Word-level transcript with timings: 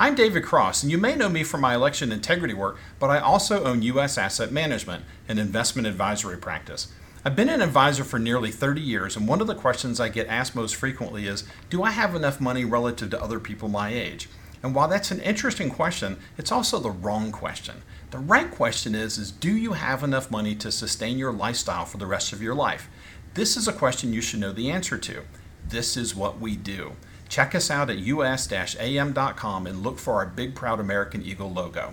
I'm 0.00 0.14
David 0.14 0.44
Cross, 0.44 0.84
and 0.84 0.92
you 0.92 0.96
may 0.96 1.16
know 1.16 1.28
me 1.28 1.42
from 1.42 1.60
my 1.60 1.74
election 1.74 2.12
integrity 2.12 2.54
work, 2.54 2.78
but 3.00 3.10
I 3.10 3.18
also 3.18 3.64
own 3.64 3.82
U.S. 3.82 4.16
Asset 4.16 4.52
Management, 4.52 5.04
an 5.26 5.40
investment 5.40 5.88
advisory 5.88 6.36
practice. 6.36 6.92
I've 7.24 7.34
been 7.34 7.48
an 7.48 7.60
advisor 7.60 8.04
for 8.04 8.20
nearly 8.20 8.52
30 8.52 8.80
years, 8.80 9.16
and 9.16 9.26
one 9.26 9.40
of 9.40 9.48
the 9.48 9.56
questions 9.56 9.98
I 9.98 10.08
get 10.08 10.28
asked 10.28 10.54
most 10.54 10.76
frequently 10.76 11.26
is 11.26 11.42
Do 11.68 11.82
I 11.82 11.90
have 11.90 12.14
enough 12.14 12.40
money 12.40 12.64
relative 12.64 13.10
to 13.10 13.20
other 13.20 13.40
people 13.40 13.68
my 13.68 13.92
age? 13.92 14.28
And 14.62 14.72
while 14.72 14.86
that's 14.86 15.10
an 15.10 15.18
interesting 15.18 15.68
question, 15.68 16.18
it's 16.36 16.52
also 16.52 16.78
the 16.78 16.92
wrong 16.92 17.32
question. 17.32 17.82
The 18.12 18.18
right 18.18 18.52
question 18.52 18.94
is, 18.94 19.18
is 19.18 19.32
Do 19.32 19.50
you 19.50 19.72
have 19.72 20.04
enough 20.04 20.30
money 20.30 20.54
to 20.54 20.70
sustain 20.70 21.18
your 21.18 21.32
lifestyle 21.32 21.86
for 21.86 21.98
the 21.98 22.06
rest 22.06 22.32
of 22.32 22.40
your 22.40 22.54
life? 22.54 22.88
This 23.34 23.56
is 23.56 23.66
a 23.66 23.72
question 23.72 24.12
you 24.12 24.20
should 24.20 24.38
know 24.38 24.52
the 24.52 24.70
answer 24.70 24.96
to. 24.96 25.22
This 25.68 25.96
is 25.96 26.14
what 26.14 26.38
we 26.38 26.54
do. 26.54 26.92
Check 27.28 27.54
us 27.54 27.70
out 27.70 27.90
at 27.90 27.98
us-am.com 27.98 29.66
and 29.66 29.82
look 29.82 29.98
for 29.98 30.14
our 30.14 30.26
big 30.26 30.54
proud 30.54 30.80
American 30.80 31.22
Eagle 31.22 31.52
logo. 31.52 31.92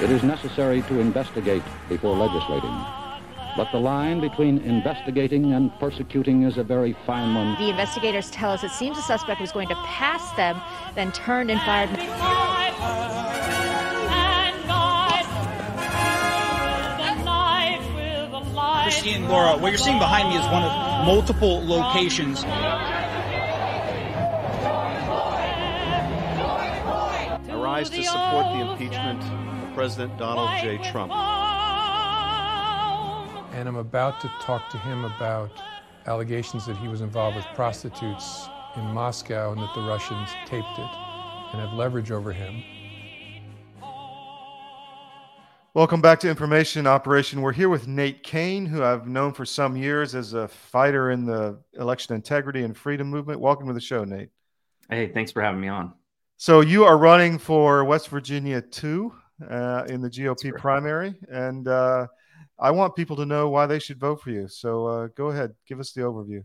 It 0.00 0.10
is 0.10 0.22
necessary 0.22 0.82
to 0.82 1.00
investigate 1.00 1.64
before 1.88 2.16
legislating. 2.16 3.07
But 3.58 3.72
the 3.72 3.80
line 3.80 4.20
between 4.20 4.58
investigating 4.58 5.52
and 5.52 5.76
persecuting 5.80 6.44
is 6.44 6.58
a 6.58 6.62
very 6.62 6.92
fine 7.04 7.34
one. 7.34 7.56
The 7.58 7.70
investigators 7.70 8.30
tell 8.30 8.52
us 8.52 8.62
it 8.62 8.70
seems 8.70 8.96
the 8.96 9.02
suspect 9.02 9.40
was 9.40 9.50
going 9.50 9.66
to 9.66 9.74
pass 9.74 10.30
them, 10.36 10.60
then 10.94 11.10
turned 11.10 11.50
and 11.50 11.60
fired. 11.62 11.90
Christine 18.84 19.28
Laura, 19.28 19.56
what 19.58 19.70
you're 19.70 19.76
seeing 19.76 19.98
behind 19.98 20.28
me 20.28 20.36
is 20.36 20.46
one 20.52 20.62
of 20.62 20.70
multiple 21.04 21.66
locations. 21.66 22.44
I 22.44 22.50
rise 27.50 27.90
to 27.90 28.04
support 28.04 28.46
the 28.52 28.70
impeachment 28.70 29.20
of 29.20 29.74
President 29.74 30.16
Donald 30.16 30.50
J. 30.60 30.78
Trump 30.92 31.10
and 33.68 33.76
I'm 33.76 33.80
about 33.86 34.18
to 34.20 34.28
talk 34.40 34.70
to 34.70 34.78
him 34.78 35.04
about 35.04 35.50
allegations 36.06 36.64
that 36.64 36.76
he 36.78 36.88
was 36.88 37.02
involved 37.02 37.36
with 37.36 37.44
prostitutes 37.54 38.48
in 38.76 38.82
Moscow 38.82 39.52
and 39.52 39.60
that 39.60 39.74
the 39.74 39.82
Russians 39.82 40.30
taped 40.46 40.78
it 40.78 40.90
and 41.52 41.60
have 41.60 41.74
leverage 41.74 42.10
over 42.10 42.32
him. 42.32 42.62
Welcome 45.74 46.00
back 46.00 46.18
to 46.20 46.30
Information 46.30 46.86
Operation. 46.86 47.42
We're 47.42 47.52
here 47.52 47.68
with 47.68 47.86
Nate 47.86 48.22
Cain, 48.22 48.64
who 48.64 48.82
I've 48.82 49.06
known 49.06 49.34
for 49.34 49.44
some 49.44 49.76
years 49.76 50.14
as 50.14 50.32
a 50.32 50.48
fighter 50.48 51.10
in 51.10 51.26
the 51.26 51.58
election 51.74 52.14
integrity 52.14 52.62
and 52.62 52.74
freedom 52.74 53.08
movement. 53.08 53.38
Welcome 53.38 53.66
to 53.68 53.74
the 53.74 53.80
show, 53.80 54.02
Nate. 54.04 54.30
Hey, 54.88 55.08
thanks 55.12 55.30
for 55.30 55.42
having 55.42 55.60
me 55.60 55.68
on. 55.68 55.92
So 56.38 56.62
you 56.62 56.84
are 56.84 56.96
running 56.96 57.38
for 57.38 57.84
West 57.84 58.08
Virginia 58.08 58.62
2 58.62 59.12
uh, 59.50 59.84
in 59.88 60.00
the 60.00 60.08
GOP 60.08 60.56
primary, 60.56 61.14
and 61.30 61.68
uh, 61.68 62.06
I 62.58 62.72
want 62.72 62.96
people 62.96 63.16
to 63.16 63.26
know 63.26 63.48
why 63.48 63.66
they 63.66 63.78
should 63.78 64.00
vote 64.00 64.20
for 64.20 64.30
you. 64.30 64.48
So 64.48 64.86
uh, 64.86 65.08
go 65.14 65.28
ahead, 65.28 65.54
give 65.66 65.80
us 65.80 65.92
the 65.92 66.02
overview. 66.02 66.44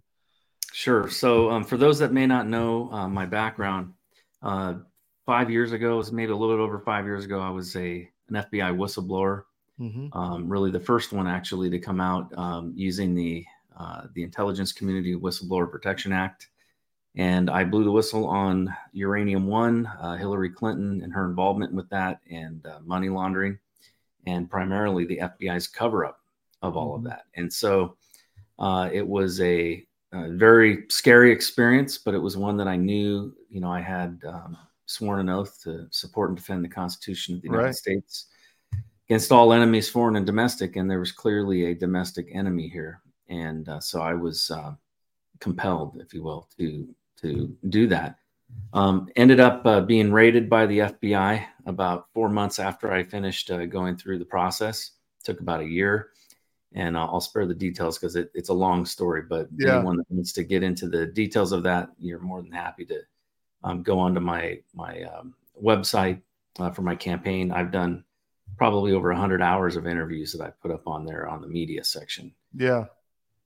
Sure. 0.72 1.10
So 1.10 1.52
um, 1.52 1.64
for 1.64 1.78
those 1.78 2.00
that 2.00 2.12
may 2.12 2.26
not 2.26 2.48
know 2.48 2.92
uh, 2.92 3.08
my 3.08 3.26
background, 3.26 3.94
uh, 4.42 4.76
five 5.26 5.50
years 5.50 5.72
ago, 5.72 6.04
maybe 6.12 6.32
a 6.32 6.36
little 6.36 6.56
bit 6.56 6.62
over 6.62 6.80
five 6.80 7.06
years 7.06 7.26
ago, 7.26 7.40
I 7.40 7.50
was 7.50 7.76
a 7.76 8.10
an 8.30 8.36
FBI 8.36 8.76
whistleblower. 8.76 9.44
Mm-hmm. 9.80 10.18
Um, 10.18 10.50
really, 10.50 10.72
the 10.72 10.80
first 10.80 11.14
one 11.14 11.28
actually 11.28 11.70
to 11.72 11.80
come 11.80 12.00
out 12.00 12.36
um, 12.38 12.74
using 12.76 13.16
the 13.16 13.46
uh, 13.78 14.04
the 14.14 14.24
Intelligence 14.24 14.72
Community 14.72 15.16
Whistleblower 15.16 15.70
Protection 15.70 16.12
Act, 16.12 16.50
and 17.16 17.50
I 17.50 17.64
blew 17.64 17.84
the 17.84 17.92
whistle 17.92 18.28
on 18.28 18.74
Uranium 18.92 19.48
One, 19.48 19.88
uh, 20.00 20.16
Hillary 20.16 20.52
Clinton, 20.52 21.02
and 21.04 21.12
her 21.14 21.26
involvement 21.26 21.74
with 21.74 21.90
that, 21.90 22.20
and 22.30 22.66
uh, 22.66 22.80
money 22.84 23.10
laundering 23.10 23.58
and 24.26 24.50
primarily 24.50 25.06
the 25.06 25.20
FBI's 25.20 25.68
cover 25.68 26.06
up 26.06 26.20
of 26.62 26.78
all 26.78 26.98
mm-hmm. 26.98 27.06
of 27.06 27.12
that. 27.12 27.24
And 27.36 27.52
so 27.52 27.98
uh, 28.60 28.90
it 28.92 29.08
was 29.08 29.40
a, 29.42 29.86
a, 30.14 30.30
very 30.30 30.86
scary 30.90 31.32
experience, 31.32 31.98
but 31.98 32.14
it 32.14 32.20
was 32.20 32.38
one 32.38 32.58
that 32.58 32.68
I 32.68 32.76
knew, 32.76 33.34
you 33.50 33.60
know, 33.60 33.72
I 33.72 33.82
had 33.82 34.22
um, 34.28 34.58
sworn 34.86 35.20
an 35.20 35.30
oath 35.30 35.62
to 35.64 35.88
support 35.92 36.30
and 36.30 36.38
defend 36.38 36.64
the 36.64 36.70
Constitution 36.70 37.36
of 37.36 37.42
the 37.42 37.48
United 37.48 37.66
right. 37.66 37.76
States 37.76 38.28
against 39.10 39.32
all 39.32 39.54
enemies, 39.54 39.90
foreign 39.90 40.16
and 40.16 40.26
domestic. 40.26 40.76
And 40.76 40.90
there 40.90 41.00
was 41.00 41.12
clearly 41.12 41.66
a 41.66 41.76
domestic 41.76 42.28
enemy 42.34 42.70
here. 42.70 43.02
And 43.30 43.68
uh, 43.68 43.80
so 43.80 44.02
I 44.02 44.14
was 44.14 44.52
uh, 44.52 44.74
compelled, 45.40 46.00
if 46.02 46.14
you 46.14 46.24
will, 46.24 46.48
to 46.58 46.88
to 47.22 47.56
do 47.70 47.88
that. 47.88 48.18
Um, 48.74 49.10
ended 49.16 49.40
up 49.40 49.66
uh, 49.66 49.82
being 49.82 50.12
raided 50.12 50.50
by 50.50 50.66
the 50.66 50.80
FBI 50.80 51.46
about 51.68 52.08
four 52.14 52.28
months 52.30 52.60
after 52.60 52.92
I 52.92 53.04
finished 53.04 53.52
uh, 53.52 53.66
going 53.66 53.98
through 53.98 54.20
the 54.20 54.26
process. 54.26 54.92
Took 55.24 55.40
about 55.40 55.62
a 55.62 55.68
year, 55.68 56.10
and 56.74 56.98
I'll, 56.98 57.10
I'll 57.14 57.22
spare 57.22 57.46
the 57.46 57.54
details 57.54 57.98
because 57.98 58.16
it, 58.16 58.32
it's 58.34 58.50
a 58.50 58.54
long 58.54 58.86
story. 58.86 59.22
But 59.22 59.48
yeah. 59.56 59.76
anyone 59.78 59.98
that 59.98 60.10
needs 60.10 60.34
to 60.34 60.44
get 60.44 60.64
into 60.64 60.88
the 60.88 61.06
details 61.06 61.52
of 61.52 61.64
that, 61.64 61.90
you're 62.00 62.20
more 62.20 62.42
than 62.42 62.52
happy 62.52 62.86
to 62.86 63.00
um, 63.64 63.84
go 63.84 64.00
onto 64.00 64.20
my 64.20 64.60
my 64.74 65.04
um, 65.04 65.36
website 65.62 66.22
uh, 66.60 66.72
for 66.72 66.82
my 66.82 66.96
campaign. 66.96 67.52
I've 67.52 67.72
done 67.72 68.04
probably 68.58 68.94
over 68.94 69.10
100 69.10 69.42
hours 69.42 69.76
of 69.76 69.88
interviews 69.88 70.32
that 70.34 70.44
I 70.44 70.50
put 70.62 70.72
up 70.72 70.88
on 70.88 71.06
there 71.06 71.28
on 71.28 71.42
the 71.42 71.48
media 71.48 71.84
section. 71.84 72.34
Yeah. 72.56 72.86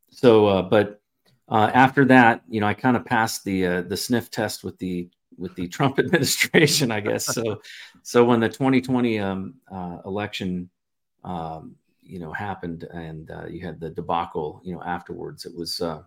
So, 0.10 0.48
uh, 0.48 0.62
but 0.64 1.02
uh, 1.50 1.72
after 1.74 2.06
that, 2.06 2.42
you 2.50 2.60
know, 2.60 2.68
I 2.68 2.74
kind 2.74 2.98
of 2.98 3.06
passed 3.06 3.44
the 3.44 3.66
uh, 3.66 3.82
the 3.82 3.98
sniff 3.98 4.30
test 4.30 4.64
with 4.64 4.78
the 4.80 5.10
with 5.38 5.56
the 5.56 5.68
Trump 5.68 6.00
administration, 6.00 6.92
I 6.92 7.00
guess. 7.00 7.26
So, 7.26 7.62
so 8.02 8.26
when 8.26 8.40
the 8.40 8.50
2020 8.50 9.20
um, 9.20 9.54
uh, 9.72 10.00
election, 10.06 10.70
um, 11.24 11.76
you 12.02 12.20
know, 12.20 12.34
happened 12.34 12.88
and 12.92 13.30
uh, 13.32 13.46
you 13.46 13.66
had 13.66 13.80
the 13.80 13.90
debacle, 13.90 14.62
you 14.64 14.74
know, 14.74 14.82
afterwards, 14.84 15.46
it 15.46 15.56
was, 15.56 15.80
uh, 15.82 16.02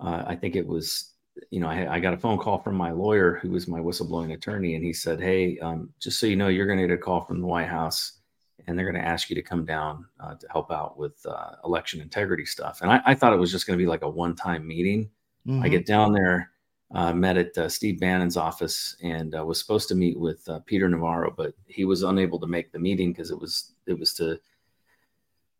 I 0.00 0.34
think 0.34 0.56
it 0.56 0.66
was, 0.66 1.12
you 1.50 1.60
know, 1.60 1.68
I, 1.68 1.94
I, 1.94 2.00
got 2.00 2.12
a 2.12 2.18
phone 2.18 2.38
call 2.38 2.58
from 2.58 2.74
my 2.74 2.90
lawyer 2.90 3.38
who 3.40 3.50
was 3.50 3.68
my 3.68 3.78
whistleblowing 3.78 4.34
attorney, 4.34 4.74
and 4.74 4.84
he 4.84 4.92
said, 4.92 5.18
"Hey, 5.18 5.58
um, 5.60 5.88
just 5.98 6.20
so 6.20 6.26
you 6.26 6.36
know, 6.36 6.48
you're 6.48 6.66
going 6.66 6.78
to 6.78 6.86
get 6.86 6.92
a 6.92 6.98
call 6.98 7.24
from 7.24 7.40
the 7.40 7.46
White 7.46 7.68
House." 7.68 8.20
And 8.66 8.78
they're 8.78 8.90
going 8.90 9.02
to 9.02 9.08
ask 9.08 9.30
you 9.30 9.36
to 9.36 9.42
come 9.42 9.64
down 9.64 10.06
uh, 10.20 10.34
to 10.34 10.46
help 10.50 10.70
out 10.70 10.98
with 10.98 11.24
uh, 11.26 11.52
election 11.64 12.00
integrity 12.00 12.44
stuff. 12.44 12.80
And 12.82 12.90
I, 12.90 13.00
I 13.06 13.14
thought 13.14 13.32
it 13.32 13.38
was 13.38 13.50
just 13.50 13.66
going 13.66 13.78
to 13.78 13.82
be 13.82 13.88
like 13.88 14.02
a 14.02 14.08
one 14.08 14.34
time 14.34 14.66
meeting. 14.66 15.10
Mm-hmm. 15.46 15.62
I 15.62 15.68
get 15.68 15.86
down 15.86 16.12
there, 16.12 16.50
uh, 16.94 17.12
met 17.12 17.36
at 17.36 17.56
uh, 17.58 17.68
Steve 17.68 18.00
Bannon's 18.00 18.36
office, 18.36 18.96
and 19.02 19.34
uh, 19.34 19.44
was 19.44 19.58
supposed 19.58 19.88
to 19.88 19.94
meet 19.94 20.18
with 20.18 20.48
uh, 20.48 20.60
Peter 20.66 20.88
Navarro, 20.88 21.32
but 21.36 21.54
he 21.66 21.84
was 21.84 22.02
unable 22.02 22.38
to 22.38 22.46
make 22.46 22.72
the 22.72 22.78
meeting 22.78 23.12
because 23.12 23.30
it 23.30 23.40
was 23.40 23.72
it 23.86 23.98
was 23.98 24.14
to 24.14 24.38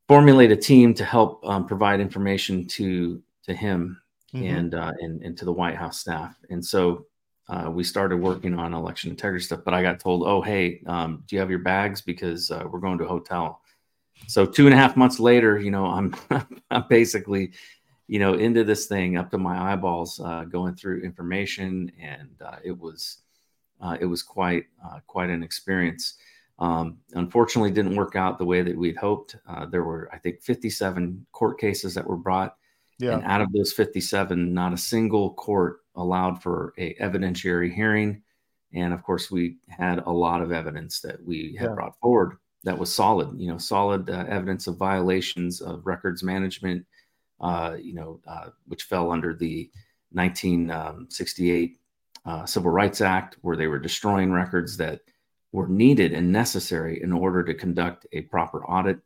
formulate 0.08 0.52
a 0.52 0.56
team 0.56 0.94
to 0.94 1.04
help 1.04 1.44
um, 1.46 1.66
provide 1.66 2.00
information 2.00 2.66
to 2.66 3.22
to 3.44 3.54
him 3.54 4.00
mm-hmm. 4.32 4.46
and, 4.46 4.74
and 4.74 5.22
and 5.22 5.36
to 5.38 5.44
the 5.44 5.52
White 5.52 5.76
House 5.76 5.98
staff. 5.98 6.36
And 6.50 6.64
so 6.64 7.06
uh, 7.48 7.70
we 7.70 7.84
started 7.84 8.16
working 8.16 8.58
on 8.58 8.72
election 8.72 9.10
integrity 9.10 9.44
stuff. 9.44 9.60
But 9.64 9.74
I 9.74 9.82
got 9.82 10.00
told, 10.00 10.22
oh, 10.24 10.40
hey, 10.40 10.82
um, 10.86 11.24
do 11.26 11.36
you 11.36 11.40
have 11.40 11.50
your 11.50 11.58
bags? 11.58 12.00
Because 12.00 12.50
uh, 12.50 12.64
we're 12.70 12.80
going 12.80 12.98
to 12.98 13.04
a 13.04 13.08
hotel. 13.08 13.60
So 14.28 14.46
two 14.46 14.66
and 14.66 14.74
a 14.74 14.76
half 14.76 14.96
months 14.96 15.18
later, 15.18 15.58
you 15.58 15.70
know, 15.70 15.86
I'm, 15.86 16.14
I'm 16.70 16.84
basically, 16.88 17.52
you 18.06 18.18
know, 18.18 18.34
into 18.34 18.62
this 18.64 18.86
thing 18.86 19.16
up 19.16 19.30
to 19.32 19.38
my 19.38 19.72
eyeballs, 19.72 20.20
uh, 20.20 20.44
going 20.44 20.74
through 20.74 21.02
information, 21.02 21.90
and 22.00 22.30
uh, 22.40 22.56
it 22.64 22.78
was, 22.78 23.18
uh, 23.80 23.96
it 24.00 24.06
was 24.06 24.22
quite, 24.22 24.66
uh, 24.84 25.00
quite 25.06 25.30
an 25.30 25.42
experience. 25.42 26.14
Um, 26.58 26.98
unfortunately, 27.14 27.72
didn't 27.72 27.96
work 27.96 28.14
out 28.14 28.38
the 28.38 28.44
way 28.44 28.62
that 28.62 28.76
we'd 28.76 28.96
hoped. 28.96 29.36
there 29.70 29.82
were, 29.82 30.08
I 30.12 30.18
think, 30.18 30.42
57 30.42 31.26
court 31.32 31.58
cases 31.58 31.94
that 31.94 32.06
were 32.06 32.16
brought, 32.16 32.56
yeah. 33.00 33.14
and 33.14 33.24
out 33.24 33.40
of 33.40 33.52
those 33.52 33.72
57, 33.72 34.54
not 34.54 34.72
a 34.72 34.78
single 34.78 35.34
court 35.34 35.81
allowed 35.96 36.42
for 36.42 36.74
a 36.78 36.94
evidentiary 36.94 37.72
hearing. 37.72 38.22
And 38.74 38.92
of 38.94 39.02
course, 39.02 39.30
we 39.30 39.58
had 39.68 39.98
a 39.98 40.10
lot 40.10 40.42
of 40.42 40.52
evidence 40.52 41.00
that 41.00 41.24
we 41.24 41.56
had 41.58 41.70
yeah. 41.70 41.74
brought 41.74 41.98
forward 42.00 42.38
that 42.64 42.78
was 42.78 42.94
solid, 42.94 43.38
you 43.38 43.48
know, 43.48 43.58
solid 43.58 44.08
uh, 44.08 44.24
evidence 44.28 44.66
of 44.66 44.76
violations 44.76 45.60
of 45.60 45.84
records 45.86 46.22
management, 46.22 46.86
uh, 47.40 47.76
you 47.80 47.92
know, 47.92 48.20
uh, 48.26 48.48
which 48.66 48.84
fell 48.84 49.10
under 49.10 49.34
the 49.34 49.70
1968 50.12 51.78
um, 52.24 52.32
uh, 52.32 52.46
Civil 52.46 52.70
Rights 52.70 53.00
Act, 53.00 53.36
where 53.42 53.56
they 53.56 53.66
were 53.66 53.78
destroying 53.78 54.30
records 54.30 54.76
that 54.76 55.00
were 55.50 55.66
needed 55.66 56.12
and 56.12 56.30
necessary 56.32 57.02
in 57.02 57.12
order 57.12 57.42
to 57.42 57.54
conduct 57.54 58.06
a 58.12 58.22
proper 58.22 58.64
audit. 58.64 58.98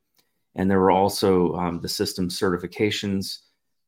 And 0.55 0.71
there 0.71 0.81
were 0.81 0.91
also 0.91 1.55
um, 1.55 1.81
the 1.81 1.89
system 1.89 2.29
certifications 2.29 3.39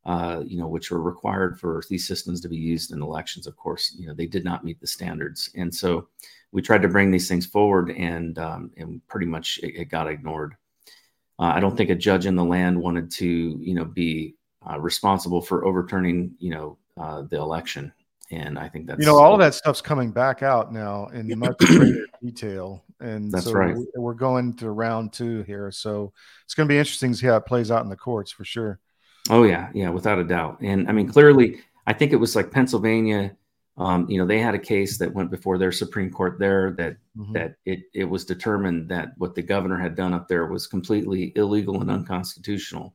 uh, 0.08 0.42
you 0.46 0.56
know, 0.56 0.66
which 0.66 0.90
were 0.90 1.02
required 1.02 1.60
for 1.60 1.82
these 1.90 2.08
systems 2.08 2.40
to 2.40 2.48
be 2.48 2.56
used 2.56 2.92
in 2.92 3.02
elections. 3.02 3.46
Of 3.46 3.56
course, 3.58 3.94
you 3.98 4.06
know, 4.06 4.14
they 4.14 4.26
did 4.26 4.42
not 4.42 4.64
meet 4.64 4.80
the 4.80 4.86
standards, 4.86 5.50
and 5.54 5.72
so 5.72 6.08
we 6.50 6.62
tried 6.62 6.80
to 6.80 6.88
bring 6.88 7.10
these 7.10 7.28
things 7.28 7.44
forward, 7.44 7.90
and 7.90 8.38
um, 8.38 8.70
and 8.78 9.06
pretty 9.06 9.26
much 9.26 9.60
it, 9.62 9.82
it 9.82 9.84
got 9.90 10.08
ignored. 10.08 10.56
Uh, 11.38 11.52
I 11.54 11.60
don't 11.60 11.76
think 11.76 11.90
a 11.90 11.94
judge 11.94 12.24
in 12.24 12.36
the 12.36 12.44
land 12.44 12.80
wanted 12.80 13.10
to, 13.12 13.26
you 13.60 13.74
know, 13.74 13.84
be 13.84 14.34
uh, 14.68 14.80
responsible 14.80 15.42
for 15.42 15.66
overturning, 15.66 16.32
you 16.38 16.50
know, 16.50 16.78
uh, 16.96 17.22
the 17.22 17.36
election. 17.36 17.92
And 18.30 18.58
I 18.58 18.68
think 18.68 18.86
that's 18.86 19.00
you 19.00 19.06
know 19.06 19.16
all 19.18 19.34
of 19.34 19.40
that 19.40 19.54
stuff's 19.54 19.82
coming 19.82 20.10
back 20.10 20.42
out 20.42 20.72
now 20.72 21.08
in 21.08 21.38
much 21.38 21.56
greater 21.66 22.08
detail, 22.22 22.82
and 23.00 23.30
That's 23.30 23.44
so 23.44 23.52
right. 23.52 23.76
we- 23.76 23.86
we're 23.94 24.14
going 24.14 24.56
to 24.56 24.70
round 24.70 25.12
two 25.12 25.42
here. 25.42 25.70
So 25.70 26.14
it's 26.46 26.54
going 26.54 26.66
to 26.66 26.72
be 26.72 26.78
interesting 26.78 27.12
to 27.12 27.18
see 27.18 27.26
how 27.26 27.36
it 27.36 27.46
plays 27.46 27.70
out 27.70 27.84
in 27.84 27.90
the 27.90 27.96
courts 27.96 28.30
for 28.32 28.44
sure. 28.46 28.80
Oh 29.30 29.44
yeah, 29.44 29.70
yeah, 29.74 29.90
without 29.90 30.18
a 30.18 30.24
doubt. 30.24 30.58
And 30.60 30.88
I 30.88 30.92
mean, 30.92 31.08
clearly, 31.08 31.60
I 31.86 31.92
think 31.92 32.12
it 32.12 32.16
was 32.16 32.34
like 32.36 32.50
Pennsylvania. 32.50 33.36
Um, 33.76 34.08
you 34.10 34.18
know, 34.18 34.26
they 34.26 34.40
had 34.40 34.54
a 34.56 34.58
case 34.58 34.98
that 34.98 35.14
went 35.14 35.30
before 35.30 35.56
their 35.56 35.70
Supreme 35.70 36.10
Court 36.10 36.38
there 36.38 36.72
that 36.78 36.96
Mhm. 37.16 37.32
that 37.34 37.56
it 37.64 37.80
it 37.94 38.04
was 38.04 38.24
determined 38.24 38.88
that 38.88 39.12
what 39.18 39.34
the 39.34 39.42
governor 39.42 39.76
had 39.78 39.94
done 39.94 40.12
up 40.14 40.28
there 40.28 40.46
was 40.46 40.66
completely 40.66 41.32
illegal 41.36 41.80
and 41.80 41.90
unconstitutional. 41.90 42.94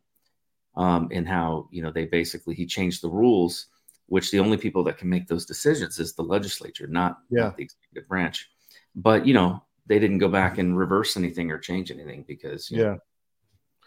Um, 0.75 1.07
and 1.11 1.27
how 1.27 1.67
you 1.71 1.83
know 1.83 1.91
they 1.91 2.05
basically 2.05 2.55
he 2.55 2.65
changed 2.65 3.01
the 3.03 3.09
rules, 3.09 3.67
which 4.07 4.31
the 4.31 4.39
only 4.39 4.57
people 4.57 4.83
that 4.85 4.97
can 4.97 5.07
make 5.07 5.27
those 5.27 5.45
decisions 5.45 5.99
is 5.99 6.13
the 6.15 6.23
legislature, 6.23 6.87
not, 6.87 7.19
Yeah. 7.29 7.43
not 7.43 7.57
the 7.57 7.63
executive 7.63 8.07
branch. 8.09 8.49
But 8.95 9.25
you 9.27 9.35
know, 9.35 9.63
they 9.85 9.99
didn't 9.99 10.17
go 10.17 10.29
back 10.29 10.57
and 10.57 10.77
reverse 10.77 11.15
anything 11.15 11.51
or 11.51 11.59
change 11.59 11.91
anything 11.91 12.23
because 12.27 12.71
you 12.71 12.77
know, 12.77 12.83
Yeah, 12.83 12.97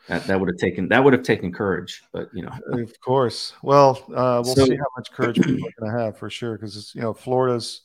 that 0.08 0.25
that 0.26 0.38
would 0.38 0.49
have 0.49 0.58
taken 0.58 0.88
that 0.88 1.03
would 1.03 1.12
have 1.12 1.23
taken 1.23 1.53
courage. 1.53 2.03
But 2.12 2.29
you 2.32 2.43
know, 2.43 2.53
of 2.73 3.00
course. 3.00 3.55
Well, 3.62 3.99
uh, 4.14 4.43
we'll 4.44 4.55
So- 4.55 4.67
see 4.67 4.76
how 4.76 4.87
much 4.97 5.12
courage 5.12 5.37
people 5.37 5.67
are 5.67 5.73
going 5.81 5.93
to 5.93 5.99
have 6.05 6.19
for 6.19 6.31
sure 6.31 6.56
because 6.56 6.76
it's 6.76 6.94
you 6.94 7.00
know 7.03 7.12
Florida's. 7.12 7.82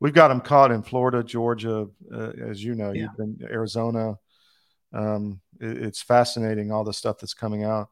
We've 0.00 0.14
got 0.14 0.28
them 0.28 0.40
caught 0.40 0.70
in 0.72 0.82
Florida, 0.82 1.22
Georgia, 1.22 1.86
uh, 2.10 2.30
as 2.48 2.64
you 2.64 2.74
know. 2.74 2.90
Yeah. 2.92 3.02
You've 3.02 3.16
been 3.38 3.48
Arizona. 3.50 4.18
Um, 4.92 5.40
it- 5.60 5.76
it's 5.82 6.00
fascinating 6.02 6.72
all 6.72 6.84
the 6.84 6.92
stuff 6.94 7.18
that's 7.18 7.34
coming 7.34 7.64
out. 7.64 7.90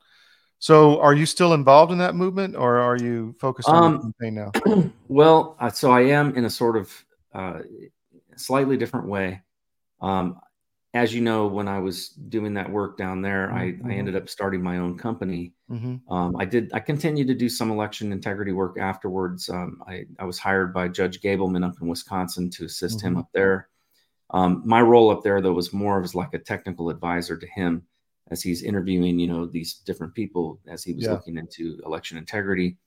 So, 0.58 1.00
are 1.00 1.14
you 1.14 1.24
still 1.26 1.52
involved 1.54 1.92
in 1.92 1.98
that 1.98 2.16
movement, 2.16 2.56
or 2.56 2.78
are 2.78 2.96
you 2.96 3.36
focused 3.38 3.68
on 3.68 3.92
the 3.92 3.98
Um, 3.98 4.12
campaign 4.18 4.34
now? 4.34 4.90
well, 5.08 5.56
so 5.72 5.92
I 5.92 6.00
am 6.00 6.34
in 6.34 6.44
a 6.46 6.50
sort 6.50 6.76
of 6.76 6.90
uh, 7.32 7.60
slightly 8.36 8.76
different 8.76 9.06
way. 9.06 9.42
Um, 10.00 10.40
as 10.94 11.14
you 11.14 11.20
know, 11.20 11.46
when 11.46 11.68
I 11.68 11.78
was 11.78 12.08
doing 12.10 12.54
that 12.54 12.70
work 12.70 12.96
down 12.96 13.20
there, 13.22 13.52
I, 13.52 13.62
I 13.64 13.68
Mhm. 13.68 13.98
ended 13.98 14.16
up 14.16 14.28
starting 14.28 14.62
my 14.62 14.78
own 14.78 14.96
company. 14.98 15.54
hmm 15.68 15.96
Um, 16.10 16.36
I 16.38 16.46
did. 16.46 16.70
I 16.72 16.80
continued 16.80 17.26
to 17.28 17.34
do 17.34 17.48
some 17.50 17.70
election 17.70 18.12
integrity 18.12 18.52
work 18.52 18.78
afterwards. 18.78 19.48
Um, 19.50 19.82
I, 19.86 20.06
I 20.18 20.24
was 20.24 20.38
hired 20.38 20.72
by 20.72 20.88
Judge 20.88 21.20
Gableman 21.20 21.64
up 21.66 21.74
in 21.82 21.88
Wisconsin 21.88 22.48
to 22.50 22.64
assist 22.64 23.02
him 23.02 23.14
Mhm. 23.14 23.20
up 23.20 23.28
there. 23.34 23.68
Um, 24.30 24.62
my 24.66 24.82
role 24.82 25.10
up 25.10 25.22
there, 25.22 25.40
though, 25.42 25.54
was 25.54 25.72
more 25.72 26.00
of 26.00 26.14
like 26.14 26.34
a 26.34 26.38
technical 26.38 26.90
advisor 26.90 27.36
to 27.38 27.46
him 27.46 27.86
as 28.30 28.42
he's 28.42 28.62
interviewing, 28.62 29.18
you 29.18 29.26
know, 29.28 29.46
these 29.46 29.74
different 29.74 30.14
people 30.14 30.60
as 30.68 30.84
he 30.84 30.94
was 30.94 31.04
Yeah. 31.04 31.12
looking 31.12 31.36
into 31.38 31.80
election 31.86 32.18
integrity. 32.18 32.78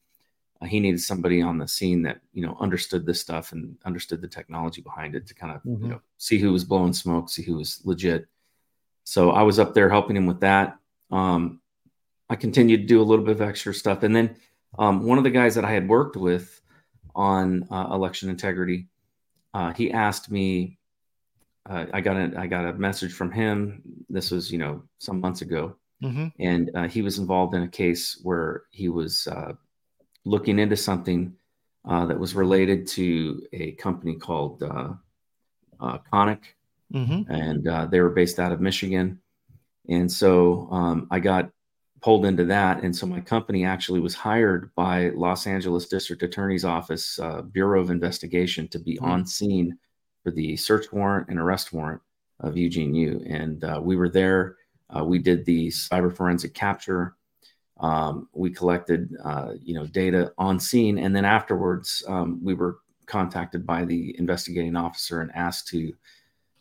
Uh, 0.62 0.66
he 0.66 0.80
needed 0.80 1.02
somebody 1.02 1.42
on 1.42 1.58
the 1.58 1.68
scene 1.68 2.02
that 2.04 2.22
you 2.34 2.46
know 2.46 2.56
understood 2.60 3.06
this 3.06 3.19
stuff 3.19 3.52
and 3.52 3.75
understood 3.86 4.22
the 4.22 4.28
technology 4.28 4.81
behind 4.81 5.16
it 5.16 5.25
to 5.28 5.34
kind 5.34 5.56
of 5.56 5.63
Mhm. 5.63 5.81
you 5.81 5.88
know 5.90 6.02
see 6.18 6.38
who 6.38 6.52
was 6.52 6.63
blowing 6.63 6.94
smoke, 6.94 7.30
see 7.30 7.44
who 7.44 7.56
was 7.58 7.81
legit. 7.86 8.28
So 9.04 9.31
I 9.31 9.42
was 9.42 9.60
up 9.60 9.74
there 9.74 9.90
helping 9.90 10.16
him 10.16 10.28
with 10.28 10.42
that. 10.42 10.78
Um, 11.10 11.60
I 12.30 12.36
continued 12.36 12.81
to 12.81 12.88
do 12.88 13.02
a 13.02 13.04
little 13.04 13.25
bit 13.25 13.36
of 13.36 13.42
extra 13.42 13.74
stuff, 13.74 14.04
and 14.04 14.16
then 14.16 14.36
um, 14.80 15.04
one 15.06 15.18
of 15.18 15.24
the 15.25 15.31
guys 15.31 15.56
that 15.56 15.66
I 15.66 15.72
had 15.72 15.88
worked 15.90 16.16
with 16.16 16.62
on 17.14 17.68
uh, 17.69 17.90
election 17.92 18.30
integrity, 18.30 18.88
uh, 19.54 19.74
he 19.74 19.92
asked 19.92 20.31
me. 20.31 20.78
Uh, 21.69 21.86
I 21.94 22.02
got 22.02 22.18
a 22.18 22.34
I 22.40 22.48
got 22.48 22.66
a 22.66 22.74
message 22.74 23.14
from 23.14 23.31
him. 23.31 23.84
This 24.10 24.31
was 24.31 24.52
you 24.52 24.57
know 24.57 24.84
some 24.98 25.19
months 25.19 25.42
ago, 25.42 25.75
hmm 26.02 26.28
and 26.40 26.72
uh, 26.74 26.88
he 26.88 27.02
was 27.04 27.19
involved 27.19 27.54
in 27.54 27.62
a 27.64 27.68
case 27.68 28.19
where 28.24 28.64
he 28.72 28.90
was 28.90 29.28
uh, 29.28 29.54
looking 30.25 30.59
into 30.59 30.77
something 30.77 31.33
uh, 31.88 32.06
that 32.06 32.19
was 32.19 32.35
related 32.35 32.88
to 32.88 33.41
a 33.53 33.71
company 33.73 34.15
called 34.15 34.62
uh, 34.63 34.94
uh, 35.79 35.97
Konnech, 36.12 36.44
hmm 36.91 37.21
and 37.29 37.68
uh, 37.68 37.85
they 37.85 38.01
were 38.01 38.09
based 38.09 38.39
out 38.39 38.51
of 38.51 38.62
Michigan. 38.62 39.19
And 39.89 40.12
so 40.12 40.68
um, 40.71 41.07
I 41.09 41.19
got 41.19 41.50
pulled 42.01 42.25
into 42.25 42.45
that, 42.45 42.83
and 42.83 42.95
so 42.95 43.06
my 43.06 43.21
company 43.21 43.63
actually 43.63 44.00
was 44.00 44.13
hired 44.13 44.73
by 44.75 45.09
Los 45.09 45.47
Angeles 45.47 45.88
District 45.88 46.21
Attorney's 46.23 46.65
Office 46.65 47.19
uh, 47.19 47.41
Bureau 47.41 47.79
of 47.81 47.89
Investigation 47.89 48.68
to 48.69 48.79
be 48.79 49.00
on 49.00 49.25
scene 49.25 49.77
for 50.23 50.31
the 50.31 50.56
search 50.57 50.91
warrant 50.91 51.29
and 51.29 51.39
arrest 51.39 51.73
warrant 51.73 52.01
of 52.39 52.57
Eugene 52.57 52.94
Yu, 52.94 53.23
and 53.27 53.63
uh, 53.63 53.79
we 53.81 53.95
were 53.95 54.09
there. 54.09 54.57
Uh, 54.95 55.03
we 55.03 55.19
did 55.19 55.45
the 55.45 55.68
cyber 55.69 56.15
forensic 56.15 56.53
capture. 56.53 57.15
Um, 57.81 58.30
we 58.33 58.51
collected, 58.51 59.16
uh, 59.24 59.54
you 59.62 59.74
know, 59.74 59.88
data 59.88 60.31
on 60.38 60.60
scene, 60.60 61.00
and 61.00 61.16
then 61.16 61.25
afterwards, 61.25 62.04
um, 62.07 62.39
we 62.44 62.54
were 62.54 62.78
contacted 63.07 63.66
by 63.66 63.86
the 63.86 64.16
investigating 64.19 64.75
officer 64.75 65.22
and 65.22 65.31
asked 65.36 65.68
to 65.69 65.92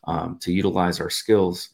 um, 0.05 0.39
to 0.39 0.51
utilize 0.53 0.99
our 0.99 1.11
skills 1.11 1.71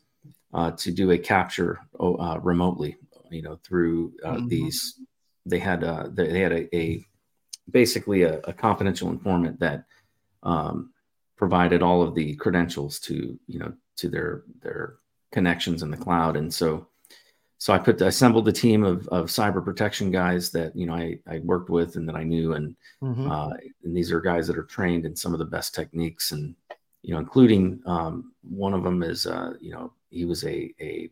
uh, 0.52 0.72
to 0.72 0.90
do 0.90 1.12
a 1.12 1.18
capture 1.18 1.78
oh, 2.00 2.16
uh, 2.16 2.38
remotely. 2.38 2.96
You 3.30 3.42
know, 3.42 3.58
through 3.64 4.12
uh, 4.24 4.36
Mhm. 4.36 4.48
these, 4.48 5.00
they 5.46 5.60
had 5.60 5.84
uh, 5.84 6.08
they, 6.12 6.28
they 6.28 6.40
had 6.40 6.52
a, 6.52 6.76
a 6.76 7.04
basically 7.70 8.22
a, 8.22 8.40
a 8.44 8.52
confidential 8.52 9.10
informant 9.10 9.60
that 9.60 9.84
um, 10.42 10.92
provided 11.36 11.82
all 11.82 12.02
of 12.02 12.14
the 12.14 12.34
credentials 12.36 12.98
to 13.00 13.38
you 13.46 13.58
know 13.60 13.72
to 13.96 14.08
their 14.08 14.42
their 14.60 14.96
connections 15.30 15.82
in 15.82 15.90
the 15.90 15.96
cloud, 15.96 16.36
and 16.36 16.52
so 16.52 16.88
so 17.58 17.72
I 17.72 17.78
put 17.78 18.00
assembled 18.00 18.48
a 18.48 18.52
team 18.52 18.84
of, 18.84 19.08
of 19.08 19.26
cyber 19.26 19.64
protection 19.64 20.10
guys 20.10 20.50
that 20.52 20.76
you 20.76 20.86
know 20.86 20.94
I, 20.94 21.18
I 21.26 21.38
worked 21.40 21.70
with 21.70 21.96
and 21.96 22.08
that 22.08 22.16
I 22.16 22.22
knew, 22.24 22.54
and 22.54 22.76
hmm 23.00 23.28
uh, 23.28 23.50
and 23.84 23.96
these 23.96 24.12
are 24.12 24.20
guys 24.20 24.46
that 24.46 24.58
are 24.58 24.64
trained 24.64 25.04
in 25.06 25.16
some 25.16 25.32
of 25.32 25.38
the 25.38 25.44
best 25.44 25.74
techniques, 25.74 26.32
and 26.32 26.54
you 27.02 27.14
know, 27.14 27.20
including 27.20 27.80
um, 27.86 28.32
one 28.42 28.74
of 28.74 28.82
them 28.84 29.02
is 29.02 29.26
uh, 29.26 29.54
you 29.60 29.72
know 29.72 29.92
he 30.10 30.24
was 30.24 30.44
a 30.44 30.72
a 30.80 31.10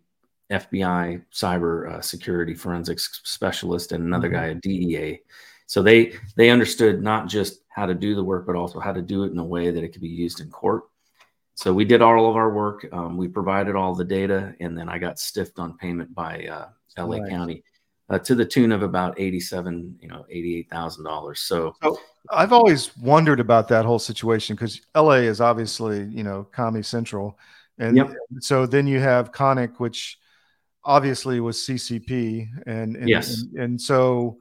FBI 0.50 1.23
cyber 1.32 1.91
uh, 1.93 2.00
security 2.00 2.55
forensics 2.55 3.20
specialist, 3.25 3.93
and 3.93 4.05
another 4.05 4.29
Mhm. 4.29 4.32
guy 4.32 4.46
a 4.46 4.55
DEA. 4.55 5.20
So 5.67 5.82
they 5.82 6.14
they 6.37 6.50
understood 6.50 7.02
not 7.02 7.26
just 7.29 7.61
how 7.69 7.87
to 7.87 7.94
do 7.94 8.14
the 8.14 8.25
work, 8.25 8.46
but 8.46 8.56
also 8.56 8.79
how 8.81 8.93
to 8.93 9.02
do 9.02 9.25
it 9.25 9.32
in 9.32 9.38
a 9.38 9.44
way 9.44 9.70
that 9.70 9.82
it 9.82 9.91
could 9.93 10.02
be 10.02 10.08
used 10.08 10.41
in 10.41 10.50
court. 10.50 10.85
So 11.54 11.72
we 11.72 11.84
did 11.84 12.02
all 12.02 12.28
of 12.28 12.36
our 12.36 12.52
work. 12.52 12.86
Um, 12.92 13.16
we 13.16 13.28
provided 13.28 13.76
all 13.76 13.94
the 13.94 14.04
data, 14.04 14.54
and 14.60 14.76
then 14.76 14.88
I 14.88 14.98
got 14.98 15.18
stiffed 15.18 15.58
on 15.58 15.76
payment 15.79 16.14
by 16.14 16.46
uh, 16.46 16.69
LA 16.98 17.19
Nice. 17.19 17.31
County 17.31 17.64
uh, 18.10 18.19
to 18.19 18.34
the 18.34 18.44
tune 18.44 18.72
of 18.72 18.82
about 18.82 19.19
eighty-seven, 19.20 19.98
you 20.00 20.08
know, 20.08 20.26
eighty-eight 20.29 20.69
thousand 20.69 21.05
dollars. 21.05 21.40
So 21.40 21.74
I've 22.31 22.52
always 22.52 22.96
wondered 22.96 23.40
about 23.40 23.69
that 23.69 23.84
whole 23.84 23.98
situation 23.98 24.56
because 24.56 24.81
LA 24.94 25.22
is 25.29 25.40
obviously, 25.40 26.05
you 26.05 26.24
know, 26.24 26.44
commie 26.52 26.82
central. 26.82 27.38
And 27.79 27.96
Yep. 27.96 28.14
so 28.40 28.67
then 28.67 28.86
you 28.86 29.00
have 29.00 29.32
Konnech, 29.32 29.79
which 29.79 30.19
obviously 30.84 31.40
was 31.40 31.58
CCP. 31.58 32.48
And, 32.67 32.96
and, 32.96 33.08
Yes. 33.08 33.43
and, 33.43 33.58
and 33.58 33.81
so 33.81 34.38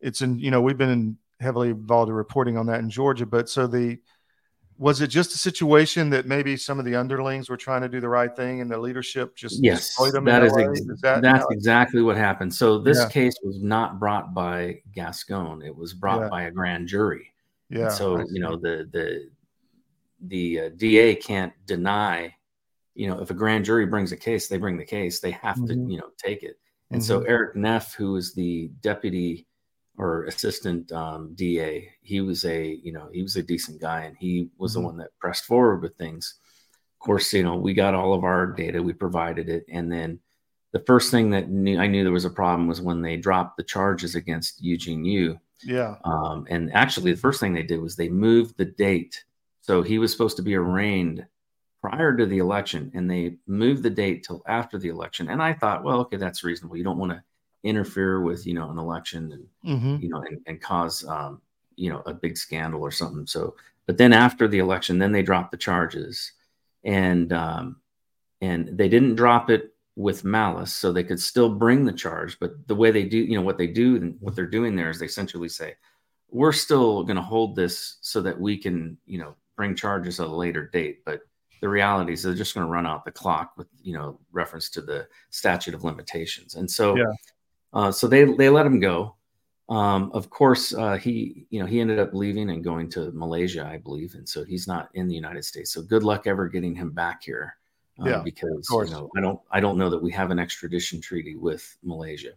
it's 0.00 0.22
in, 0.22 0.38
you 0.38 0.50
know, 0.50 0.60
we've 0.60 0.78
been 0.78 1.16
heavily 1.40 1.70
involved 1.70 2.08
in 2.08 2.14
reporting 2.14 2.56
on 2.56 2.66
that 2.66 2.80
in 2.80 2.90
Georgia. 2.90 3.26
But 3.26 3.48
so 3.48 3.66
the, 3.66 3.98
was 4.78 5.00
it 5.00 5.06
just 5.06 5.34
a 5.34 5.38
situation 5.38 6.10
that 6.10 6.26
maybe 6.26 6.56
some 6.56 6.78
of 6.78 6.84
the 6.84 6.96
underlings 6.96 7.48
were 7.48 7.56
trying 7.56 7.82
to 7.82 7.88
do 7.88 8.00
the 8.00 8.08
right 8.08 8.34
thing 8.34 8.60
and 8.60 8.70
the 8.70 8.78
leadership 8.78 9.36
just 9.36 9.62
yes, 9.62 9.94
that 9.96 10.42
is 10.42 10.56
ex- 10.56 10.80
Is 10.80 11.00
that 11.00 11.22
that's 11.22 11.46
exactly 11.50 12.02
what 12.02 12.16
happened. 12.16 12.52
So 12.52 12.78
this 12.78 12.98
Yeah. 12.98 13.08
case 13.08 13.34
was 13.42 13.62
not 13.62 14.00
brought 14.00 14.34
by 14.34 14.80
Gascon; 14.92 15.62
it 15.62 15.74
was 15.74 15.94
brought 15.94 16.22
Yeah. 16.22 16.28
by 16.28 16.42
a 16.44 16.50
grand 16.50 16.88
jury. 16.88 17.32
And 17.70 17.78
yeah. 17.80 17.88
so 17.88 18.18
you 18.30 18.40
know 18.40 18.56
the 18.56 18.88
the 18.92 19.30
the 20.26 20.60
uh, 20.60 20.68
DA 20.76 21.14
can't 21.14 21.52
deny. 21.66 22.34
You 22.94 23.08
know, 23.08 23.20
if 23.20 23.30
a 23.30 23.34
grand 23.34 23.64
jury 23.64 23.86
brings 23.86 24.12
a 24.12 24.16
case, 24.16 24.48
they 24.48 24.56
bring 24.58 24.76
the 24.76 24.84
case. 24.84 25.20
They 25.20 25.32
have 25.32 25.56
Mhm. 25.56 25.66
to 25.68 25.74
you 25.92 25.98
know 25.98 26.10
take 26.18 26.42
it. 26.42 26.58
And 26.90 27.02
so 27.02 27.22
Eric 27.22 27.56
Neff, 27.56 27.94
who 27.94 28.14
is 28.16 28.34
the 28.34 28.70
deputy 28.80 29.46
or 29.96 30.24
assistant 30.24 30.90
um, 30.92 31.34
DA, 31.34 31.88
he 32.02 32.20
was 32.20 32.44
a 32.44 32.80
you 32.82 32.92
know 32.92 33.08
he 33.12 33.22
was 33.22 33.36
a 33.36 33.42
decent 33.42 33.80
guy, 33.80 34.02
and 34.02 34.16
he 34.18 34.48
was 34.58 34.74
the 34.74 34.80
one 34.80 34.96
that 34.98 35.18
pressed 35.18 35.44
forward 35.44 35.82
with 35.82 35.96
things. 35.96 36.38
Of 36.94 37.04
course, 37.04 37.32
you 37.32 37.42
know 37.42 37.56
we 37.56 37.74
got 37.74 37.94
all 37.94 38.14
of 38.14 38.24
our 38.24 38.46
data, 38.46 38.82
we 38.82 38.92
provided 38.92 39.48
it, 39.48 39.64
and 39.68 39.90
then 39.90 40.20
the 40.74 40.80
first 40.80 41.12
thing 41.12 41.30
that 41.30 41.48
knew, 41.48 41.78
I 41.78 41.86
knew 41.86 42.02
there 42.02 42.12
was 42.12 42.24
a 42.24 42.30
problem 42.30 42.66
was 42.66 42.80
when 42.80 43.00
they 43.00 43.16
dropped 43.16 43.56
the 43.56 43.62
charges 43.62 44.16
against 44.16 44.60
Eugene 44.60 45.04
Yu. 45.04 45.38
yeah. 45.62 45.94
Um, 46.04 46.48
and 46.50 46.74
actually, 46.74 47.12
the 47.12 47.20
first 47.20 47.38
thing 47.38 47.54
they 47.54 47.62
did 47.62 47.80
was 47.80 47.94
they 47.94 48.08
moved 48.08 48.58
the 48.58 48.64
date. 48.64 49.24
So 49.60 49.82
he 49.82 50.00
was 50.00 50.10
supposed 50.10 50.36
to 50.38 50.42
be 50.42 50.56
arraigned 50.56 51.24
prior 51.80 52.16
to 52.16 52.26
the 52.26 52.38
election, 52.38 52.90
and 52.92 53.08
they 53.08 53.36
moved 53.46 53.84
the 53.84 53.90
date 53.90 54.24
till 54.24 54.42
after 54.48 54.76
the 54.76 54.88
election. 54.88 55.28
And 55.28 55.40
I 55.40 55.52
thought, 55.52 55.84
well, 55.84 56.00
okay, 56.00 56.16
that's 56.16 56.42
reasonable. 56.42 56.76
You 56.76 56.82
don't 56.82 56.98
want 56.98 57.12
to 57.12 57.22
interfere 57.64 58.20
with 58.20 58.46
you 58.46 58.54
know 58.54 58.70
an 58.70 58.78
election 58.78 59.32
and 59.32 59.46
Mhm. 59.82 60.02
you 60.02 60.08
know 60.08 60.20
and, 60.22 60.38
and 60.46 60.60
cause 60.60 61.04
um, 61.06 61.40
you 61.76 61.90
know 61.90 62.02
a 62.06 62.14
big 62.14 62.36
scandal 62.36 62.80
or 62.82 62.90
something. 62.90 63.26
So, 63.26 63.56
but 63.86 63.98
then 63.98 64.12
after 64.12 64.46
the 64.46 64.58
election, 64.58 64.98
then 64.98 65.12
they 65.12 65.22
dropped 65.22 65.50
the 65.50 65.56
charges, 65.56 66.32
and 66.84 67.32
um, 67.32 67.76
and 68.40 68.68
they 68.78 68.88
didn't 68.88 69.16
drop 69.16 69.50
it 69.50 69.74
with 69.96 70.24
malice, 70.24 70.72
so 70.72 70.92
they 70.92 71.04
could 71.04 71.20
still 71.20 71.48
bring 71.48 71.84
the 71.84 71.92
charge. 71.92 72.38
But 72.40 72.66
the 72.68 72.74
way 72.74 72.90
they 72.90 73.04
do, 73.04 73.18
you 73.18 73.36
know, 73.36 73.42
what 73.44 73.58
they 73.58 73.68
do 73.68 73.96
and 73.96 74.16
what 74.20 74.34
they're 74.36 74.46
doing 74.46 74.74
there 74.76 74.90
is 74.90 74.98
they 74.98 75.06
essentially 75.06 75.48
say, 75.48 75.76
we're 76.30 76.52
still 76.52 77.04
going 77.04 77.16
to 77.16 77.22
hold 77.22 77.54
this 77.54 77.98
so 78.00 78.20
that 78.22 78.38
we 78.38 78.56
can, 78.58 78.98
you 79.06 79.18
know, 79.18 79.36
bring 79.56 79.76
charges 79.76 80.18
at 80.18 80.26
a 80.26 80.34
later 80.34 80.66
date. 80.66 81.04
But 81.04 81.20
the 81.60 81.68
reality 81.68 82.12
is 82.12 82.24
they're 82.24 82.34
just 82.34 82.54
going 82.54 82.66
to 82.66 82.72
run 82.72 82.86
out 82.86 83.04
the 83.04 83.12
clock 83.12 83.52
with, 83.56 83.68
you 83.84 83.94
know, 83.96 84.18
reference 84.32 84.68
to 84.70 84.82
the 84.82 85.06
statute 85.30 85.74
of 85.74 85.84
limitations. 85.84 86.56
And 86.56 86.68
so, 86.68 86.96
Yeah. 86.96 87.04
Uh, 87.74 87.92
so 87.92 88.08
they 88.08 88.24
they 88.24 88.50
let 88.50 88.66
him 88.66 88.80
go. 88.80 89.16
Um, 89.68 90.10
of 90.14 90.30
course, 90.30 90.74
uh, 90.74 90.96
he 90.96 91.46
you 91.50 91.60
know 91.60 91.66
he 91.66 91.80
ended 91.80 91.98
up 91.98 92.14
leaving 92.14 92.50
and 92.50 92.64
going 92.64 92.90
to 92.90 93.12
Malaysia, 93.12 93.64
I 93.66 93.78
believe, 93.78 94.14
and 94.14 94.28
so 94.28 94.44
he's 94.44 94.68
not 94.68 94.90
in 94.94 95.08
the 95.08 95.14
United 95.14 95.44
States. 95.44 95.72
So 95.72 95.82
good 95.82 96.04
luck 96.04 96.26
ever 96.26 96.48
getting 96.48 96.74
him 96.76 96.90
back 96.92 97.22
here, 97.24 97.56
uh, 98.00 98.06
Yeah, 98.08 98.22
because 98.24 98.78
you 98.82 98.90
know 98.90 99.10
I 99.16 99.20
don't 99.20 99.40
I 99.50 99.60
don't 99.60 99.78
know 99.78 99.90
that 99.90 100.02
we 100.02 100.12
have 100.12 100.30
an 100.32 100.38
extradition 100.38 101.00
treaty 101.00 101.36
with 101.36 101.76
Malaysia. 101.82 102.32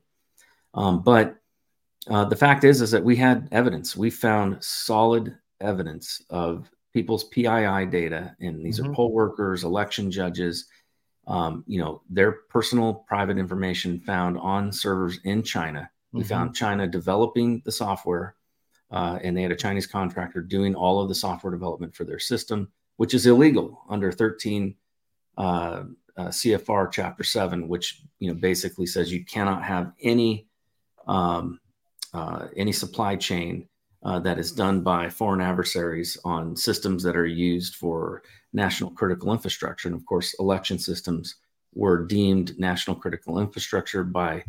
Um, 0.74 1.04
but 1.04 1.38
uh, 2.10 2.26
the 2.26 2.36
fact 2.36 2.64
is 2.64 2.82
is 2.82 2.92
that 2.92 3.04
we 3.04 3.16
had 3.16 3.48
evidence. 3.52 3.96
We 3.98 4.10
found 4.10 4.64
solid 4.64 5.38
evidence 5.62 6.22
of 6.30 6.70
people's 6.94 7.26
PII 7.26 7.86
data, 7.86 8.36
and 8.40 8.66
these 8.66 8.80
Mhm. 8.80 8.90
are 8.90 8.94
poll 8.94 9.12
workers, 9.14 9.64
election 9.64 10.10
judges. 10.12 10.68
Um, 11.28 11.64
you 11.68 11.80
know 11.80 12.02
their 12.10 12.32
personal 12.32 12.94
private 12.94 13.38
information 13.38 14.00
found 14.00 14.38
on 14.38 14.72
servers 14.72 15.20
in 15.26 15.44
China. 15.44 15.90
We 16.14 16.24
Mhm. 16.24 16.28
found 16.28 16.56
China 16.56 16.88
developing 16.88 17.62
the 17.66 17.72
software, 17.72 18.36
uh, 18.92 19.20
and 19.22 19.36
they 19.36 19.42
had 19.42 19.52
a 19.52 19.56
Chinese 19.56 19.88
contractor 19.88 20.42
doing 20.42 20.74
all 20.74 21.02
of 21.02 21.10
the 21.10 21.16
software 21.16 21.52
development 21.52 21.94
for 21.96 22.06
their 22.06 22.20
system, 22.20 22.72
which 22.96 23.14
is 23.14 23.26
illegal 23.26 23.84
under 23.90 24.12
13 24.12 24.76
uh, 25.38 25.84
uh, 26.16 26.32
CFR 26.32 26.88
Chapter 26.88 27.24
7, 27.24 27.68
which 27.68 28.02
you 28.20 28.30
know 28.30 28.40
basically 28.40 28.86
says 28.86 29.12
you 29.12 29.24
cannot 29.26 29.64
have 29.64 29.92
any 30.02 30.48
um, 31.08 31.60
uh, 32.14 32.48
any 32.56 32.72
supply 32.72 33.16
chain 33.18 33.68
uh, 34.08 34.20
that 34.20 34.40
is 34.40 34.54
done 34.54 34.80
by 34.80 35.10
foreign 35.10 35.42
adversaries 35.42 36.18
on 36.24 36.56
systems 36.56 37.04
that 37.04 37.18
are 37.18 37.26
used 37.26 37.76
for 37.76 38.24
national 38.54 38.90
critical 38.92 39.34
infrastructure. 39.34 39.90
And 39.90 39.98
of 39.98 40.06
course, 40.06 40.34
election 40.40 40.80
systems 40.80 41.36
were 41.74 42.06
deemed 42.06 42.58
national 42.58 42.96
critical 42.96 43.40
infrastructure 43.40 44.04
by 44.06 44.46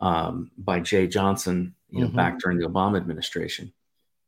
um, 0.00 0.50
by 0.58 0.78
Jeh 0.78 1.10
Johnson, 1.10 1.74
you 1.90 2.02
know, 2.02 2.08
Mhm. 2.08 2.14
back 2.14 2.38
during 2.38 2.58
the 2.58 2.68
Obama 2.68 2.98
administration. 2.98 3.72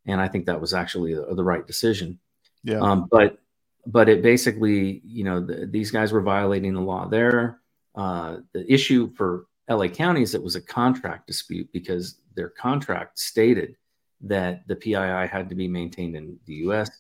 And 0.06 0.20
I 0.20 0.26
think 0.26 0.46
that 0.46 0.60
was 0.60 0.74
actually 0.74 1.14
the, 1.14 1.32
the 1.32 1.44
right 1.44 1.64
decision. 1.64 2.18
Yeah. 2.64 2.80
Um, 2.80 3.06
but 3.10 3.38
but 3.86 4.08
it 4.08 4.22
basically, 4.22 5.00
you 5.04 5.24
know, 5.24 5.40
the, 5.40 5.66
these 5.66 5.90
guys 5.90 6.10
were 6.10 6.22
violating 6.22 6.72
the 6.72 6.80
law 6.80 7.06
there. 7.06 7.60
Uh, 7.94 8.38
the 8.52 8.64
issue 8.72 9.12
for 9.14 9.46
LA 9.68 9.88
County 9.88 10.22
is 10.22 10.34
it 10.34 10.42
was 10.42 10.56
a 10.56 10.62
contract 10.62 11.26
dispute 11.26 11.68
because 11.70 12.16
their 12.34 12.48
contract 12.48 13.18
stated 13.18 13.76
that 14.22 14.66
the 14.66 14.76
PII 14.76 15.28
had 15.28 15.48
to 15.48 15.54
be 15.54 15.68
maintained 15.68 16.16
in 16.16 16.38
the 16.46 16.54
U.S. 16.54 16.90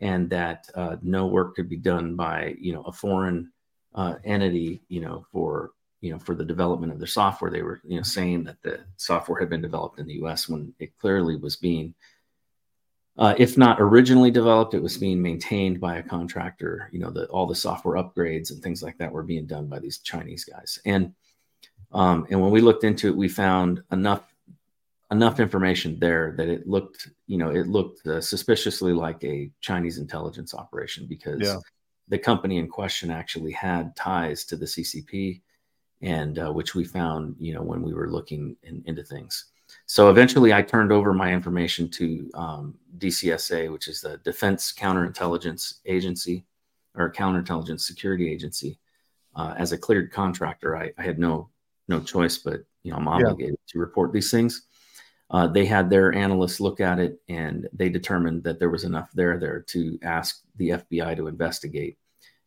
and 0.00 0.28
that 0.30 0.68
uh, 0.74 0.96
no 1.02 1.26
work 1.26 1.54
could 1.54 1.68
be 1.68 1.76
done 1.76 2.16
by 2.16 2.54
you 2.58 2.72
know 2.72 2.82
a 2.82 2.92
foreign 2.92 3.52
uh, 3.94 4.14
entity, 4.24 4.82
you 4.88 5.00
know, 5.00 5.26
for 5.32 5.72
you 6.00 6.12
know 6.12 6.18
for 6.18 6.34
the 6.34 6.44
development 6.44 6.92
of 6.92 6.98
their 6.98 7.06
software. 7.06 7.50
They 7.50 7.62
were 7.62 7.80
you 7.84 7.96
know 7.96 8.02
saying 8.02 8.44
that 8.44 8.62
the 8.62 8.80
software 8.96 9.40
had 9.40 9.50
been 9.50 9.62
developed 9.62 9.98
in 9.98 10.06
the 10.06 10.14
U.S. 10.14 10.48
when 10.48 10.74
it 10.78 10.96
clearly 10.98 11.36
was 11.36 11.56
being 11.56 11.94
uh, 13.18 13.34
if 13.36 13.58
not 13.58 13.80
originally 13.80 14.30
developed, 14.30 14.72
it 14.74 14.82
was 14.82 14.96
being 14.96 15.20
maintained 15.20 15.80
by 15.80 15.96
a 15.96 16.02
contractor. 16.02 16.88
You 16.92 17.00
know, 17.00 17.10
the, 17.10 17.26
all 17.26 17.46
the 17.46 17.54
software 17.54 18.02
upgrades 18.02 18.50
and 18.50 18.62
things 18.62 18.82
like 18.82 18.96
that 18.98 19.12
were 19.12 19.22
being 19.22 19.46
done 19.46 19.66
by 19.66 19.80
these 19.80 19.98
Chinese 19.98 20.44
guys. 20.44 20.78
And 20.86 21.12
um, 21.92 22.26
and 22.30 22.40
when 22.40 22.50
we 22.50 22.62
looked 22.62 22.84
into 22.84 23.08
it, 23.08 23.16
we 23.16 23.28
found 23.28 23.82
enough 23.92 24.31
enough 25.12 25.38
information 25.38 25.98
there 26.00 26.34
that 26.38 26.48
it 26.48 26.66
looked, 26.66 27.10
you 27.26 27.38
know, 27.38 27.50
it 27.50 27.68
looked 27.68 28.04
uh, 28.06 28.20
suspiciously 28.20 28.92
like 28.92 29.22
a 29.22 29.50
Chinese 29.60 29.98
intelligence 29.98 30.54
operation 30.54 31.06
because 31.06 31.40
Yeah. 31.40 31.58
the 32.08 32.18
company 32.18 32.56
in 32.58 32.66
question 32.68 33.10
actually 33.10 33.52
had 33.52 33.94
ties 33.94 34.44
to 34.46 34.56
the 34.56 34.66
CCP, 34.66 35.42
and 36.00 36.38
uh, 36.38 36.52
which 36.52 36.74
we 36.74 36.84
found, 36.84 37.36
you 37.38 37.54
know, 37.54 37.62
when 37.62 37.82
we 37.82 37.92
were 37.94 38.10
looking 38.10 38.56
in, 38.64 38.82
into 38.86 39.04
things. 39.04 39.52
So 39.86 40.10
eventually, 40.10 40.52
I 40.52 40.62
turned 40.62 40.92
over 40.92 41.14
my 41.14 41.32
information 41.32 41.88
to 41.90 42.30
um, 42.34 42.78
DCSA, 42.98 43.70
which 43.72 43.86
is 43.88 44.00
the 44.00 44.18
Defense 44.18 44.72
Counterintelligence 44.72 45.80
Agency 45.86 46.44
or 46.94 47.12
Counterintelligence 47.12 47.80
Security 47.80 48.30
Agency. 48.32 48.78
Uh, 49.34 49.54
as 49.56 49.72
a 49.72 49.78
cleared 49.78 50.10
contractor, 50.12 50.76
I, 50.76 50.92
I 50.98 51.02
had 51.02 51.18
no 51.18 51.48
no 51.88 52.00
choice, 52.00 52.36
but 52.38 52.60
you 52.82 52.90
know 52.90 52.98
I'm 52.98 53.06
Yeah. 53.06 53.28
obligated 53.28 53.58
to 53.68 53.78
report 53.78 54.12
these 54.12 54.30
things. 54.30 54.66
Uh, 55.32 55.46
they 55.46 55.64
had 55.64 55.88
their 55.88 56.12
analysts 56.12 56.60
look 56.60 56.80
at 56.80 56.98
it, 56.98 57.18
and 57.28 57.68
they 57.72 57.88
determined 57.88 58.44
that 58.44 58.58
there 58.58 58.70
was 58.70 58.84
enough 58.84 59.10
there 59.14 59.38
there 59.38 59.60
to 59.68 59.98
ask 60.02 60.42
the 60.56 60.70
FBI 60.70 61.16
to 61.16 61.26
investigate. 61.26 61.98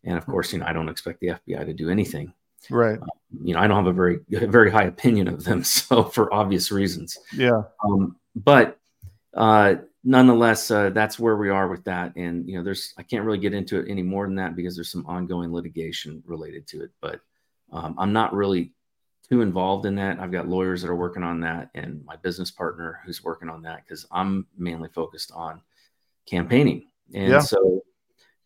And 0.04 0.18
of 0.18 0.26
course, 0.26 0.54
you 0.54 0.60
know 0.60 0.68
I 0.68 0.74
don't 0.74 0.90
expect 0.90 1.20
the 1.20 1.30
FBI 1.30 1.66
to 1.66 1.74
do 1.74 1.90
anything 1.90 2.34
Right. 2.70 3.00
you 3.44 3.54
know, 3.54 3.60
I 3.60 3.68
don't 3.68 3.78
have 3.78 3.88
a 3.88 3.94
very 3.94 4.20
very 4.30 4.72
high 4.72 4.86
opinion 4.86 5.28
of 5.28 5.44
them, 5.44 5.64
so 5.64 6.04
for 6.04 6.34
obvious 6.34 6.72
reasons. 6.72 7.18
Yeah. 7.36 7.64
Um, 7.84 8.18
but 8.36 8.78
uh, 9.34 9.76
nonetheless, 10.04 10.72
uh, 10.72 10.90
that's 10.90 11.20
where 11.20 11.38
we 11.38 11.50
are 11.50 11.68
with 11.68 11.84
that. 11.86 12.16
And 12.16 12.48
you 12.48 12.58
know, 12.58 12.64
there's 12.64 12.94
I 12.98 13.04
can't 13.04 13.26
really 13.26 13.38
get 13.38 13.54
into 13.54 13.80
it 13.80 13.90
any 13.90 14.04
more 14.04 14.26
than 14.26 14.36
that 14.36 14.56
because 14.56 14.76
there's 14.76 14.92
some 14.92 15.06
ongoing 15.08 15.52
litigation 15.54 16.24
related 16.26 16.68
to 16.68 16.84
it. 16.84 16.92
But 17.02 17.22
um, 17.72 17.96
I'm 17.98 18.14
not 18.14 18.34
really 18.34 18.74
too 19.26 19.42
involved 19.42 19.86
in 19.86 19.96
that. 19.96 20.20
I've 20.20 20.32
got 20.32 20.48
lawyers 20.48 20.82
that 20.82 20.90
are 20.90 20.96
working 20.96 21.24
on 21.24 21.40
that, 21.42 21.70
and 21.76 22.04
my 22.06 22.16
business 22.18 22.52
partner 22.52 23.02
who's 23.06 23.24
working 23.24 23.50
on 23.50 23.62
that 23.64 23.84
because 23.86 24.06
I'm 24.12 24.48
mainly 24.58 24.90
focused 24.90 25.32
on 25.34 25.62
campaigning. 26.30 26.88
And 27.14 27.32
Yeah. 27.34 27.40
so, 27.40 27.84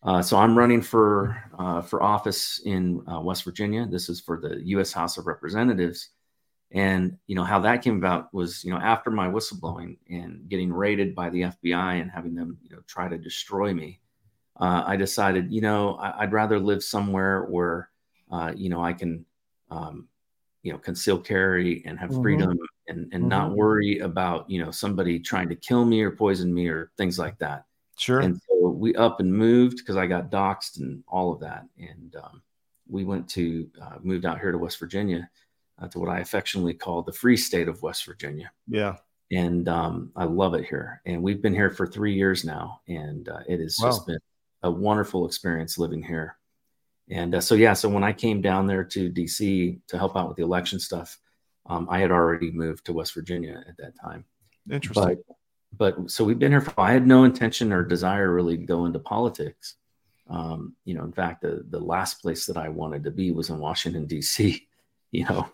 uh, 0.04 0.22
so 0.22 0.38
I'm 0.38 0.58
running 0.58 0.82
for 0.82 1.42
uh, 1.58 1.82
for 1.82 2.02
office 2.04 2.62
in 2.66 3.02
uh, 3.12 3.20
West 3.22 3.44
Virginia. 3.44 3.86
This 3.86 4.10
is 4.10 4.20
for 4.22 4.40
the 4.40 4.62
U.S. 4.68 4.92
House 4.94 5.18
of 5.18 5.28
Representatives. 5.28 6.10
And 6.72 7.18
you 7.26 7.36
know 7.36 7.44
how 7.44 7.60
that 7.62 7.82
came 7.82 7.98
about 7.98 8.32
was 8.34 8.64
you 8.64 8.72
know 8.72 8.78
after 8.78 9.10
my 9.10 9.28
whistleblowing 9.28 9.98
and 10.10 10.48
getting 10.50 10.72
raided 10.72 11.16
by 11.16 11.30
the 11.32 11.42
FBI 11.42 12.00
and 12.02 12.12
having 12.12 12.36
them 12.36 12.58
you 12.64 12.70
know 12.76 12.82
try 12.88 13.08
to 13.08 13.18
destroy 13.18 13.74
me, 13.74 14.00
uh, 14.60 14.84
I 14.86 14.96
decided 14.96 15.52
you 15.52 15.62
know 15.62 15.96
I, 15.96 16.22
I'd 16.24 16.32
rather 16.34 16.60
live 16.60 16.84
somewhere 16.84 17.46
where 17.46 17.90
uh, 18.32 18.54
you 18.56 18.70
know 18.70 18.84
I 18.84 18.94
can 18.94 19.26
um, 19.72 20.08
you 20.64 20.72
know 20.74 20.78
conceal 20.80 21.18
carry 21.20 21.84
and 21.86 21.98
have 22.00 22.12
Mhm. 22.12 22.22
freedom 22.22 22.60
and 22.88 23.12
and 23.14 23.28
not 23.30 23.52
Mhm. 23.52 23.56
worry 23.56 24.00
about 24.00 24.50
you 24.50 24.64
know 24.64 24.72
somebody 24.72 25.20
trying 25.20 25.50
to 25.50 25.56
kill 25.56 25.86
me 25.86 26.02
or 26.02 26.12
poison 26.12 26.54
me 26.54 26.68
or 26.68 26.92
things 26.98 27.18
like 27.20 27.38
that. 27.40 27.66
Sure. 27.98 28.20
And 28.22 28.40
so 28.48 28.70
we 28.70 28.96
up 28.96 29.20
and 29.20 29.34
moved 29.34 29.78
because 29.78 29.98
I 29.98 30.08
got 30.08 30.32
doxxed 30.32 30.80
and 30.80 31.04
all 31.08 31.34
of 31.34 31.40
that. 31.42 31.66
And 31.78 32.16
um, 32.16 32.42
we 32.88 33.04
went 33.04 33.30
to 33.32 33.70
uh, 33.82 33.98
moved 34.02 34.26
out 34.26 34.40
here 34.40 34.52
to 34.52 34.58
West 34.58 34.80
Virginia 34.80 35.30
uh, 35.80 35.88
to 35.90 36.00
what 36.00 36.10
I 36.10 36.20
affectionately 36.20 36.74
call 36.74 37.02
the 37.04 37.14
free 37.14 37.38
state 37.38 37.68
of 37.68 37.82
West 37.84 38.06
Virginia. 38.06 38.52
yeah. 38.68 38.98
And 39.32 39.70
um, 39.70 40.12
I 40.16 40.24
love 40.24 40.56
it 40.56 40.66
here. 40.66 41.02
And 41.06 41.22
we've 41.22 41.40
been 41.42 41.54
here 41.54 41.70
for 41.70 41.86
three 41.86 42.16
years 42.16 42.44
now. 42.44 42.82
And 42.88 43.30
uh, 43.30 43.42
it 43.48 43.60
has 43.60 43.78
just 43.78 44.08
been 44.08 44.18
a 44.64 44.72
wonderful 44.72 45.28
experience 45.28 45.78
living 45.78 46.02
here. 46.02 46.39
And 47.10 47.36
uh, 47.36 47.42
so, 47.42 47.56
yeah, 47.56 47.74
so 47.74 47.90
when 47.90 48.04
I 48.04 48.14
came 48.14 48.42
down 48.42 48.68
there 48.68 48.84
to 48.84 49.12
DC 49.12 49.80
to 49.88 49.98
help 49.98 50.16
out 50.16 50.28
with 50.28 50.38
the 50.38 50.44
election 50.44 50.80
stuff, 50.80 51.18
um, 51.66 51.88
I 51.90 52.00
had 52.00 52.12
already 52.12 52.52
moved 52.52 52.86
to 52.86 52.94
West 52.94 53.14
Virginia 53.14 53.64
at 53.68 53.78
that 53.78 53.94
time. 54.00 54.26
Interesting. 54.70 55.18
but 55.28 55.36
but 55.78 56.10
so 56.10 56.24
we've 56.24 56.40
been 56.40 56.52
here 56.52 56.62
for 56.62 56.74
i 56.80 56.92
had 56.92 57.06
no 57.06 57.24
intention 57.26 57.72
or 57.72 57.84
desire 57.84 58.34
really 58.34 58.58
to 58.58 58.64
go 58.64 58.86
into 58.86 59.00
politics. 59.00 59.76
Um, 60.30 60.76
you 60.86 60.94
know 60.94 61.04
in 61.04 61.12
fact 61.12 61.42
the, 61.42 61.66
the 61.70 61.80
last 61.80 62.22
place 62.22 62.46
that 62.46 62.58
i 62.58 62.70
wanted 62.70 63.04
to 63.06 63.12
be 63.12 63.32
was 63.32 63.50
in 63.50 63.58
washington 63.58 64.06
d.c 64.06 64.68
you 65.12 65.26
know. 65.26 65.50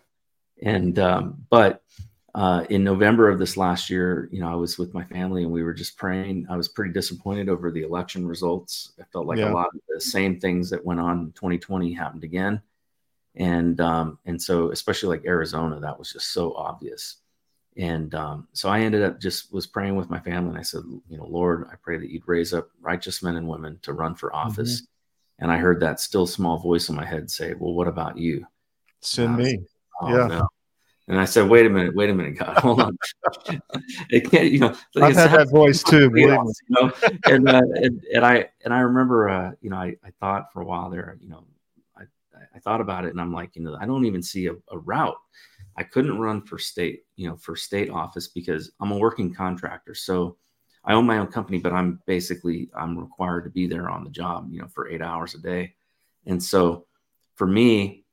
And 0.62 0.98
um, 1.00 1.46
but 1.50 1.82
uh, 2.36 2.66
in 2.70 2.84
november 2.84 3.30
of 3.30 3.40
this 3.40 3.58
last 3.58 3.90
year 3.90 4.30
you 4.32 4.40
know 4.40 4.52
i 4.52 4.56
was 4.56 4.78
with 4.78 4.94
my 4.94 5.04
family 5.06 5.44
and 5.44 5.52
we 5.52 5.64
were 5.64 5.74
just 5.74 5.98
praying 5.98 6.46
i 6.50 6.56
was 6.58 6.68
pretty 6.68 6.92
disappointed 6.94 7.50
over 7.50 7.72
the 7.72 7.82
election 7.82 8.28
results 8.28 8.92
i 9.00 9.04
felt 9.12 9.26
like 9.26 9.40
Yeah. 9.40 9.52
a 9.52 9.54
lot 9.54 9.68
of 9.68 9.80
the 9.88 10.00
same 10.02 10.40
things 10.40 10.70
that 10.70 10.86
went 10.86 11.00
on 11.00 11.20
in 11.20 11.32
2020 11.32 11.94
happened 11.94 12.24
again 12.24 12.62
and 13.36 13.82
um, 13.82 14.20
and 14.26 14.42
so 14.42 14.72
especially 14.72 15.18
like 15.18 15.26
arizona 15.26 15.80
that 15.80 15.98
was 15.98 16.12
just 16.12 16.32
so 16.34 16.54
obvious 16.54 17.18
and 17.78 18.16
um, 18.16 18.48
so 18.54 18.70
I 18.70 18.80
ended 18.82 19.04
up 19.04 19.20
just 19.20 19.52
was 19.52 19.68
praying 19.68 19.98
with 19.98 20.10
my 20.10 20.20
family, 20.20 20.52
and 20.52 20.58
I 20.58 20.62
said, 20.62 20.84
you 21.10 21.18
know, 21.18 21.26
Lord, 21.26 21.68
I 21.70 21.76
pray 21.76 21.98
that 21.98 22.10
you'd 22.10 22.26
raise 22.26 22.54
up 22.54 22.70
righteous 22.80 23.22
men 23.22 23.36
and 23.36 23.50
women 23.50 23.80
to 23.82 23.92
run 23.92 24.16
for 24.16 24.34
office. 24.34 24.84
And 25.40 25.52
I 25.52 25.58
heard 25.58 25.82
that 25.82 26.00
still 26.00 26.26
small 26.26 26.58
voice 26.58 26.88
in 26.88 26.96
my 26.96 27.04
head 27.06 27.30
say, 27.30 27.54
"Well, 27.54 27.74
what 27.74 27.90
about 27.90 28.18
you?" 28.18 28.48
Send 29.02 29.36
me. 29.36 29.60
Oh, 30.02 30.10
Yeah. 30.10 30.28
no. 30.28 30.48
And 31.08 31.20
I 31.20 31.26
said, 31.26 31.48
wait 31.48 31.68
a 31.68 31.70
minute, 31.70 31.96
wait 31.96 32.10
a 32.10 32.14
minute, 32.14 32.38
God, 32.38 32.58
hold 32.58 32.82
on. 32.82 32.98
it 34.10 34.32
can't, 34.32 34.52
you 34.52 34.60
know. 34.60 34.76
I've 34.98 35.16
had 35.16 35.32
that 35.32 35.50
voice 35.52 35.84
too. 35.84 36.10
You 36.68 36.76
know? 36.82 36.92
and, 37.28 37.48
uh, 37.48 37.62
and, 37.76 38.04
and 38.14 38.26
I 38.26 38.50
and 38.64 38.74
I 38.74 38.80
remember, 38.80 39.30
uh, 39.30 39.52
you 39.62 39.70
know, 39.70 39.78
I, 39.78 39.96
I 40.04 40.10
thought 40.20 40.52
for 40.52 40.62
a 40.62 40.66
while 40.66 40.90
there, 40.90 41.18
you 41.22 41.30
know, 41.30 41.46
I, 41.96 42.04
I 42.56 42.60
thought 42.60 42.82
about 42.82 43.06
it, 43.06 43.12
and 43.12 43.22
I'm 43.22 43.34
like, 43.34 43.56
you 43.56 43.62
know, 43.62 43.78
I 43.80 43.86
don't 43.86 44.06
even 44.06 44.24
see 44.24 44.48
a, 44.48 44.54
a 44.72 44.78
route. 44.78 45.18
I 45.78 45.84
couldn't 45.84 46.20
run 46.20 46.42
for 46.42 46.58
state, 46.58 47.04
you 47.16 47.28
know, 47.28 47.36
for 47.36 47.56
state 47.56 47.90
office 47.90 48.30
because 48.30 48.72
I'm 48.80 48.92
a 48.92 48.98
working 48.98 49.34
contractor. 49.34 49.94
So 49.94 50.38
I 50.86 50.94
own 50.94 51.06
my 51.06 51.18
own 51.18 51.28
company, 51.28 51.60
but 51.60 51.74
I'm 51.74 52.00
basically 52.06 52.70
I'm 52.76 52.98
required 52.98 53.44
to 53.44 53.50
be 53.50 53.68
there 53.68 53.90
on 53.90 54.04
the 54.04 54.10
job, 54.10 54.48
you 54.52 54.62
know, 54.62 54.68
for 54.68 54.88
eight 54.88 55.02
hours 55.02 55.36
a 55.36 55.40
day. 55.40 55.76
And 56.26 56.42
so 56.42 56.86
for 57.36 57.46
me, 57.46 58.05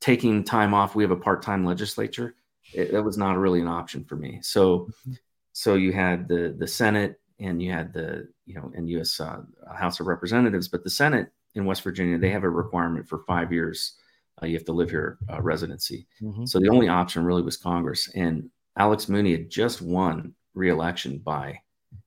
taking 0.00 0.44
time 0.44 0.74
off, 0.74 0.94
we 0.94 1.02
have 1.02 1.10
a 1.10 1.16
part-time 1.16 1.64
legislature. 1.64 2.34
It, 2.72 2.92
that 2.92 3.02
was 3.02 3.18
not 3.18 3.36
really 3.36 3.60
an 3.60 3.68
option 3.68 4.04
for 4.04 4.16
me. 4.16 4.38
So, 4.42 4.80
mm-hmm. 4.80 5.12
so 5.52 5.74
you 5.74 5.92
had 5.92 6.28
the 6.28 6.54
the 6.56 6.66
Senate 6.66 7.20
and 7.38 7.62
you 7.62 7.72
had 7.72 7.92
the 7.92 8.28
you 8.46 8.54
know 8.54 8.70
and 8.74 8.88
U.S. 8.90 9.18
Uh, 9.18 9.42
House 9.74 10.00
of 10.00 10.06
Representatives, 10.06 10.68
but 10.68 10.84
the 10.84 10.90
Senate 10.90 11.32
in 11.54 11.64
West 11.64 11.82
Virginia 11.82 12.18
they 12.18 12.30
have 12.30 12.44
a 12.44 12.50
requirement 12.50 13.08
for 13.08 13.24
five 13.26 13.52
years. 13.52 13.94
Uh, 14.40 14.46
you 14.46 14.54
have 14.54 14.64
to 14.64 14.72
live 14.72 14.90
here 14.90 15.18
uh, 15.30 15.40
residency. 15.42 16.06
Mm-hmm. 16.22 16.46
So 16.46 16.60
the 16.60 16.68
only 16.68 16.88
option 16.88 17.24
really 17.24 17.42
was 17.42 17.56
Congress, 17.56 18.08
and 18.14 18.48
Alex 18.76 19.08
Mooney 19.08 19.32
had 19.32 19.50
just 19.50 19.82
won 19.82 20.34
re-election 20.54 21.18
by 21.18 21.60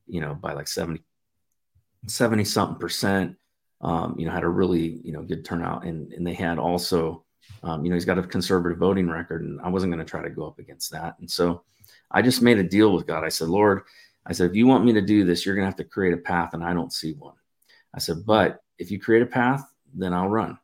you 0.08 0.22
know 0.22 0.36
by 0.36 0.54
like 0.54 0.68
70 0.68 1.02
70 2.08 2.44
something 2.44 2.80
percent 2.80 3.38
um, 3.82 4.16
you 4.18 4.26
know 4.26 4.32
had 4.32 4.44
a 4.44 4.50
really 4.50 5.00
you 5.04 5.14
know 5.14 5.24
good 5.24 5.46
turnout 5.46 5.86
and 5.86 6.12
and 6.14 6.26
they 6.26 6.34
had 6.34 6.58
also 6.60 7.24
um, 7.64 7.84
you 7.84 7.90
know, 7.90 7.96
he's 7.96 8.06
got 8.06 8.20
a 8.20 8.24
conservative 8.24 8.78
voting 8.78 9.10
record, 9.10 9.42
and 9.42 9.60
I 9.62 9.70
wasn't 9.70 9.94
going 9.94 10.06
to 10.06 10.10
try 10.10 10.22
to 10.22 10.30
go 10.30 10.46
up 10.46 10.60
against 10.60 10.92
that. 10.92 11.16
And 11.20 11.30
so 11.30 11.64
I 12.12 12.22
just 12.22 12.42
made 12.42 12.60
a 12.60 12.64
deal 12.64 12.94
with 12.94 13.08
God. 13.08 13.24
I 13.24 13.30
said, 13.30 13.48
Lord, 13.48 13.84
I 14.26 14.34
said, 14.34 14.50
if 14.50 14.56
you 14.56 14.68
want 14.68 14.86
me 14.86 14.94
to 14.94 15.02
do 15.02 15.24
this, 15.24 15.46
you're 15.46 15.56
going 15.56 15.64
to 15.64 15.70
have 15.70 15.78
to 15.78 15.84
create 15.84 16.14
a 16.14 16.18
path, 16.18 16.54
and 16.54 16.64
I 16.64 16.74
don't 16.74 16.94
see 16.94 17.14
one. 17.14 17.36
I 17.94 18.00
said, 18.00 18.26
but 18.26 18.62
if 18.78 18.92
you 18.92 19.00
create 19.00 19.22
a 19.22 19.28
path, 19.28 19.64
then 19.94 20.14
I'll 20.14 20.30
run. 20.30 20.58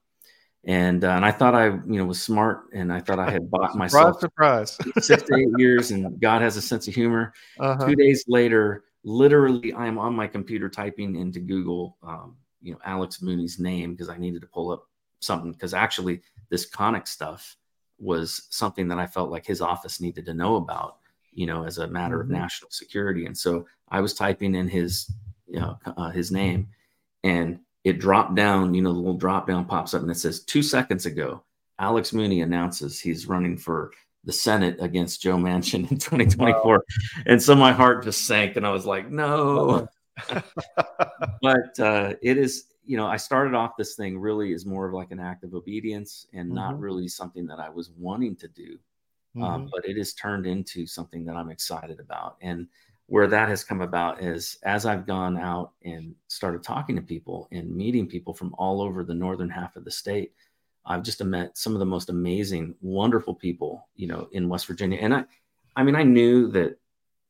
And 0.66 1.06
uh, 1.06 1.12
and 1.12 1.24
I 1.24 1.32
thought 1.32 1.56
I 1.56 1.68
you 1.68 1.84
know 1.86 2.04
was 2.04 2.22
smart, 2.22 2.66
and 2.74 2.92
I 2.92 3.00
thought 3.00 3.18
I 3.18 3.32
had 3.32 3.50
bought 3.50 3.76
myself 3.78 4.20
surprise, 4.20 4.78
six 5.00 5.24
to 5.24 5.36
eight 5.36 5.48
years, 5.58 5.92
and 5.92 6.20
God 6.20 6.42
has 6.42 6.58
a 6.58 6.62
sense 6.62 6.86
of 6.88 6.94
humor. 6.94 7.34
Uh-huh. 7.58 7.88
Two 7.88 7.96
days 7.96 8.26
later, 8.28 8.84
literally, 9.06 9.72
I 9.72 9.88
am 9.88 9.98
on 9.98 10.14
my 10.14 10.28
computer 10.28 10.68
typing 10.68 11.16
into 11.16 11.40
Google, 11.40 11.98
um, 12.04 12.36
you 12.62 12.74
know, 12.74 12.80
Alex 12.84 13.22
Mooney's 13.22 13.58
name 13.58 13.94
because 13.94 14.10
I 14.10 14.18
needed 14.18 14.42
to 14.42 14.48
pull 14.48 14.72
up 14.72 14.86
something 15.20 15.52
because 15.52 15.74
actually 15.74 16.22
this 16.50 16.70
Konnech 16.70 17.08
stuff 17.08 17.58
was 18.00 18.48
something 18.50 18.88
that 18.88 19.00
I 19.00 19.08
felt 19.08 19.32
like 19.32 19.46
his 19.46 19.62
office 19.62 20.00
needed 20.00 20.26
to 20.26 20.34
know 20.34 20.56
about, 20.56 20.98
you 21.32 21.46
know, 21.46 21.66
as 21.66 21.78
a 21.78 21.88
matter 21.88 22.20
mm-hmm. 22.20 22.34
of 22.34 22.40
national 22.40 22.72
security. 22.72 23.26
And 23.26 23.38
so 23.38 23.68
I 23.90 24.02
was 24.02 24.14
typing 24.14 24.56
in 24.56 24.68
his, 24.68 25.12
you 25.48 25.60
know, 25.60 25.78
uh, 25.86 26.10
his 26.10 26.32
name, 26.32 26.70
and 27.24 27.60
it 27.84 28.00
dropped 28.00 28.36
down. 28.36 28.74
You 28.74 28.82
know, 28.82 28.94
the 28.94 29.00
little 29.00 29.18
drop 29.18 29.48
down 29.48 29.66
pops 29.66 29.94
up, 29.94 30.02
and 30.02 30.12
it 30.12 30.18
says 30.18 30.42
two 30.42 30.64
seconds 30.64 31.06
ago, 31.06 31.44
Alex 31.80 32.14
Mooney 32.14 32.42
announces 32.42 33.00
he's 33.00 33.28
running 33.28 33.58
for 33.58 33.92
the 34.26 34.34
Senate 34.34 34.78
against 34.80 35.22
Joe 35.22 35.38
Manchin 35.38 35.90
in 35.90 35.98
2024. 35.98 36.74
Wow. 36.74 36.82
And 37.26 37.42
so 37.42 37.56
my 37.56 37.72
heart 37.72 38.04
just 38.04 38.26
sank, 38.26 38.56
and 38.56 38.66
I 38.66 38.72
was 38.72 38.86
like, 38.86 39.10
no. 39.10 39.88
but 41.42 41.80
uh, 41.80 42.14
it 42.22 42.38
is 42.38 42.66
you 42.90 42.98
know, 42.98 43.06
I 43.06 43.18
started 43.18 43.54
off 43.54 43.78
this 43.78 43.94
thing 43.94 44.18
really 44.18 44.52
as 44.52 44.66
more 44.66 44.88
of 44.88 44.96
like 44.96 45.12
an 45.12 45.20
act 45.20 45.44
of 45.44 45.54
obedience 45.54 46.26
and 46.34 46.48
mm-hmm. 46.48 46.56
not 46.56 46.80
really 46.80 47.08
something 47.08 47.46
that 47.46 47.60
I 47.60 47.70
was 47.70 47.92
wanting 47.96 48.36
to 48.38 48.48
do. 48.48 48.80
Um, 49.36 49.44
mm-hmm. 49.44 49.44
Um, 49.44 49.70
but 49.72 49.86
it 49.86 49.96
has 49.98 50.14
turned 50.14 50.48
into 50.48 50.88
something 50.88 51.24
that 51.26 51.36
I'm 51.36 51.52
excited 51.52 52.00
about. 52.00 52.38
And 52.42 52.66
where 53.06 53.28
that 53.28 53.48
has 53.48 53.64
come 53.64 53.82
about 53.82 54.24
is 54.24 54.58
as 54.64 54.88
I've 54.88 55.06
gone 55.06 55.38
out 55.38 55.74
and 55.86 56.16
started 56.30 56.64
talking 56.64 56.96
to 56.96 57.02
people 57.04 57.48
and 57.52 57.70
meeting 57.70 58.08
people 58.08 58.34
from 58.34 58.56
all 58.58 58.82
over 58.82 59.04
the 59.04 59.14
northern 59.14 59.52
half 59.52 59.76
of 59.76 59.86
the 59.86 59.92
state, 59.92 60.34
I've 60.84 61.04
just 61.04 61.24
met 61.24 61.60
some 61.60 61.74
of 61.74 61.80
the 61.80 61.86
most 61.86 62.10
amazing, 62.10 62.74
wonderful 62.82 63.36
people, 63.36 63.88
you 63.96 64.08
know, 64.08 64.30
in 64.32 64.50
West 64.50 64.66
Virginia. 64.66 64.98
And 65.00 65.14
I, 65.14 65.26
I 65.76 65.84
mean, 65.84 65.96
I 65.96 66.02
knew 66.02 66.48
that 66.54 66.80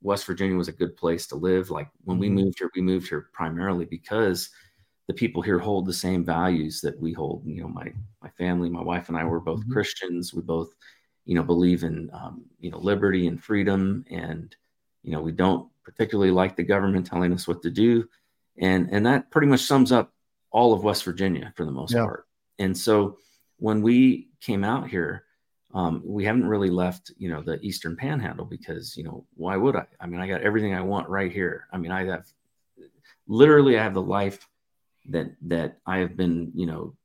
West 0.02 0.26
Virginia 0.26 0.56
was 0.56 0.70
a 0.70 0.72
good 0.72 0.96
place 0.96 1.28
to 1.28 1.36
live. 1.36 1.70
Like 1.70 1.90
when 2.06 2.16
mm-hmm. 2.16 2.36
we 2.36 2.44
moved 2.44 2.60
here, 2.60 2.72
we 2.74 2.82
moved 2.82 3.10
here 3.10 3.28
primarily 3.34 3.84
because 3.84 4.52
the 5.10 5.14
people 5.16 5.42
here 5.42 5.58
hold 5.58 5.88
the 5.88 5.94
same 5.94 6.24
values 6.24 6.82
that 6.82 6.98
we 7.02 7.12
hold. 7.12 7.42
You 7.44 7.64
know, 7.64 7.68
my 7.68 7.92
my 8.22 8.30
family, 8.38 8.70
my 8.70 8.84
wife 8.84 9.10
and 9.10 9.18
I 9.18 9.24
were 9.24 9.40
both 9.40 9.62
mm-hmm. 9.62 9.74
Christians. 9.74 10.36
We 10.36 10.44
both, 10.44 10.76
you 11.26 11.34
know, 11.34 11.42
believe 11.42 11.84
in 11.84 12.12
um, 12.14 12.46
you 12.60 12.70
know 12.70 12.78
liberty 12.78 13.26
and 13.26 13.44
freedom, 13.44 14.06
and 14.12 14.56
you 15.02 15.12
know 15.12 15.20
we 15.20 15.32
don't 15.32 15.68
particularly 15.84 16.30
like 16.30 16.56
the 16.56 16.64
government 16.64 17.08
telling 17.08 17.34
us 17.34 17.48
what 17.48 17.64
to 17.64 17.72
do, 17.72 18.08
and 18.60 18.88
and 18.92 19.04
that 19.08 19.32
pretty 19.32 19.48
much 19.48 19.62
sums 19.62 19.92
up 19.92 20.14
all 20.52 20.74
of 20.74 20.84
West 20.84 21.04
Virginia 21.04 21.52
for 21.58 21.66
the 21.66 21.72
most 21.72 21.92
yeah. 21.92 22.04
part. 22.04 22.28
And 22.60 22.78
so 22.78 23.18
when 23.58 23.82
we 23.82 24.30
came 24.42 24.64
out 24.64 24.90
here, 24.90 25.24
um, 25.74 26.04
we 26.06 26.24
haven't 26.24 26.48
really 26.48 26.70
left, 26.70 27.12
you 27.18 27.30
know, 27.30 27.42
the 27.42 27.60
Eastern 27.62 27.96
Panhandle 27.96 28.46
because, 28.46 28.96
you 28.96 29.04
know, 29.04 29.26
why 29.34 29.58
would 29.58 29.76
I? 29.76 29.86
I 30.00 30.06
mean, 30.06 30.22
I 30.22 30.28
got 30.28 30.42
everything 30.42 30.76
I 30.76 30.82
want 30.82 31.10
right 31.10 31.32
here. 31.32 31.66
I 31.74 31.78
mean, 31.78 31.92
I 31.92 32.06
have 32.06 32.28
literally, 33.28 33.78
I 33.78 33.84
have 33.84 33.96
the 33.96 34.02
life 34.02 34.48
that 35.06 35.32
that 35.44 35.78
I 35.86 36.00
have 36.00 36.16
been, 36.16 36.52
you 36.54 36.66
know, 36.66 36.96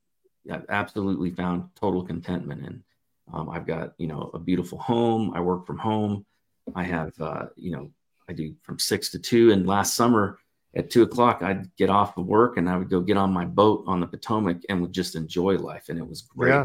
I've 0.51 0.67
absolutely 0.69 1.31
found 1.31 1.71
total 1.75 2.05
contentment 2.05 2.67
in. 2.67 2.85
Um, 3.33 3.49
I've 3.49 3.67
got, 3.67 3.95
you 3.99 4.07
know, 4.07 4.31
a 4.35 4.39
beautiful 4.39 4.79
home. 4.79 5.33
I 5.35 5.41
work 5.41 5.67
from 5.67 5.79
home. 5.79 6.27
I 6.75 6.83
have, 6.85 7.13
uh, 7.21 7.47
you 7.57 7.73
know, 7.73 7.91
I 8.29 8.33
do 8.33 8.55
from 8.63 8.79
six 8.79 9.11
to 9.11 9.19
two. 9.19 9.53
And 9.53 9.67
last 9.67 9.95
summer 9.95 10.39
at 10.77 10.91
two 10.91 11.03
o'clock, 11.03 11.43
I'd 11.43 11.75
get 11.77 11.89
off 11.89 12.19
of 12.19 12.27
work 12.27 12.57
and 12.59 12.69
I 12.69 12.77
would 12.77 12.91
go 12.91 13.01
get 13.01 13.17
on 13.17 13.33
my 13.33 13.45
boat 13.45 13.85
on 13.87 14.01
the 14.01 14.07
Potomac 14.07 14.59
and 14.69 14.83
would 14.83 14.93
just 14.93 15.15
enjoy 15.17 15.57
life. 15.57 15.89
And 15.89 15.99
it 15.99 16.07
was 16.07 16.23
great. 16.23 16.51
Yeah. 16.51 16.65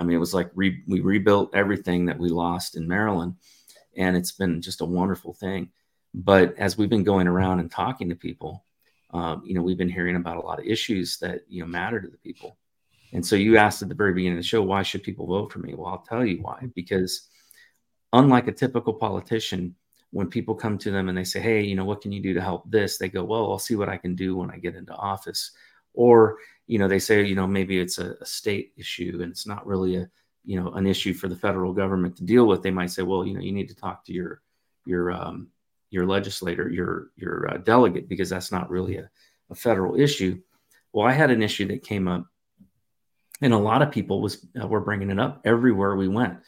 I 0.00 0.02
mean, 0.02 0.16
it 0.16 0.20
was 0.20 0.32
like 0.32 0.50
re- 0.54 0.82
we 0.88 1.00
rebuilt 1.00 1.54
everything 1.54 2.06
that 2.06 2.18
we 2.18 2.30
lost 2.30 2.74
in 2.74 2.88
Maryland, 2.88 3.34
and 3.96 4.16
it's 4.16 4.32
been 4.32 4.62
just 4.62 4.80
a 4.80 4.86
wonderful 4.86 5.34
thing. 5.34 5.68
But 6.14 6.56
as 6.56 6.78
we've 6.78 6.88
been 6.88 7.04
going 7.04 7.28
around 7.28 7.60
and 7.60 7.70
talking 7.70 8.08
to 8.08 8.14
people, 8.14 8.64
um, 9.12 9.42
you 9.44 9.54
know, 9.54 9.62
we've 9.62 9.78
been 9.78 9.88
hearing 9.88 10.16
about 10.16 10.36
a 10.36 10.40
lot 10.40 10.60
of 10.60 10.66
issues 10.66 11.18
that, 11.18 11.40
you 11.48 11.60
know, 11.60 11.66
matter 11.66 12.00
to 12.00 12.08
the 12.08 12.18
people. 12.18 12.56
And 13.12 13.26
so 13.26 13.34
you 13.34 13.56
asked 13.56 13.82
at 13.82 13.88
the 13.88 13.94
very 13.94 14.12
beginning 14.12 14.38
of 14.38 14.44
the 14.44 14.48
show, 14.48 14.62
why 14.62 14.82
should 14.82 15.02
people 15.02 15.26
vote 15.26 15.52
for 15.52 15.58
me? 15.58 15.74
Well, 15.74 15.88
I'll 15.88 16.06
tell 16.08 16.24
you 16.24 16.38
why. 16.42 16.68
Because 16.74 17.28
unlike 18.12 18.46
a 18.46 18.52
typical 18.52 18.94
politician, 18.94 19.74
when 20.12 20.28
people 20.28 20.54
come 20.54 20.78
to 20.78 20.90
them 20.90 21.08
and 21.08 21.16
they 21.16 21.24
say, 21.24 21.40
hey, 21.40 21.62
you 21.62 21.74
know, 21.74 21.84
what 21.84 22.00
can 22.00 22.12
you 22.12 22.20
do 22.20 22.34
to 22.34 22.40
help 22.40 22.70
this? 22.70 22.98
They 22.98 23.08
go, 23.08 23.24
well, 23.24 23.50
I'll 23.50 23.58
see 23.58 23.76
what 23.76 23.88
I 23.88 23.96
can 23.96 24.14
do 24.14 24.36
when 24.36 24.50
I 24.50 24.58
get 24.58 24.76
into 24.76 24.94
office. 24.94 25.52
Or, 25.94 26.38
you 26.66 26.78
know, 26.78 26.88
they 26.88 26.98
say, 26.98 27.24
you 27.24 27.34
know, 27.34 27.46
maybe 27.46 27.80
it's 27.80 27.98
a, 27.98 28.14
a 28.20 28.26
state 28.26 28.72
issue 28.76 29.18
and 29.22 29.30
it's 29.30 29.46
not 29.46 29.66
really 29.66 29.96
a, 29.96 30.10
you 30.44 30.60
know, 30.60 30.70
an 30.72 30.86
issue 30.86 31.14
for 31.14 31.28
the 31.28 31.36
federal 31.36 31.72
government 31.72 32.16
to 32.16 32.24
deal 32.24 32.46
with. 32.46 32.62
They 32.62 32.70
might 32.70 32.90
say, 32.90 33.02
well, 33.02 33.26
you 33.26 33.34
know, 33.34 33.40
you 33.40 33.52
need 33.52 33.68
to 33.68 33.74
talk 33.74 34.04
to 34.04 34.12
your, 34.12 34.40
your, 34.84 35.12
um, 35.12 35.48
your 35.90 36.06
legislator, 36.06 36.68
your 36.68 37.10
your 37.16 37.50
uh, 37.50 37.58
delegate, 37.58 38.08
because 38.08 38.30
that's 38.30 38.52
not 38.52 38.70
really 38.70 38.96
a, 38.96 39.10
a 39.50 39.54
federal 39.54 40.00
issue. 40.00 40.40
Well, 40.92 41.06
I 41.06 41.12
had 41.12 41.30
an 41.30 41.42
issue 41.42 41.66
that 41.68 41.82
came 41.84 42.08
up, 42.08 42.26
and 43.40 43.52
a 43.52 43.58
lot 43.58 43.82
of 43.82 43.90
people 43.90 44.20
was 44.20 44.46
uh, 44.60 44.66
were 44.66 44.80
bringing 44.80 45.10
it 45.10 45.20
up 45.20 45.42
everywhere 45.44 45.96
we 45.96 46.08
went, 46.08 46.38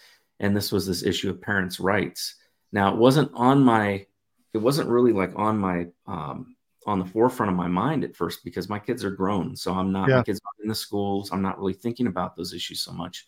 and 0.40 0.56
this 0.56 0.72
was 0.72 0.86
this 0.86 1.02
issue 1.02 1.30
of 1.30 1.40
parents' 1.40 1.80
rights. 1.80 2.36
Now, 2.72 2.92
it 2.94 2.98
wasn't 2.98 3.30
on 3.34 3.62
my, 3.62 4.06
it 4.54 4.58
wasn't 4.58 4.88
really 4.88 5.12
like 5.12 5.32
on 5.36 5.58
my 5.58 5.88
um, 6.06 6.56
on 6.86 6.98
the 6.98 7.04
forefront 7.04 7.50
of 7.50 7.56
my 7.56 7.68
mind 7.68 8.02
at 8.04 8.16
first 8.16 8.44
because 8.44 8.68
my 8.68 8.78
kids 8.78 9.04
are 9.04 9.10
grown, 9.10 9.56
so 9.56 9.72
I'm 9.72 9.92
not 9.92 10.08
yeah. 10.08 10.16
my 10.16 10.22
kids 10.22 10.40
are 10.44 10.62
in 10.62 10.68
the 10.68 10.74
schools. 10.74 11.30
I'm 11.32 11.42
not 11.42 11.58
really 11.58 11.74
thinking 11.74 12.06
about 12.06 12.36
those 12.36 12.54
issues 12.54 12.80
so 12.80 12.92
much. 12.92 13.26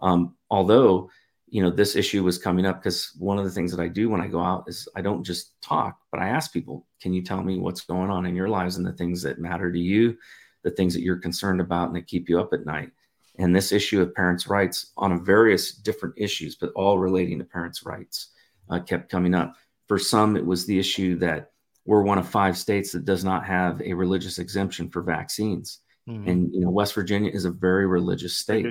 Um, 0.00 0.36
although 0.50 1.10
you 1.50 1.62
know 1.62 1.70
this 1.70 1.96
issue 1.96 2.22
was 2.22 2.38
coming 2.38 2.66
up 2.66 2.82
because 2.82 3.12
one 3.18 3.38
of 3.38 3.44
the 3.44 3.50
things 3.50 3.70
that 3.70 3.82
i 3.82 3.88
do 3.88 4.08
when 4.10 4.20
i 4.20 4.26
go 4.26 4.40
out 4.40 4.64
is 4.66 4.88
i 4.96 5.00
don't 5.00 5.24
just 5.24 5.60
talk 5.62 5.98
but 6.10 6.20
i 6.20 6.28
ask 6.28 6.52
people 6.52 6.86
can 7.00 7.12
you 7.12 7.22
tell 7.22 7.42
me 7.42 7.58
what's 7.58 7.82
going 7.82 8.10
on 8.10 8.26
in 8.26 8.36
your 8.36 8.48
lives 8.48 8.76
and 8.76 8.86
the 8.86 8.92
things 8.92 9.22
that 9.22 9.38
matter 9.38 9.72
to 9.72 9.78
you 9.78 10.16
the 10.64 10.70
things 10.70 10.94
that 10.94 11.02
you're 11.02 11.16
concerned 11.16 11.60
about 11.60 11.88
and 11.88 11.96
that 11.96 12.06
keep 12.06 12.28
you 12.28 12.40
up 12.40 12.52
at 12.52 12.66
night? 12.66 12.90
And 13.38 13.54
this 13.54 13.70
issue 13.70 14.02
of 14.02 14.14
parents 14.14 14.48
rights 14.48 14.92
on 14.96 15.24
various 15.24 15.72
different 15.72 16.14
issues 16.18 16.56
but 16.56 16.72
all 16.74 16.98
relating 16.98 17.38
to 17.38 17.44
parents 17.44 17.84
rights 17.84 18.30
uh, 18.68 18.80
kept 18.80 19.10
coming 19.10 19.34
up. 19.34 19.54
For 19.86 19.98
some 19.98 20.36
it 20.36 20.44
was 20.44 20.66
the 20.66 20.78
issue 20.78 21.18
that 21.20 21.52
we're 21.86 22.02
one 22.02 22.18
of 22.18 22.28
five 22.28 22.58
states 22.58 22.92
that 22.92 23.04
does 23.04 23.24
not 23.24 23.46
have 23.46 23.80
a 23.80 23.94
religious 23.94 24.38
exemption 24.38 24.90
for 24.90 25.02
vaccines. 25.02 25.80
Mm-hmm. 26.08 26.28
and 26.28 26.54
you 26.54 26.60
know 26.60 26.70
west 26.70 26.94
virginia 26.94 27.30
is 27.30 27.44
a 27.44 27.50
very 27.50 27.86
religious 27.86 28.38
state 28.38 28.64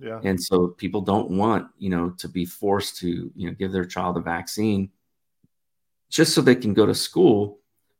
yeah. 0.00 0.20
And 0.24 0.42
so 0.42 0.68
people 0.68 1.00
don't 1.02 1.30
want, 1.30 1.68
you 1.78 1.90
know, 1.90 2.10
to 2.18 2.28
be 2.28 2.44
forced 2.44 2.96
to, 2.98 3.30
you 3.34 3.48
know, 3.48 3.54
give 3.54 3.72
their 3.72 3.84
child 3.84 4.16
a 4.16 4.20
vaccine 4.20 4.90
just 6.08 6.34
so 6.34 6.40
they 6.40 6.54
can 6.54 6.74
go 6.74 6.86
to 6.86 6.94
school. 6.94 7.58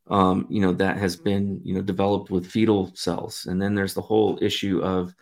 Um, 0.08 0.46
you 0.50 0.60
know, 0.60 0.72
that 0.72 0.96
has 0.96 1.14
been, 1.14 1.60
you 1.62 1.74
know, 1.74 1.82
developed 1.82 2.30
with 2.30 2.46
fetal 2.46 2.90
cells. 2.94 3.46
And 3.46 3.62
then 3.62 3.74
there's 3.76 3.94
the 3.94 4.00
whole 4.00 4.38
issue 4.42 4.80
of 4.82 5.14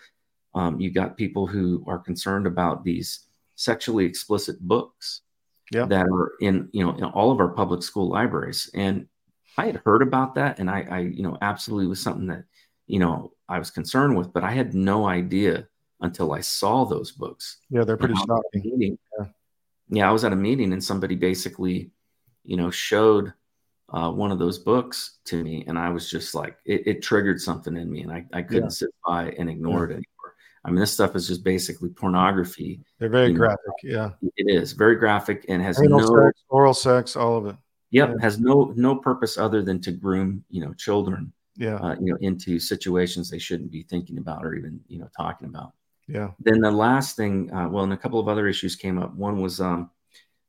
um, 0.55 0.81
you 0.81 0.91
got 0.91 1.17
people 1.17 1.47
who 1.47 1.85
are 1.87 1.99
concerned 1.99 2.47
about 2.47 2.85
these 2.85 3.27
sexually 3.55 4.07
explicit 4.07 4.59
books 4.61 5.23
Yeah. 5.73 5.85
that 5.87 6.07
are 6.07 6.33
in 6.41 6.69
you 6.73 6.83
know 6.87 6.95
in 6.95 7.05
all 7.05 7.31
of 7.31 7.41
our 7.41 7.49
public 7.49 7.83
school 7.83 8.09
libraries 8.09 8.71
and 8.73 9.07
i 9.59 9.67
had 9.67 9.83
heard 9.85 10.01
about 10.01 10.35
that 10.37 10.59
and 10.61 10.71
i 10.71 10.87
i 10.91 11.01
you 11.01 11.23
know 11.23 11.37
absolutely 11.43 11.87
was 11.89 12.01
something 12.01 12.29
that 12.29 12.45
you 12.87 12.99
know 13.01 13.33
i 13.49 13.59
was 13.59 13.71
concerned 13.71 14.17
with 14.17 14.33
but 14.33 14.45
i 14.45 14.53
had 14.53 14.73
no 14.75 15.07
idea 15.07 15.67
until 16.01 16.33
i 16.33 16.41
saw 16.41 16.85
those 16.85 17.11
books 17.13 17.59
Yeah, 17.71 17.85
they're 17.85 17.97
pretty 17.97 18.15
And 18.15 18.31
I 18.31 18.35
was 18.35 18.43
at 18.55 18.59
a 18.59 18.59
shocking. 18.59 18.79
meeting. 18.79 18.99
Yeah. 19.19 19.27
Yeah, 19.91 20.09
I 20.09 20.13
was 20.13 20.25
at 20.25 20.33
a 20.33 20.37
meeting 20.37 20.73
and 20.75 20.85
somebody 20.85 21.15
basically, 21.17 21.91
you 22.45 22.57
know, 22.57 22.71
showed 22.71 23.33
uh, 23.91 24.11
one 24.11 24.31
of 24.31 24.39
those 24.39 24.59
books 24.59 25.19
to 25.25 25.43
me, 25.43 25.65
and 25.67 25.79
I 25.79 25.89
was 25.89 26.11
just 26.11 26.35
like, 26.35 26.59
it, 26.67 26.87
it 26.87 27.03
triggered 27.03 27.41
something 27.41 27.75
in 27.75 27.91
me, 27.91 28.03
and 28.03 28.13
I, 28.13 28.27
I 28.35 28.43
couldn't 28.43 28.73
sit 28.73 28.91
by 29.07 29.31
and 29.39 29.49
ignore 29.49 29.85
it 29.85 29.93
anymore. 29.93 30.35
I 30.63 30.69
mean, 30.71 30.79
this 30.79 30.93
stuff 30.93 31.17
is 31.17 31.27
just 31.27 31.43
basically 31.43 31.89
pornography. 31.89 32.83
They're 32.99 33.09
very 33.09 33.29
You 33.29 33.33
know, 33.33 33.39
graphic. 33.39 33.75
Yeah. 33.83 34.11
It 34.37 34.55
is 34.55 34.73
very 34.75 34.97
graphic 34.97 35.47
and 35.49 35.63
has 35.63 35.81
Anal 35.83 36.01
no, 36.01 36.07
sex, 36.27 36.43
oral 36.51 36.75
sex, 36.75 37.17
all 37.17 37.39
of 37.39 37.47
it. 37.47 37.57
yep, 37.91 38.15
has 38.21 38.39
no 38.39 38.75
no 38.77 38.95
purpose 38.97 39.39
other 39.39 39.63
than 39.63 39.81
to 39.81 39.93
groom, 39.93 40.45
you 40.51 40.61
know, 40.63 40.75
children, 40.75 41.33
Yeah. 41.57 41.77
uh, 41.77 41.95
you 41.99 42.13
know, 42.13 42.19
into 42.21 42.59
situations 42.61 43.31
they 43.31 43.39
shouldn't 43.39 43.71
be 43.71 43.85
thinking 43.85 44.19
about 44.19 44.45
or 44.45 44.55
even, 44.55 44.81
you 44.89 44.99
know, 44.99 45.09
talking 45.17 45.49
about. 45.49 45.73
Yeah. 46.09 46.31
then 46.41 46.61
the 46.61 46.71
last 46.71 47.17
thing, 47.17 47.53
uh, 47.53 47.69
well, 47.69 47.85
and 47.85 47.93
a 47.93 47.97
couple 47.97 48.19
of 48.19 48.29
other 48.29 48.49
issues 48.49 48.75
came 48.77 48.99
up. 48.99 49.15
One 49.15 49.41
was 49.43 49.61
um, 49.61 49.91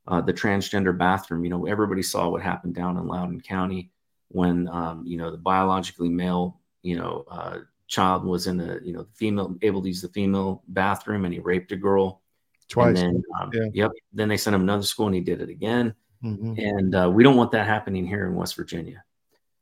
uh, 0.07 0.21
the 0.21 0.33
transgender 0.33 0.97
bathroom. 0.97 1.43
You 1.43 1.49
know, 1.49 1.65
everybody 1.65 2.01
saw 2.01 2.29
what 2.29 2.41
happened 2.41 2.75
down 2.75 2.97
in 2.97 3.07
Loudoun 3.07 3.41
County 3.41 3.91
when 4.29 4.67
um, 4.69 5.05
you 5.05 5.17
know 5.17 5.31
the 5.31 5.37
biologically 5.37 6.09
male, 6.09 6.59
you 6.81 6.97
know, 6.97 7.25
uh, 7.29 7.59
child 7.87 8.23
was 8.23 8.47
in 8.47 8.57
the 8.57 8.79
you 8.83 8.93
know 8.93 9.03
the 9.03 9.13
female 9.15 9.55
able 9.61 9.81
to 9.81 9.87
use 9.87 10.01
the 10.01 10.09
female 10.09 10.63
bathroom, 10.69 11.25
and 11.25 11.33
he 11.33 11.39
raped 11.39 11.71
a 11.71 11.75
girl. 11.75 12.21
Twice. 12.69 12.99
And 12.99 13.15
then, 13.15 13.23
um, 13.41 13.49
Yeah. 13.51 13.65
yep. 13.73 13.91
Then 14.13 14.29
they 14.29 14.37
sent 14.37 14.55
him 14.55 14.61
another 14.61 14.83
school, 14.83 15.07
and 15.07 15.15
he 15.15 15.21
did 15.21 15.41
it 15.41 15.49
again. 15.49 15.93
Mhm. 16.23 16.57
And 16.59 16.95
uh, 16.95 17.09
we 17.11 17.23
don't 17.23 17.35
want 17.35 17.51
that 17.51 17.65
happening 17.65 18.05
here 18.05 18.25
in 18.27 18.35
West 18.35 18.55
Virginia. 18.55 19.03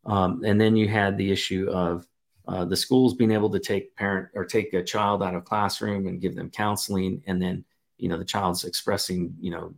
Um, 0.05 0.43
and 0.43 0.59
then 0.59 0.75
you 0.75 0.87
had 0.89 1.17
the 1.17 1.31
issue 1.31 1.69
of 1.69 2.05
uh, 2.47 2.63
the 2.65 2.75
schools 2.75 3.13
being 3.13 3.31
able 3.31 3.49
to 3.49 3.59
take 3.59 3.95
parent 3.95 4.29
or 4.33 4.45
take 4.45 4.73
a 4.73 4.83
child 4.83 5.21
out 5.21 5.35
of 5.35 5.45
classroom 5.45 6.07
and 6.07 6.21
give 6.21 6.35
them 6.35 6.49
counseling, 6.49 7.21
and 7.27 7.41
then 7.41 7.63
you 7.97 8.07
know 8.07 8.17
the 8.17 8.25
child's 8.25 8.63
expressing 8.63 9.35
you 9.39 9.51
know 9.51 9.73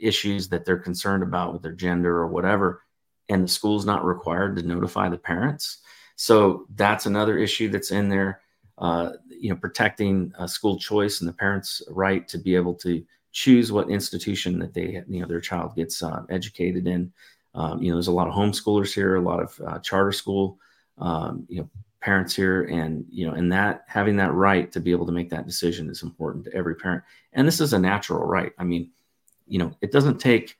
issues 0.00 0.48
that 0.48 0.64
they're 0.64 0.78
concerned 0.78 1.22
about 1.22 1.52
with 1.52 1.62
their 1.62 1.72
gender 1.72 2.16
or 2.16 2.26
whatever, 2.26 2.82
and 3.28 3.44
the 3.44 3.48
school's 3.48 3.84
not 3.84 4.04
required 4.04 4.56
to 4.56 4.62
notify 4.62 5.08
the 5.08 5.18
parents. 5.18 5.78
So 6.16 6.66
that's 6.74 7.06
another 7.06 7.38
issue 7.38 7.68
that's 7.68 7.90
in 7.90 8.08
there. 8.08 8.40
Uh, 8.78 9.12
you 9.28 9.50
know, 9.50 9.56
protecting 9.56 10.32
uh, 10.38 10.46
school 10.46 10.78
choice 10.78 11.20
and 11.20 11.28
the 11.28 11.34
parents' 11.34 11.82
right 11.90 12.26
to 12.28 12.38
be 12.38 12.56
able 12.56 12.74
to 12.74 13.04
choose 13.32 13.70
what 13.70 13.90
institution 13.90 14.58
that 14.60 14.72
they 14.72 15.02
you 15.08 15.20
know 15.20 15.26
their 15.26 15.40
child 15.40 15.76
gets 15.76 16.02
uh, 16.02 16.22
educated 16.30 16.86
in. 16.86 17.12
Um, 17.54 17.82
you 17.82 17.90
know, 17.90 17.96
there's 17.96 18.08
a 18.08 18.12
lot 18.12 18.28
of 18.28 18.34
homeschoolers 18.34 18.94
here, 18.94 19.16
a 19.16 19.20
lot 19.20 19.40
of 19.40 19.60
uh, 19.64 19.78
charter 19.80 20.10
school, 20.10 20.58
um, 20.98 21.46
you 21.48 21.60
know, 21.60 21.70
parents 22.04 22.36
here, 22.36 22.64
and 22.64 23.06
you 23.08 23.26
know, 23.26 23.32
and 23.32 23.50
that 23.50 23.84
having 23.86 24.16
that 24.16 24.34
right 24.34 24.70
to 24.72 24.80
be 24.80 24.90
able 24.92 25.06
to 25.06 25.12
make 25.12 25.30
that 25.30 25.46
decision 25.46 25.88
is 25.88 26.02
important 26.02 26.44
to 26.44 26.54
every 26.54 26.76
parent. 26.76 27.02
And 27.32 27.48
this 27.48 27.60
is 27.60 27.72
a 27.72 27.78
natural 27.78 28.24
right. 28.26 28.52
I 28.58 28.64
mean, 28.64 28.90
you 29.46 29.58
know, 29.58 29.72
it 29.80 29.90
doesn't 29.90 30.18
take. 30.20 30.56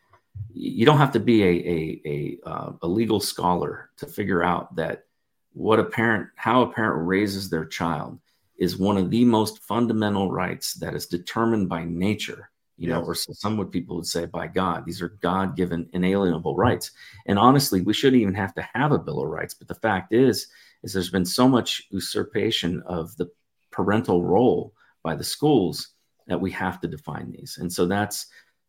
You 0.52 0.86
don't 0.86 0.98
have 0.98 1.12
to 1.12 1.20
be 1.20 1.42
a 1.42 1.46
a 1.46 2.02
a, 2.06 2.48
uh, 2.48 2.72
a 2.82 2.88
legal 2.88 3.20
scholar 3.20 3.90
to 3.98 4.06
figure 4.06 4.42
out 4.42 4.74
that 4.76 5.04
what 5.52 5.78
a 5.78 5.84
parent, 5.84 6.28
how 6.36 6.62
a 6.62 6.72
parent 6.72 7.06
raises 7.06 7.50
their 7.50 7.66
child, 7.66 8.18
is 8.56 8.78
one 8.78 8.96
of 8.96 9.10
the 9.10 9.24
most 9.24 9.58
fundamental 9.62 10.32
rights 10.32 10.74
that 10.74 10.94
is 10.94 11.06
determined 11.06 11.68
by 11.68 11.84
nature 11.84 12.50
you 12.76 12.88
know, 12.88 12.98
Yes. 13.06 13.06
or 13.28 13.34
some 13.34 13.56
would 13.56 13.70
people 13.70 13.96
would 13.96 14.06
say 14.06 14.26
by 14.26 14.48
God. 14.48 14.84
These 14.84 15.00
are 15.00 15.10
God 15.20 15.56
given 15.56 15.88
inalienable 15.92 16.56
rights. 16.56 16.90
And 17.26 17.38
honestly, 17.38 17.80
we 17.82 17.94
shouldn't 17.94 18.20
even 18.20 18.34
have 18.34 18.54
to 18.54 18.68
have 18.74 18.90
a 18.92 18.98
Bill 18.98 19.22
of 19.22 19.28
Rights. 19.28 19.54
But 19.54 19.68
the 19.68 19.76
fact 19.76 20.12
is, 20.12 20.48
is 20.84 20.92
there's 20.92 21.10
been 21.10 21.24
so 21.24 21.48
much 21.48 21.82
usurpation 21.90 22.82
of 22.86 23.16
the 23.16 23.28
parental 23.70 24.22
role 24.22 24.72
by 25.02 25.14
the 25.16 25.24
schools 25.24 25.88
that 26.26 26.40
we 26.40 26.50
have 26.52 26.80
to 26.80 26.88
define 26.88 27.32
these. 27.32 27.58
And 27.60 27.72
so 27.72 27.86
that's 27.86 28.26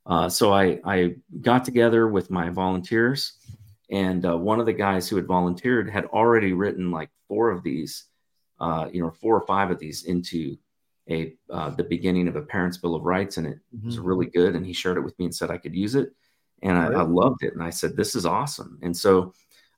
uh, 0.07 0.29
so 0.29 0.53
I 0.53 0.79
I 0.85 1.15
got 1.41 1.65
together 1.65 2.07
with 2.07 2.29
my 2.29 2.49
volunteers, 2.49 3.33
and 3.89 4.25
uh, 4.25 4.37
one 4.37 4.59
of 4.59 4.65
the 4.65 4.73
guys 4.73 5.07
who 5.09 5.15
had 5.15 5.25
volunteered 5.27 5.89
had 5.89 6.05
already 6.05 6.53
written 6.53 6.91
like 6.91 7.09
four 7.27 7.49
of 7.51 7.63
these, 7.63 8.05
uh, 8.59 8.87
you 8.93 9.01
know, 9.01 9.09
four 9.11 9.35
or 9.35 9.45
five 9.47 9.71
of 9.71 9.79
these 9.79 10.03
into 10.03 10.57
a 11.09 11.35
uh, 11.49 11.71
the 11.71 11.83
beginning 11.83 12.27
of 12.27 12.35
a 12.35 12.41
parent's 12.41 12.77
bill 12.77 12.95
of 12.95 13.03
rights. 13.03 13.37
And 13.37 13.47
it 13.47 13.59
was 13.83 13.97
Mhm. 13.97 14.05
really 14.05 14.25
good. 14.27 14.55
And 14.55 14.65
he 14.65 14.73
shared 14.73 14.97
it 14.97 15.01
with 15.01 15.17
me 15.19 15.25
and 15.25 15.35
said 15.35 15.49
i 15.51 15.57
could 15.57 15.75
use 15.75 15.95
it. 15.95 16.13
And 16.61 16.77
I, 16.77 16.85
I 16.85 17.01
loved 17.03 17.43
it. 17.43 17.53
And 17.53 17.63
i 17.63 17.69
said 17.71 17.95
this 17.95 18.15
is 18.15 18.25
awesome. 18.25 18.79
And 18.81 18.95
so 18.95 19.33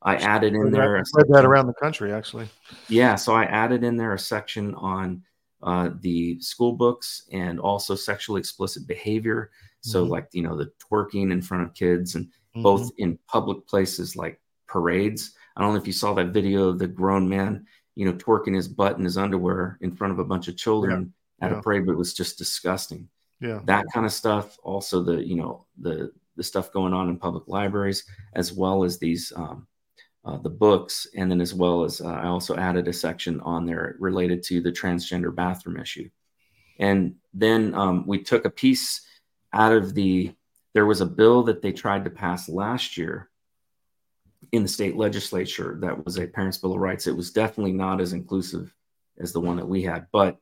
i 0.08 0.15
added 0.15 0.54
in 0.54 0.72
there 0.72 1.04
spread 1.06 1.28
that 1.30 1.46
around 1.46 1.67
the 1.67 1.74
country, 1.74 2.12
actually. 2.13 2.48
yeah 2.89 3.15
so 3.15 3.34
i 3.34 3.43
added 3.46 3.84
in 3.84 3.96
there 3.98 4.13
a 4.13 4.20
section 4.20 4.74
on 4.76 5.22
uh, 5.63 5.89
the 6.02 6.39
school 6.39 6.74
books 6.74 7.24
and 7.32 7.60
also 7.60 7.96
sexually 7.96 8.39
explicit 8.39 8.86
behavior 8.88 9.50
so 9.82 10.06
Mhm. 10.06 10.10
like 10.10 10.28
you 10.32 10.43
know 10.43 10.56
the 10.56 10.72
twerking 10.86 11.32
in 11.32 11.41
front 11.41 11.63
of 11.63 11.74
kids 11.74 12.15
and 12.15 12.26
Mhm. 12.56 12.63
both 12.63 12.91
in 12.98 13.17
public 13.28 13.67
places 13.67 14.15
like 14.15 14.39
parades. 14.67 15.34
I 15.56 15.62
don't 15.62 15.74
know 15.74 15.80
if 15.80 15.88
you 15.88 15.93
saw 15.93 16.13
that 16.15 16.34
video 16.34 16.70
of 16.70 16.80
the 16.80 16.88
grown 16.88 17.28
man, 17.30 17.65
you 17.96 18.06
know, 18.06 18.13
twerking 18.13 18.56
his 18.56 18.67
butt 18.67 18.98
in 18.98 19.04
his 19.06 19.17
underwear 19.17 19.78
in 19.82 19.96
front 19.96 20.12
of 20.13 20.20
a 20.20 20.26
bunch 20.26 20.48
of 20.48 20.58
children 20.58 21.13
at 21.41 21.52
Yeah. 21.52 21.60
a 21.60 21.62
parade, 21.62 21.86
but 21.86 21.93
it 21.93 21.98
was 21.98 22.13
just 22.13 22.38
disgusting. 22.38 23.08
Yeah. 23.39 23.62
That 23.65 23.86
kind 23.93 24.06
of 24.06 24.12
stuff. 24.12 24.58
Also, 24.63 25.02
the 25.04 25.24
you 25.26 25.36
know 25.36 25.65
the 25.78 26.12
the 26.36 26.43
stuff 26.43 26.72
going 26.72 26.93
on 26.93 27.10
in 27.10 27.17
public 27.17 27.48
libraries, 27.48 28.04
as 28.34 28.52
well 28.54 28.84
as 28.84 28.98
these 29.00 29.32
um, 29.36 29.66
uh, 30.28 30.38
the 30.38 30.50
books, 30.50 31.08
and 31.16 31.32
then 31.32 31.40
as 31.40 31.54
well 31.54 31.84
as 31.84 32.02
uh, 32.02 32.08
I 32.08 32.28
also 32.28 32.56
added 32.58 32.88
a 32.88 32.94
section 32.94 33.40
on 33.42 33.66
there 33.66 33.96
related 34.00 34.44
to 34.44 34.62
the 34.62 34.72
transgender 34.72 35.34
bathroom 35.34 35.78
issue. 35.78 36.10
And 36.80 37.16
then 37.34 37.74
um, 37.74 38.06
we 38.06 38.22
took 38.24 38.46
a 38.46 38.50
piece 38.50 39.02
out 39.54 39.72
of 39.72 39.94
the. 39.94 40.34
There 40.74 40.86
was 40.86 41.02
a 41.02 41.06
bill 41.06 41.44
that 41.44 41.62
they 41.62 41.72
tried 41.72 42.04
to 42.04 42.12
pass 42.12 42.50
last 42.50 42.98
year 42.98 43.30
in 44.52 44.63
the 44.63 44.70
state 44.70 44.96
legislature 44.96 45.78
that 45.82 46.06
was 46.06 46.18
a 46.18 46.28
parents' 46.28 46.58
bill 46.58 46.74
of 46.74 46.80
rights. 46.80 47.08
It 47.08 47.16
was 47.16 47.32
definitely 47.32 47.72
not 47.72 48.02
as 48.02 48.13
inclusive 48.13 48.74
as 49.20 49.32
the 49.32 49.40
one 49.40 49.58
that 49.58 49.68
we 49.68 49.82
had, 49.82 50.08
but 50.12 50.38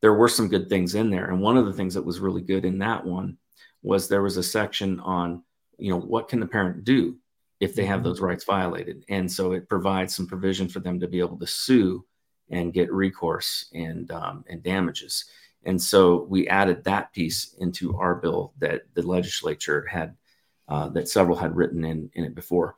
there 0.00 0.14
were 0.14 0.28
some 0.28 0.48
good 0.48 0.68
things 0.68 0.94
in 0.94 1.10
there. 1.10 1.30
And 1.30 1.40
one 1.40 1.56
of 1.56 1.66
the 1.66 1.72
things 1.72 1.94
that 1.94 2.04
was 2.04 2.20
really 2.20 2.42
good 2.42 2.64
in 2.64 2.78
that 2.78 3.04
one 3.04 3.38
was 3.82 4.06
there 4.06 4.22
was 4.22 4.36
a 4.36 4.42
section 4.42 5.00
on, 5.00 5.42
you 5.78 5.90
know, 5.90 5.98
what 5.98 6.28
can 6.28 6.40
the 6.40 6.46
parent 6.46 6.84
do 6.84 7.16
if 7.60 7.74
they 7.74 7.84
have 7.84 8.00
Mhm. 8.00 8.04
those 8.04 8.20
rights 8.20 8.44
violated? 8.44 9.04
And 9.08 9.30
so 9.30 9.52
it 9.52 9.68
provides 9.68 10.14
some 10.14 10.26
provision 10.26 10.68
for 10.68 10.80
them 10.80 10.98
to 11.00 11.06
be 11.08 11.20
able 11.20 11.38
to 11.38 11.46
sue 11.46 12.04
and 12.48 12.72
get 12.72 12.92
recourse 12.92 13.66
and 13.72 14.10
um, 14.10 14.44
and 14.48 14.62
damages. 14.62 15.26
And 15.64 15.80
so 15.80 16.24
we 16.24 16.48
added 16.48 16.82
that 16.84 17.12
piece 17.12 17.54
into 17.58 17.96
our 17.96 18.14
bill 18.16 18.54
that 18.58 18.82
the 18.94 19.02
legislature 19.02 19.86
had 19.86 20.16
uh, 20.68 20.88
that 20.90 21.08
several 21.08 21.36
had 21.36 21.54
written 21.56 21.84
in 21.84 22.10
in 22.14 22.24
it 22.24 22.34
before. 22.34 22.76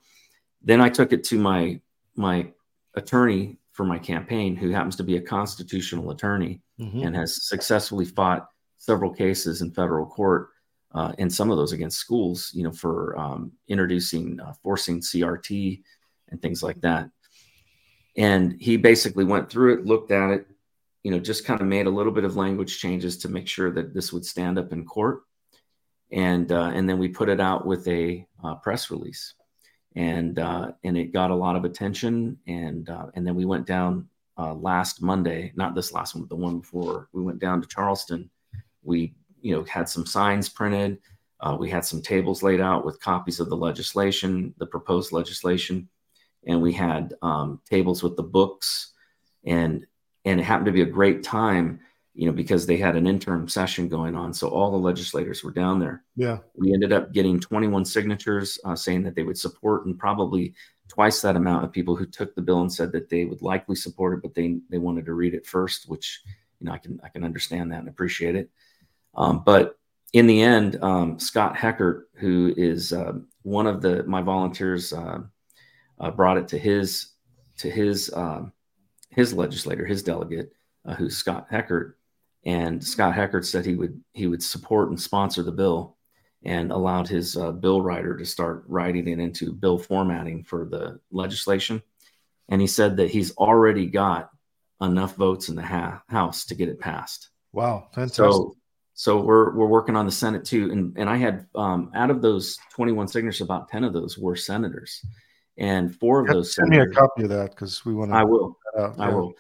Then 0.63 0.81
I 0.81 0.89
took 0.89 1.13
it 1.13 1.25
to 1.25 1.39
my 1.39 1.81
my 2.17 2.53
attorney 2.95 3.59
for 3.71 3.85
my 3.87 3.99
campaign, 3.99 4.55
who 4.57 4.71
happens 4.71 4.97
to 4.97 5.05
be 5.05 5.17
a 5.17 5.23
constitutional 5.23 6.11
attorney 6.11 6.61
Mhm. 6.79 7.07
and 7.07 7.17
has 7.17 7.47
successfully 7.47 8.05
fought 8.05 8.49
several 8.77 9.11
cases 9.11 9.63
in 9.63 9.71
federal 9.71 10.05
court, 10.05 10.51
uh, 10.95 11.13
and 11.19 11.33
some 11.33 11.51
of 11.51 11.57
those 11.57 11.73
against 11.73 11.99
schools, 11.99 12.51
you 12.55 12.63
know, 12.63 12.73
for 12.73 13.19
um, 13.19 13.53
introducing, 13.69 14.41
uh, 14.41 14.53
forcing 14.63 15.01
CRT 15.01 15.83
and 16.31 16.43
things 16.43 16.63
like 16.63 16.81
that. 16.83 17.09
And 18.17 18.61
he 18.61 18.77
basically 18.77 19.25
went 19.25 19.49
through 19.49 19.75
it, 19.75 19.87
looked 19.87 20.11
at 20.11 20.31
it, 20.31 20.47
you 21.03 21.11
know, 21.11 21.19
just 21.19 21.45
kind 21.45 21.61
of 21.61 21.67
made 21.67 21.87
a 21.87 21.91
little 21.91 22.13
bit 22.13 22.25
of 22.25 22.37
language 22.37 22.79
changes 22.79 23.17
to 23.19 23.29
make 23.29 23.49
sure 23.49 23.71
that 23.71 23.95
this 23.95 24.13
would 24.13 24.25
stand 24.25 24.59
up 24.59 24.73
in 24.73 24.85
court. 24.85 25.23
And 26.11 26.53
uh, 26.53 26.73
and 26.75 26.87
then 26.87 26.99
we 26.99 27.09
put 27.09 27.31
it 27.31 27.41
out 27.41 27.67
with 27.67 27.89
a 27.89 28.27
uh, 28.45 28.57
press 28.57 28.91
release, 28.91 29.33
and 29.97 30.39
uh, 30.39 30.73
and 30.85 30.95
it 30.95 31.11
got 31.11 31.31
a 31.31 31.35
lot 31.35 31.57
of 31.57 31.65
attention. 31.65 32.37
And 32.47 32.91
uh, 32.91 33.07
and 33.15 33.27
then 33.27 33.35
we 33.35 33.47
went 33.47 33.67
down 33.67 34.11
uh, 34.37 34.53
last 34.53 35.01
Monday, 35.01 35.53
not 35.57 35.75
this 35.75 35.91
last 35.91 36.15
one, 36.15 36.25
but 36.25 36.29
the 36.29 36.37
one 36.37 36.59
before. 36.59 37.09
We 37.15 37.23
went 37.23 37.39
down 37.39 37.63
to 37.63 37.69
Charleston. 37.69 38.29
We 38.83 39.15
you 39.43 39.55
know 39.55 39.65
had 39.65 39.89
some 39.89 40.07
signs 40.07 40.49
printed. 40.49 40.99
Uh, 41.41 41.57
we 41.59 41.69
had 41.69 41.85
some 41.85 42.01
tables 42.01 42.43
laid 42.43 42.61
out 42.61 42.85
with 42.85 43.01
copies 43.01 43.41
of 43.41 43.49
the 43.49 43.57
legislation, 43.57 44.55
the 44.59 44.67
proposed 44.67 45.13
legislation, 45.13 45.89
and 46.47 46.63
we 46.63 46.73
had 46.73 47.15
um, 47.23 47.61
tables 47.69 48.03
with 48.03 48.17
the 48.17 48.23
books. 48.23 48.93
And 49.45 49.85
and 50.25 50.39
it 50.41 50.45
happened 50.45 50.67
to 50.67 50.73
be 50.73 50.83
a 50.83 50.87
great 50.87 51.25
time, 51.25 51.81
you 52.15 52.27
know, 52.27 52.33
because 52.33 52.65
they 52.65 52.77
had 52.77 52.95
an 52.95 53.09
interim 53.09 53.49
session 53.49 53.89
going 53.89 54.15
on. 54.15 54.33
So 54.33 54.47
all 54.49 54.71
the 54.71 54.77
legislators 54.77 55.43
were 55.43 55.51
down 55.51 55.81
there 55.81 56.05
Yeah. 56.15 56.39
we 56.55 56.73
ended 56.73 56.93
up 56.93 57.13
getting 57.13 57.41
21 57.41 57.85
signatures 57.85 58.59
uh, 58.65 58.77
saying 58.77 59.03
that 59.03 59.17
they 59.17 59.25
would 59.25 59.39
support 59.39 59.87
and 59.87 59.99
probably 59.99 60.55
twice 60.89 61.21
that 61.23 61.35
amount 61.37 61.65
of 61.65 61.73
people 61.73 61.97
who 61.97 62.07
took 62.07 62.35
the 62.37 62.43
bill 62.43 62.61
and 62.61 62.73
said 62.73 62.93
that 62.93 63.09
they 63.09 63.25
would 63.25 63.43
likely 63.43 63.75
support 63.75 64.15
it 64.15 64.23
but 64.23 64.35
they 64.35 64.59
they 64.71 64.79
wanted 64.79 65.07
to 65.07 65.15
read 65.15 65.33
it 65.35 65.47
first 65.47 65.89
which 65.89 66.21
you 66.61 66.67
know 66.67 66.73
i 66.73 66.79
can 66.79 67.01
i 67.03 67.09
can 67.09 67.25
understand 67.25 67.73
that 67.73 67.79
and 67.79 67.89
appreciate 67.89 68.37
it 68.37 68.51
um, 69.15 69.43
but 69.45 69.77
in 70.13 70.27
the 70.27 70.43
end, 70.43 70.79
um, 70.83 71.19
Scott 71.19 71.57
Heckert, 71.57 72.05
who 72.15 72.53
is 72.57 72.93
uh, 72.93 73.13
one 73.43 73.67
of 73.67 73.81
the 73.81 74.05
my 74.05 74.23
volunteers, 74.23 74.93
uh, 74.93 75.21
uh, 75.99 76.11
brought 76.11 76.39
it 76.39 76.49
to 76.49 76.59
his 76.59 77.13
to 77.59 77.71
his 77.71 78.13
um, 78.15 78.53
his 79.11 79.33
legislator, 79.33 79.87
his 79.87 80.03
delegate, 80.03 80.53
uh, 80.85 80.95
who's 80.95 81.17
Scott 81.17 81.47
Heckert, 81.51 81.95
and 82.45 82.83
Scott 82.83 83.15
Heckert 83.15 83.47
said 83.47 83.65
he 83.65 83.75
would 83.75 84.03
he 84.13 84.27
would 84.27 84.43
support 84.43 84.89
and 84.89 85.01
sponsor 85.01 85.43
the 85.43 85.53
bill, 85.53 85.97
and 86.45 86.71
allowed 86.71 87.09
his 87.09 87.37
uh, 87.37 87.53
bill 87.53 87.81
writer 87.81 88.17
to 88.17 88.25
start 88.25 88.65
writing 88.67 89.09
it 89.09 89.19
into 89.19 89.53
bill 89.53 89.79
formatting 89.79 90.45
for 90.45 90.67
the 90.67 91.01
legislation, 91.11 91.83
and 92.49 92.61
he 92.61 92.67
said 92.67 92.97
that 92.99 93.11
he's 93.11 93.35
already 93.37 93.87
got 93.87 94.31
enough 94.81 95.15
votes 95.15 95.49
in 95.49 95.55
the 95.55 95.63
ha- 95.63 96.03
House 96.09 96.45
to 96.47 96.55
get 96.55 96.69
it 96.69 96.81
passed. 96.81 97.31
Wow, 97.53 97.89
fantastic! 97.95 98.17
So, 98.17 98.57
so 98.95 99.21
we're 99.21 99.55
we're 99.55 99.67
working 99.67 99.97
on 99.97 100.07
the 100.07 100.13
Senate 100.13 100.45
too, 100.45 100.71
and 100.71 100.97
and 100.99 101.09
I 101.09 101.17
had 101.17 101.47
um, 101.55 101.91
out 101.95 102.11
of 102.11 102.21
those 102.21 102.59
21 102.75 103.09
signatures, 103.09 103.41
about 103.41 103.69
10 103.69 103.85
of 103.85 103.93
those 103.93 104.19
were 104.19 104.37
senators, 104.37 105.05
and 105.57 105.95
four 105.97 106.21
of 106.21 106.27
those. 106.27 106.55
Send 106.55 106.69
senators, 106.69 106.95
me 106.95 106.97
a 106.97 107.01
copy 107.01 107.23
of 107.25 107.29
that 107.31 107.51
because 107.51 107.85
we 107.85 107.95
want 107.95 108.11
to. 108.11 108.17
I 108.17 108.25
will. 108.25 108.59
Yeah. 108.77 108.93
I 108.99 109.09
will. 109.09 109.33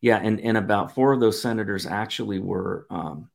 Yeah, 0.00 0.18
and 0.22 0.40
and 0.40 0.56
about 0.56 0.94
four 0.94 1.12
of 1.12 1.20
those 1.20 1.40
senators 1.40 1.86
actually 1.86 2.38
were. 2.38 2.86
Um, 2.90 3.30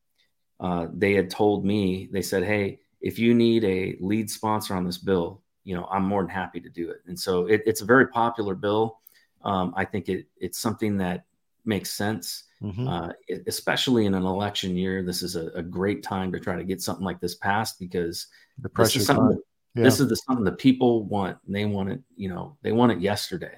uh, 0.60 0.88
they 0.94 1.14
had 1.14 1.30
told 1.30 1.66
me 1.66 2.08
they 2.12 2.22
said, 2.22 2.44
"Hey, 2.44 2.80
if 3.02 3.18
you 3.18 3.34
need 3.34 3.64
a 3.66 3.98
lead 4.00 4.30
sponsor 4.30 4.76
on 4.76 4.86
this 4.86 4.98
bill, 4.98 5.42
you 5.64 5.76
know, 5.76 5.86
I'm 5.92 6.06
more 6.06 6.22
than 6.22 6.30
happy 6.30 6.62
to 6.62 6.70
do 6.70 6.90
it." 6.92 7.02
And 7.08 7.20
so 7.20 7.48
it, 7.48 7.64
it's 7.66 7.82
a 7.82 7.86
very 7.86 8.08
popular 8.08 8.56
bill. 8.56 9.00
Um, 9.44 9.74
I 9.76 9.86
think 9.86 10.08
it 10.08 10.28
it's 10.38 10.60
something 10.60 10.98
that 10.98 11.26
makes 11.66 11.90
sense, 11.92 12.44
Mhm. 12.62 12.88
uh, 12.88 13.14
especially 13.48 14.06
in 14.06 14.14
an 14.14 14.24
election 14.26 14.76
year. 14.76 15.04
This 15.04 15.24
is 15.24 15.36
a, 15.36 15.48
a 15.50 15.62
great 15.64 16.04
time 16.04 16.32
to 16.32 16.40
try 16.40 16.56
to 16.58 16.64
get 16.64 16.82
something 16.82 17.06
like 17.06 17.20
this 17.22 17.36
passed 17.36 17.80
because 17.80 18.28
The 18.60 18.70
this 18.76 18.96
is 18.96 19.06
something. 19.08 19.30
that- 19.30 19.42
Yeah. 19.76 19.84
This 19.86 20.00
is 20.00 20.08
the 20.08 20.16
something 20.16 20.46
the 20.46 20.52
people 20.52 21.04
want. 21.06 21.38
They 21.48 21.66
want 21.66 21.90
it. 21.90 22.04
You 22.16 22.30
know, 22.30 22.58
they 22.62 22.72
want 22.72 22.92
it 22.92 23.00
yesterday. 23.00 23.58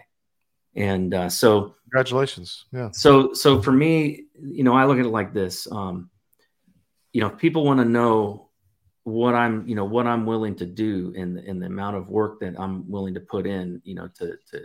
And 0.74 1.14
uh, 1.14 1.30
so 1.30 1.76
Congratulations. 1.92 2.66
Yeah. 2.72 2.90
so 2.92 3.34
so 3.34 3.62
for 3.62 3.72
me 3.72 4.26
you 4.42 4.64
know 4.66 4.74
i 4.74 4.84
look 4.86 4.98
at 5.00 5.06
it 5.06 5.10
like 5.10 5.34
this 5.34 5.66
um 5.72 6.10
you 7.14 7.22
know 7.22 7.28
if 7.28 7.38
people 7.38 7.64
want 7.64 7.80
to 7.80 7.86
know 7.86 8.50
what 9.04 9.34
i'm 9.36 9.66
you 9.68 9.76
know 9.76 9.86
what 9.86 10.06
i'm 10.08 10.26
willing 10.26 10.56
to 10.56 10.66
do 10.66 11.14
and 11.16 11.38
in 11.40 11.60
the 11.60 11.68
amount 11.68 11.96
of 11.96 12.10
work 12.10 12.40
that 12.42 12.54
i'm 12.60 12.90
willing 12.92 13.14
to 13.14 13.22
put 13.22 13.46
in 13.48 13.82
you 13.86 13.96
know 13.96 14.08
to 14.20 14.36
to 14.52 14.58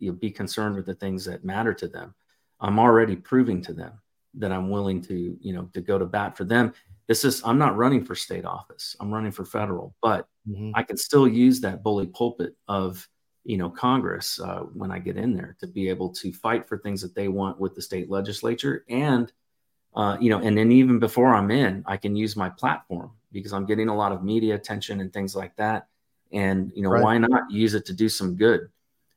you 0.00 0.10
know, 0.10 0.16
be 0.18 0.30
concerned 0.30 0.74
with 0.74 0.86
the 0.86 0.94
things 0.94 1.24
that 1.24 1.44
matter 1.44 1.72
to 1.72 1.86
them 1.86 2.12
i'm 2.60 2.78
already 2.78 3.16
proving 3.16 3.60
to 3.62 3.72
them 3.72 3.92
that 4.34 4.52
i'm 4.52 4.70
willing 4.70 5.00
to 5.00 5.36
you 5.40 5.52
know 5.52 5.68
to 5.74 5.80
go 5.80 5.98
to 5.98 6.06
bat 6.06 6.36
for 6.36 6.44
them. 6.44 6.72
This 7.08 7.24
is 7.24 7.42
i'm 7.44 7.58
not 7.58 7.76
running 7.76 8.04
for 8.04 8.14
state 8.14 8.44
office. 8.44 8.96
I'm 9.00 9.12
running 9.12 9.32
for 9.32 9.44
federal 9.44 9.94
but 10.02 10.28
Mhm. 10.46 10.72
I 10.74 10.82
can 10.82 10.96
still 10.96 11.26
use 11.26 11.60
that 11.60 11.82
bully 11.82 12.06
pulpit 12.06 12.54
of 12.68 13.08
you 13.44 13.56
know 13.56 13.70
Congress 13.70 14.40
uh, 14.40 14.60
when 14.74 14.90
I 14.90 14.98
get 14.98 15.16
in 15.16 15.34
there 15.34 15.56
to 15.60 15.66
be 15.66 15.88
able 15.88 16.10
to 16.14 16.32
fight 16.32 16.68
for 16.68 16.78
things 16.78 17.00
that 17.02 17.14
they 17.14 17.28
want 17.28 17.60
with 17.60 17.74
the 17.74 17.82
state 17.82 18.10
legislature. 18.10 18.84
And 18.88 19.32
uh, 19.94 20.16
you 20.20 20.30
know 20.30 20.40
and 20.40 20.56
then 20.58 20.72
even 20.72 20.98
before 20.98 21.34
I'm 21.34 21.50
in 21.50 21.82
I 21.86 21.96
can 21.96 22.16
use 22.16 22.36
my 22.36 22.50
platform 22.50 23.12
because 23.32 23.52
I'm 23.52 23.66
getting 23.66 23.88
a 23.88 23.96
lot 23.96 24.12
of 24.12 24.22
media 24.24 24.54
attention 24.54 25.00
and 25.00 25.12
things 25.12 25.34
like 25.36 25.56
that. 25.56 25.88
And 26.32 26.72
you 26.74 26.82
know 26.82 26.90
Right. 26.90 27.02
why 27.02 27.18
not 27.18 27.50
use 27.50 27.74
it 27.74 27.86
to 27.86 27.94
do 27.94 28.08
some 28.08 28.36
good? 28.36 28.68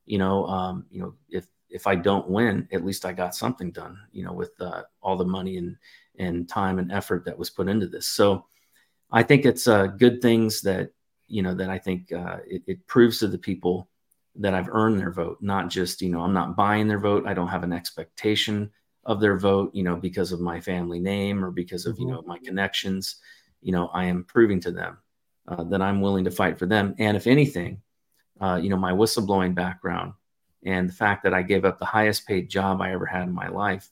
You 0.06 0.20
know 0.20 0.46
um, 0.48 0.86
you 0.92 1.02
know 1.02 1.16
if 1.30 1.48
if 1.70 1.88
I 1.88 1.96
don't 1.96 2.30
win 2.30 2.68
at 2.72 2.86
least 2.86 3.06
I 3.06 3.14
got 3.14 3.36
something 3.36 3.72
done 3.72 3.98
you 4.12 4.24
know 4.24 4.34
with 4.34 4.52
uh, 4.60 4.84
all 5.02 5.18
the 5.18 5.26
money 5.26 5.58
and 5.58 5.76
and 6.18 6.50
time 6.50 6.80
and 6.80 6.92
effort 6.92 7.26
that 7.26 7.38
was 7.38 7.50
put 7.50 7.70
into 7.70 7.88
this 7.88 8.08
so 8.08 8.46
I 9.12 9.24
think 9.24 9.46
it's 9.46 9.68
uh, 9.68 9.88
good 9.88 10.22
things 10.22 10.62
that 10.62 10.92
you 11.28 11.42
know 11.42 11.54
that 11.56 11.70
I 11.70 11.78
think 11.78 12.12
uh, 12.12 12.38
it, 12.48 12.64
it 12.68 12.88
proves 12.88 13.20
to 13.20 13.28
the 13.28 13.38
people 13.38 13.90
that 14.36 14.54
I've 14.54 14.70
earned 14.70 15.00
their 15.00 15.12
vote, 15.12 15.38
not 15.42 15.70
just 15.70 16.02
you 16.02 16.10
know 16.10 16.22
I'm 16.22 16.34
not 16.34 16.56
buying 16.56 16.88
their 16.88 17.00
vote. 17.00 17.26
I 17.28 17.34
don't 17.34 17.48
have 17.48 17.64
an 17.64 17.74
expectation 17.74 18.72
of 19.06 19.20
their 19.20 19.38
vote, 19.38 19.74
you 19.74 19.84
know, 19.84 19.96
because 19.96 20.32
of 20.32 20.42
my 20.42 20.60
family 20.60 21.00
name 21.00 21.44
or 21.44 21.52
because 21.52 21.86
of 21.86 22.00
you 22.00 22.06
Mhm. 22.06 22.14
know 22.14 22.22
my 22.26 22.38
connections. 22.40 23.18
You 23.62 23.72
know, 23.74 23.88
I 23.88 24.06
am 24.06 24.24
proving 24.24 24.60
to 24.62 24.72
them 24.72 24.98
uh, 25.48 25.64
that 25.66 25.82
I'm 25.82 26.02
willing 26.02 26.24
to 26.26 26.32
fight 26.32 26.58
for 26.60 26.66
them. 26.66 26.96
And 27.00 27.18
if 27.18 27.28
anything, 27.28 27.82
uh, 28.42 28.60
you 28.62 28.70
know, 28.70 28.78
my 28.78 28.92
whistleblowing 28.94 29.56
background 29.56 30.14
and 30.64 30.90
the 30.90 30.94
fact 30.94 31.24
that 31.24 31.34
I 31.34 31.42
gave 31.42 31.66
up 31.66 31.80
the 31.80 31.86
highest 31.86 32.28
paid 32.28 32.50
job 32.50 32.82
I 32.82 32.92
ever 32.92 33.06
had 33.06 33.24
in 33.24 33.34
my 33.34 33.48
life 33.48 33.90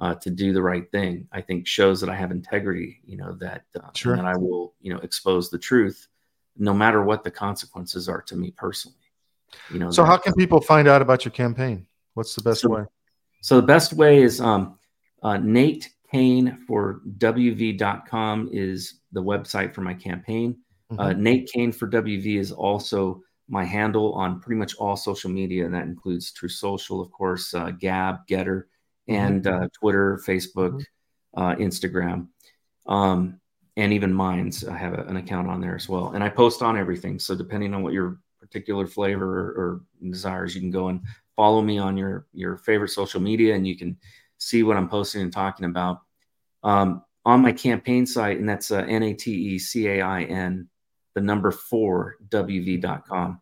uh, 0.00 0.14
to 0.16 0.30
do 0.30 0.52
the 0.52 0.62
right 0.62 0.90
thing, 0.90 1.26
I 1.32 1.40
think 1.40 1.66
shows 1.66 2.00
that 2.00 2.10
I 2.10 2.14
have 2.16 2.30
integrity. 2.30 3.00
You 3.04 3.16
know 3.18 3.32
that 3.40 3.64
uh, 3.78 3.90
Sure. 3.94 4.12
and 4.14 4.22
that 4.22 4.26
I 4.26 4.36
will 4.36 4.74
you 4.80 4.92
know 4.92 5.00
expose 5.00 5.50
the 5.50 5.58
truth, 5.58 6.08
no 6.56 6.72
matter 6.74 7.02
what 7.02 7.24
the 7.24 7.30
consequences 7.30 8.08
are 8.08 8.22
to 8.22 8.36
me 8.36 8.50
personally. 8.50 8.96
You 9.70 9.78
know. 9.78 9.90
So, 9.90 10.02
that- 10.02 10.08
how 10.08 10.16
can 10.18 10.32
people 10.34 10.60
find 10.60 10.88
out 10.88 11.02
about 11.02 11.24
your 11.24 11.32
campaign? 11.32 11.86
What's 12.14 12.34
the 12.34 12.42
best 12.42 12.62
So- 12.62 12.70
way? 12.70 12.84
so 13.42 13.60
the 13.60 13.66
best 13.66 13.92
way 13.92 14.22
is 14.22 14.40
um, 14.40 14.78
uh, 15.22 15.36
Nate 15.38 15.88
Cain 16.12 16.56
for 16.66 17.00
WV.com 17.18 18.48
is 18.52 19.00
the 19.12 19.22
website 19.22 19.74
for 19.74 19.80
my 19.82 19.94
campaign. 19.94 20.56
Uh, 20.90 21.08
Mhm. 21.08 21.18
Nate 21.18 21.48
Cain 21.52 21.72
for 21.72 21.86
WV 21.88 22.36
is 22.38 22.52
also 22.52 23.22
my 23.48 23.64
handle 23.64 24.12
on 24.14 24.40
pretty 24.40 24.58
much 24.58 24.74
all 24.76 24.96
social 24.96 25.30
media, 25.30 25.64
and 25.64 25.74
that 25.74 25.84
includes 25.84 26.32
Truth 26.32 26.52
Social, 26.52 27.00
of 27.00 27.10
course, 27.12 27.54
uh, 27.54 27.70
Gab, 27.70 28.26
GETTR, 28.26 28.64
and 29.08 29.46
uh, 29.46 29.68
Twitter, 29.72 30.20
Facebook, 30.26 30.84
uh, 31.36 31.54
Instagram, 31.56 32.28
um, 32.86 33.40
and 33.76 33.92
even 33.92 34.12
Minds. 34.12 34.66
I 34.66 34.76
have 34.76 34.94
a- 34.94 35.04
an 35.04 35.16
account 35.16 35.48
on 35.48 35.60
there 35.60 35.76
as 35.76 35.88
well, 35.88 36.10
and 36.10 36.24
I 36.24 36.28
post 36.28 36.62
on 36.62 36.76
everything. 36.76 37.18
So 37.18 37.36
depending 37.36 37.74
on 37.74 37.82
what 37.82 37.92
your 37.92 38.18
particular 38.40 38.86
flavor 38.86 39.26
or, 39.26 39.48
or 39.50 39.80
desires, 40.02 40.54
you 40.54 40.60
can 40.60 40.70
go 40.70 40.88
and 40.88 41.00
follow 41.36 41.62
me 41.62 41.78
on 41.78 41.96
your 41.96 42.26
your 42.32 42.56
favorite 42.56 42.88
social 42.88 43.20
media, 43.20 43.54
and 43.54 43.66
you 43.66 43.76
can 43.76 43.96
see 44.38 44.62
what 44.62 44.76
I'm 44.76 44.88
posting 44.88 45.22
and 45.22 45.32
talking 45.32 45.66
about. 45.66 46.02
Um, 46.62 47.02
on 47.24 47.42
my 47.42 47.52
campaign 47.52 48.06
site, 48.06 48.38
and 48.38 48.48
that's 48.48 48.70
uh, 48.70 48.84
N 48.88 49.02
A 49.02 49.12
T 49.12 49.32
E 49.32 49.58
C 49.58 49.88
A 49.88 50.00
I 50.00 50.22
N, 50.22 50.68
the 51.16 51.22
number 51.22 51.50
four, 51.50 52.16
WV.com. 52.28 53.40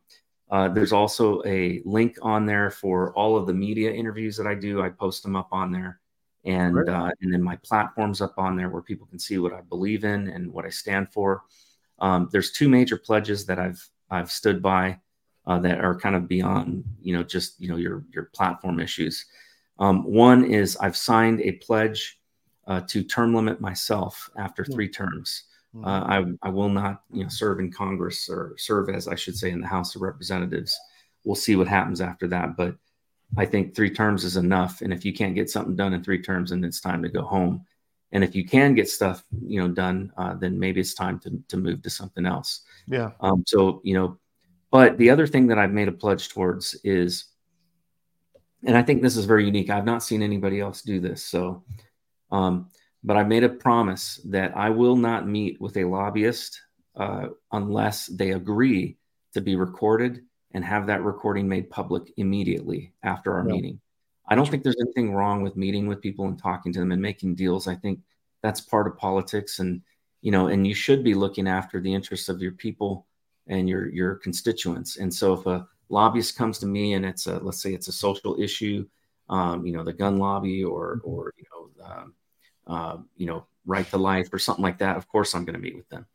Uh, 0.49 0.69
there's 0.69 0.93
also 0.93 1.43
a 1.45 1.83
link 1.85 2.17
on 2.23 2.47
there 2.47 2.71
for 2.71 3.13
all 3.15 3.37
of 3.37 3.49
the 3.49 3.53
media 3.53 3.91
interviews 3.91 4.37
that 4.37 4.47
I 4.47 4.55
do. 4.55 4.81
I 4.81 4.91
post 4.91 5.25
them 5.25 5.35
up 5.35 5.49
on 5.51 5.73
there. 5.73 5.99
And, 6.45 6.89
uh, 6.89 7.11
and 7.21 7.33
then 7.33 7.43
my 7.43 7.57
platform's 7.57 8.21
up 8.21 8.39
on 8.39 8.57
there 8.57 8.69
where 8.69 8.81
people 8.81 9.09
can 9.09 9.19
see 9.19 9.39
what 9.39 9.53
I 9.53 9.61
believe 9.63 10.05
in 10.05 10.29
and 10.29 10.53
what 10.53 10.65
I 10.65 10.69
stand 10.69 11.13
for. 11.13 11.43
Um, 11.99 12.29
there's 12.31 12.53
two 12.53 12.69
major 12.69 12.97
pledges 12.97 13.45
that 13.47 13.59
I've 13.59 13.85
I've 14.09 14.31
stood 14.31 14.63
by 14.63 15.01
uh, 15.47 15.59
that 15.61 15.81
are 15.81 15.99
kind 15.99 16.15
of 16.15 16.29
beyond 16.29 16.85
you 17.01 17.17
know 17.17 17.23
just 17.23 17.61
you 17.61 17.69
know 17.69 17.77
your 17.77 18.05
your 18.13 18.25
platform 18.35 18.79
issues. 18.79 19.25
Um, 19.79 20.05
one 20.05 20.45
is 20.45 20.77
I've 20.77 20.97
signed 20.97 21.41
a 21.41 21.53
pledge 21.53 22.21
uh, 22.67 22.83
to 22.89 23.03
term 23.03 23.35
limit 23.35 23.61
myself 23.61 24.29
after 24.37 24.65
three 24.65 24.89
terms. 24.89 25.45
Uh, 25.83 25.89
I, 25.89 26.25
I 26.43 26.51
will 26.51 26.69
not, 26.69 27.03
you 27.13 27.25
know, 27.25 27.29
serve 27.29 27.59
in 27.59 27.73
Congress 27.73 28.29
or 28.29 28.55
serve 28.59 28.89
as 28.91 29.09
I 29.09 29.15
should 29.15 29.37
say 29.37 29.51
in 29.51 29.61
the 29.61 29.67
House 29.67 29.97
of 29.97 30.03
Representatives. 30.03 30.79
We'll 31.25 31.35
see 31.35 31.57
what 31.57 31.67
happens 31.67 32.01
after 32.01 32.29
that, 32.29 32.57
but 32.57 32.77
I 33.37 33.47
think 33.47 33.75
three 33.75 33.91
terms 33.91 34.25
is 34.25 34.37
enough. 34.37 34.83
And 34.83 34.93
if 34.93 35.05
you 35.05 35.13
can't 35.13 35.35
get 35.35 35.51
something 35.51 35.75
done 35.75 35.95
in 35.95 36.05
three 36.05 36.23
terms, 36.23 36.51
then 36.51 36.63
it's 36.63 36.81
time 36.81 37.03
to 37.03 37.09
go 37.09 37.23
home. 37.23 37.65
And 38.13 38.23
if 38.23 38.37
you 38.37 38.45
can 38.45 38.75
get 38.75 38.89
stuff, 38.89 39.25
you 39.45 39.61
know, 39.61 39.69
done, 39.69 40.13
uh, 40.17 40.35
then 40.35 40.59
maybe 40.59 40.81
it's 40.81 40.95
time 40.95 41.19
to 41.21 41.43
to 41.49 41.57
move 41.57 41.83
to 41.83 41.91
something 41.91 42.27
else. 42.27 42.63
yeah. 42.87 43.11
Um, 43.21 43.43
so, 43.47 43.81
you 43.83 43.95
know, 43.95 44.19
but 44.71 44.99
the 44.99 45.11
other 45.11 45.27
thing 45.27 45.49
that 45.49 45.59
I've 45.59 45.73
made 45.73 45.89
a 45.89 45.93
pledge 45.93 46.29
towards 46.29 46.75
is, 46.85 47.25
and 48.65 48.77
I 48.77 48.83
think 48.83 49.03
this 49.03 49.17
is 49.17 49.25
very 49.25 49.45
unique. 49.45 49.71
I've 49.71 49.85
not 49.85 50.03
seen 50.03 50.23
anybody 50.23 50.61
else 50.61 50.83
do 50.83 51.01
this. 51.01 51.25
So, 51.25 51.65
um, 52.31 52.71
but 53.05 53.17
I 53.17 53.23
made 53.25 53.45
a 53.45 53.49
promise 53.49 54.21
that 54.27 54.57
I 54.57 54.71
will 54.71 54.97
not 54.97 55.29
meet 55.29 55.61
with 55.61 55.77
a 55.77 55.85
lobbyist 55.85 56.61
uh, 56.97 57.29
unless 57.53 58.07
they 58.07 58.33
agree 58.33 58.97
to 59.35 59.41
be 59.41 59.57
recorded 59.57 60.23
and 60.53 60.65
have 60.65 60.87
that 60.87 61.03
recording 61.05 61.49
made 61.49 61.71
public 61.71 62.13
immediately 62.17 62.93
after 63.03 63.35
our 63.35 63.45
Yeah. 63.45 63.53
meeting. 63.55 63.81
I 64.27 64.35
don't 64.35 64.49
think 64.49 64.63
there's 64.63 64.81
anything 64.81 65.13
wrong 65.13 65.43
with 65.43 65.57
meeting 65.57 65.87
with 65.87 66.01
people 66.01 66.27
and 66.27 66.39
talking 66.39 66.73
to 66.73 66.79
them 66.81 66.93
and 66.93 67.03
making 67.03 67.35
deals. 67.35 67.69
I 67.69 67.75
think 67.75 68.01
that's 68.43 68.61
part 68.61 68.87
of 68.87 68.97
politics 68.97 69.59
and 69.59 69.83
you 70.23 70.31
know 70.31 70.47
and 70.49 70.67
you 70.67 70.75
should 70.75 71.05
be 71.05 71.15
looking 71.15 71.49
after 71.49 71.81
the 71.81 71.93
interests 71.93 72.29
of 72.29 72.41
your 72.41 72.53
people 72.53 73.07
and 73.47 73.69
your 73.69 73.89
your 73.89 74.17
constituents 74.17 74.97
and 74.97 75.13
so 75.13 75.35
if 75.35 75.47
a 75.47 75.67
lobbyist 75.91 76.37
comes 76.37 76.59
to 76.59 76.67
me 76.67 76.95
and 76.95 77.05
it's 77.05 77.27
a 77.27 77.39
let's 77.41 77.61
say 77.63 77.75
it's 77.75 77.89
a 77.89 77.93
social 77.93 78.37
issue 78.41 78.87
um, 79.29 79.67
you 79.67 79.73
know 79.73 79.85
the 79.85 79.93
gun 79.93 80.19
lobby 80.19 80.65
or 80.65 81.01
or 81.05 81.33
you 81.37 81.45
know 81.51 81.87
um, 81.87 82.15
uh, 82.67 82.97
you 83.17 83.27
know 83.27 83.47
right 83.67 83.89
to 83.91 83.97
life 83.97 84.29
or 84.33 84.39
something 84.39 84.63
like 84.63 84.79
that 84.79 84.97
of 84.97 85.09
course 85.09 85.35
i'm 85.35 85.45
going 85.45 85.55
to 85.55 85.61
meet 85.61 85.77
with 85.77 85.89
them 85.89 86.07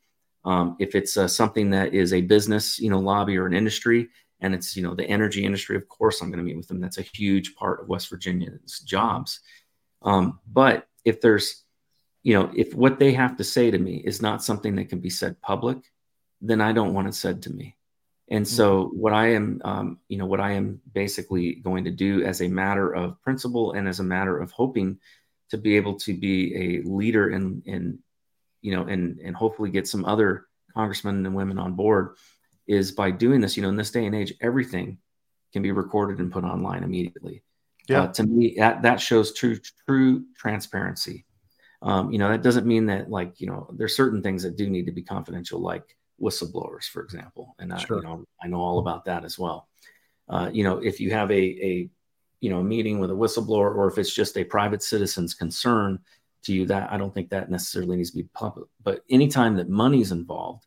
um, 0.46 0.78
if 0.80 0.96
it's 0.96 1.18
uh, 1.18 1.28
something 1.28 1.70
that 1.72 1.94
is 1.94 2.14
a 2.14 2.22
business 2.22 2.80
you 2.80 2.90
know 2.90 3.00
lobby 3.00 3.38
or 3.38 3.46
an 3.46 3.54
industry 3.54 4.10
and 4.42 4.54
it's 4.54 4.76
you 4.76 4.84
know 4.84 4.96
the 4.96 5.06
energy 5.06 5.44
industry 5.44 5.76
of 5.76 5.88
course 5.88 6.22
i'm 6.22 6.30
going 6.30 6.38
to 6.38 6.44
meet 6.44 6.58
with 6.58 6.68
them 6.68 6.80
that's 6.80 6.98
a 6.98 7.04
huge 7.04 7.56
part 7.56 7.82
of 7.82 7.90
west 7.90 8.10
virginia's 8.10 8.80
jobs 8.80 9.42
um, 10.02 10.40
but 10.48 10.88
if 11.04 11.20
there's 11.20 11.66
you 12.24 12.34
know, 12.34 12.52
if 12.56 12.74
what 12.74 13.00
they 13.00 13.14
have 13.14 13.38
to 13.38 13.44
say 13.44 13.72
to 13.72 13.78
me 13.78 13.98
is 14.06 14.22
not 14.22 14.44
something 14.44 14.76
that 14.76 14.90
can 14.90 15.00
be 15.00 15.10
said 15.10 15.42
public, 15.42 15.78
then 16.42 16.62
I 16.62 16.74
don't 16.74 16.94
want 16.94 17.08
it 17.08 17.16
said 17.16 17.42
to 17.44 17.50
me. 17.54 17.76
And 18.30 18.48
so, 18.48 18.86
mm-hmm. 18.86 19.00
what 19.00 19.14
I 19.14 19.34
am, 19.34 19.62
um, 19.64 20.00
you 20.08 20.18
know, 20.18 20.26
what 20.26 20.40
I 20.40 20.52
am 20.52 20.82
basically 20.94 21.56
going 21.56 21.86
to 21.86 21.92
do 21.92 22.24
as 22.24 22.42
a 22.42 22.48
matter 22.48 22.94
of 22.94 23.22
principle 23.24 23.72
and 23.74 23.88
as 23.88 24.00
a 24.00 24.04
matter 24.04 24.38
of 24.38 24.52
hoping 24.52 25.00
to 25.50 25.58
be 25.58 25.76
able 25.78 25.96
to 26.00 26.14
be 26.16 26.56
a 26.56 26.90
leader 26.90 27.30
in, 27.30 27.62
in, 27.66 28.00
you 28.62 28.76
know, 28.76 28.84
and 28.84 29.20
and 29.20 29.36
hopefully 29.36 29.70
get 29.70 29.88
some 29.88 30.06
other 30.06 30.48
congressmen 30.74 31.26
and 31.26 31.36
women 31.36 31.58
on 31.58 31.74
board, 31.74 32.16
is 32.68 32.92
by 32.92 33.12
doing 33.12 33.42
this. 33.42 33.56
You 33.56 33.64
know, 33.64 33.70
in 33.70 33.78
this 33.78 33.92
day 33.92 34.06
and 34.06 34.16
age, 34.16 34.34
everything 34.42 34.98
can 35.54 35.62
be 35.62 35.72
recorded 35.72 36.20
and 36.20 36.32
put 36.32 36.44
online 36.44 36.84
immediately. 36.84 37.44
Yeah. 37.88 38.04
Uh, 38.04 38.08
to 38.14 38.24
me, 38.24 38.56
that 38.58 38.84
that 38.84 39.02
shows 39.02 39.34
true 39.34 39.58
true 39.88 40.26
transparency. 40.38 41.26
Um, 41.82 42.12
you 42.12 42.20
know, 42.20 42.30
that 42.30 42.44
doesn't 42.44 42.68
mean 42.68 42.86
that 42.88 43.10
like 43.10 43.40
you 43.40 43.48
know 43.48 43.70
there's 43.74 43.96
certain 43.96 44.22
things 44.22 44.44
that 44.44 44.58
do 44.58 44.70
need 44.70 44.86
to 44.86 44.92
be 44.92 45.02
confidential, 45.02 45.60
like 45.60 45.96
whistleblowers, 46.22 46.84
for 46.84 47.02
example. 47.02 47.56
And 47.60 47.74
I, 47.74 47.84
you 47.90 48.02
know, 48.02 48.26
I 48.44 48.48
know 48.48 48.60
all 48.60 48.80
about 48.80 49.06
that 49.06 49.24
as 49.24 49.40
well. 49.40 49.68
Uh, 50.28 50.50
you 50.54 50.64
know, 50.64 50.78
if 50.78 51.00
you 51.00 51.12
have 51.12 51.32
a, 51.32 51.34
a, 51.34 51.90
you 52.42 52.50
know, 52.50 52.60
a 52.60 52.64
meeting 52.64 53.00
with 53.00 53.12
a 53.12 53.16
whistleblower, 53.16 53.76
or 53.76 53.88
if 53.88 53.98
it's 53.98 54.14
just 54.14 54.38
a 54.38 54.44
private 54.44 54.84
citizen's 54.84 55.34
concern 55.34 56.00
to 56.44 56.54
you, 56.54 56.66
that 56.68 56.92
I 56.92 56.98
don't 56.98 57.14
think 57.14 57.30
that 57.30 57.52
necessarily 57.52 57.98
needs 57.98 58.12
to 58.12 58.18
be 58.18 58.30
public. 58.34 58.68
But 58.82 59.04
anytime 59.10 59.56
that 59.58 59.70
money's 59.70 60.12
involved, 60.12 60.66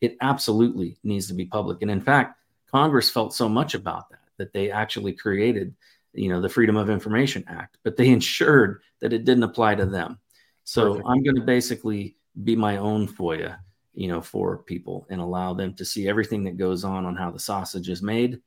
it 0.00 0.16
absolutely 0.20 0.98
needs 1.02 1.26
to 1.28 1.34
be 1.34 1.44
public. 1.44 1.82
And 1.82 1.90
in 1.90 2.00
fact, 2.00 2.38
Congress 2.70 3.10
felt 3.10 3.34
so 3.34 3.48
much 3.48 3.74
about 3.74 4.10
that 4.10 4.18
that 4.36 4.52
they 4.52 4.70
actually 4.70 5.12
created, 5.12 5.74
you 6.12 6.28
know, 6.28 6.40
the 6.40 6.48
Freedom 6.48 6.76
of 6.76 6.88
Information 6.88 7.44
Act, 7.48 7.78
but 7.82 7.96
they 7.96 8.08
ensured 8.10 8.82
that 9.00 9.12
it 9.12 9.24
didn't 9.24 9.42
apply 9.42 9.74
to 9.74 9.86
them. 9.86 10.18
So 10.64 10.94
Perfect. 10.94 11.08
I'm 11.08 11.22
going 11.24 11.36
to 11.36 11.42
basically 11.42 12.16
be 12.44 12.54
my 12.54 12.76
own 12.76 13.08
FOIA 13.08 13.58
you 13.98 14.06
know, 14.06 14.20
for 14.20 14.58
people 14.58 15.08
and 15.10 15.20
allow 15.20 15.52
them 15.54 15.74
to 15.74 15.84
see 15.84 16.08
everything 16.08 16.44
that 16.44 16.56
goes 16.56 16.84
on 16.84 17.04
on 17.04 17.16
how 17.16 17.32
the 17.32 17.38
sausage 17.40 17.88
is 17.88 18.00
made, 18.00 18.40